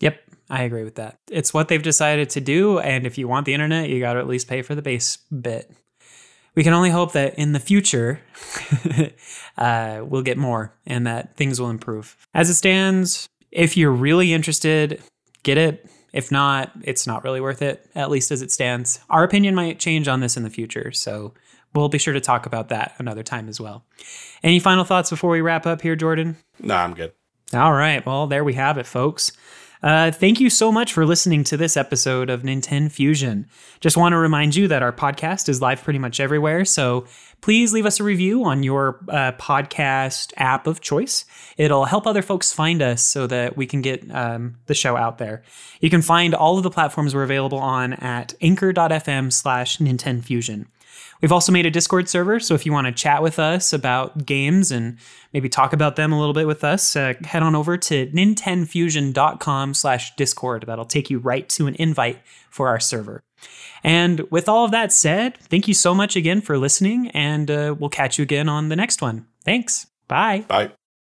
yep. 0.00 0.20
I 0.50 0.64
agree 0.64 0.84
with 0.84 0.96
that. 0.96 1.18
It's 1.30 1.54
what 1.54 1.68
they've 1.68 1.82
decided 1.82 2.30
to 2.30 2.40
do. 2.40 2.78
And 2.78 3.06
if 3.06 3.16
you 3.16 3.26
want 3.26 3.46
the 3.46 3.54
internet, 3.54 3.88
you 3.88 4.00
got 4.00 4.14
to 4.14 4.20
at 4.20 4.26
least 4.26 4.46
pay 4.46 4.60
for 4.62 4.74
the 4.74 4.82
base 4.82 5.16
bit. 5.16 5.70
We 6.54 6.62
can 6.62 6.72
only 6.72 6.90
hope 6.90 7.12
that 7.12 7.34
in 7.36 7.52
the 7.52 7.60
future, 7.60 8.20
uh, 9.58 10.02
we'll 10.04 10.22
get 10.22 10.38
more 10.38 10.72
and 10.86 11.06
that 11.06 11.36
things 11.36 11.60
will 11.60 11.70
improve. 11.70 12.16
As 12.32 12.48
it 12.48 12.54
stands, 12.54 13.28
if 13.50 13.76
you're 13.76 13.90
really 13.90 14.32
interested, 14.32 15.02
get 15.42 15.58
it. 15.58 15.88
If 16.12 16.30
not, 16.30 16.70
it's 16.82 17.08
not 17.08 17.24
really 17.24 17.40
worth 17.40 17.60
it, 17.60 17.90
at 17.96 18.08
least 18.08 18.30
as 18.30 18.40
it 18.40 18.52
stands. 18.52 19.00
Our 19.10 19.24
opinion 19.24 19.56
might 19.56 19.80
change 19.80 20.06
on 20.06 20.20
this 20.20 20.36
in 20.36 20.44
the 20.44 20.50
future, 20.50 20.92
so 20.92 21.34
we'll 21.74 21.88
be 21.88 21.98
sure 21.98 22.14
to 22.14 22.20
talk 22.20 22.46
about 22.46 22.68
that 22.68 22.94
another 22.98 23.24
time 23.24 23.48
as 23.48 23.60
well. 23.60 23.84
Any 24.44 24.60
final 24.60 24.84
thoughts 24.84 25.10
before 25.10 25.30
we 25.30 25.40
wrap 25.40 25.66
up 25.66 25.82
here, 25.82 25.96
Jordan? 25.96 26.36
Nah, 26.60 26.84
I'm 26.84 26.94
good. 26.94 27.12
All 27.52 27.72
right. 27.72 28.04
Well, 28.06 28.28
there 28.28 28.44
we 28.44 28.54
have 28.54 28.78
it, 28.78 28.86
folks. 28.86 29.32
Uh, 29.84 30.10
thank 30.10 30.40
you 30.40 30.48
so 30.48 30.72
much 30.72 30.94
for 30.94 31.04
listening 31.04 31.44
to 31.44 31.58
this 31.58 31.76
episode 31.76 32.30
of 32.30 32.40
Nintendo 32.40 32.90
Fusion. 32.90 33.46
Just 33.80 33.98
want 33.98 34.14
to 34.14 34.16
remind 34.16 34.56
you 34.56 34.66
that 34.66 34.82
our 34.82 34.94
podcast 34.94 35.46
is 35.46 35.60
live 35.60 35.84
pretty 35.84 35.98
much 35.98 36.20
everywhere. 36.20 36.64
So 36.64 37.04
please 37.42 37.74
leave 37.74 37.84
us 37.84 38.00
a 38.00 38.02
review 38.02 38.44
on 38.44 38.62
your 38.62 39.04
uh, 39.10 39.32
podcast 39.32 40.32
app 40.38 40.66
of 40.66 40.80
choice. 40.80 41.26
It'll 41.58 41.84
help 41.84 42.06
other 42.06 42.22
folks 42.22 42.50
find 42.50 42.80
us 42.80 43.02
so 43.02 43.26
that 43.26 43.58
we 43.58 43.66
can 43.66 43.82
get 43.82 44.10
um, 44.10 44.56
the 44.64 44.74
show 44.74 44.96
out 44.96 45.18
there. 45.18 45.42
You 45.82 45.90
can 45.90 46.00
find 46.00 46.34
all 46.34 46.56
of 46.56 46.62
the 46.62 46.70
platforms 46.70 47.14
we're 47.14 47.22
available 47.22 47.58
on 47.58 47.92
at 47.92 48.32
anchor.fm 48.40 49.30
slash 49.34 49.76
Nintendo 49.76 50.24
Fusion. 50.24 50.66
We've 51.24 51.32
also 51.32 51.52
made 51.52 51.64
a 51.64 51.70
Discord 51.70 52.06
server, 52.06 52.38
so 52.38 52.54
if 52.54 52.66
you 52.66 52.72
want 52.72 52.86
to 52.86 52.92
chat 52.92 53.22
with 53.22 53.38
us 53.38 53.72
about 53.72 54.26
games 54.26 54.70
and 54.70 54.98
maybe 55.32 55.48
talk 55.48 55.72
about 55.72 55.96
them 55.96 56.12
a 56.12 56.18
little 56.18 56.34
bit 56.34 56.46
with 56.46 56.62
us, 56.62 56.96
uh, 56.96 57.14
head 57.24 57.42
on 57.42 57.54
over 57.54 57.78
to 57.78 58.08
nintenfusion.com 58.08 59.72
slash 59.72 60.14
discord. 60.16 60.64
That'll 60.66 60.84
take 60.84 61.08
you 61.08 61.18
right 61.18 61.48
to 61.48 61.66
an 61.66 61.76
invite 61.76 62.18
for 62.50 62.68
our 62.68 62.78
server. 62.78 63.22
And 63.82 64.30
with 64.30 64.50
all 64.50 64.66
of 64.66 64.70
that 64.72 64.92
said, 64.92 65.38
thank 65.38 65.66
you 65.66 65.72
so 65.72 65.94
much 65.94 66.14
again 66.14 66.42
for 66.42 66.58
listening, 66.58 67.08
and 67.12 67.50
uh, 67.50 67.74
we'll 67.78 67.88
catch 67.88 68.18
you 68.18 68.22
again 68.22 68.50
on 68.50 68.68
the 68.68 68.76
next 68.76 69.00
one. 69.00 69.24
Thanks. 69.46 69.86
Bye. 70.08 70.44
Bye. 70.46 70.72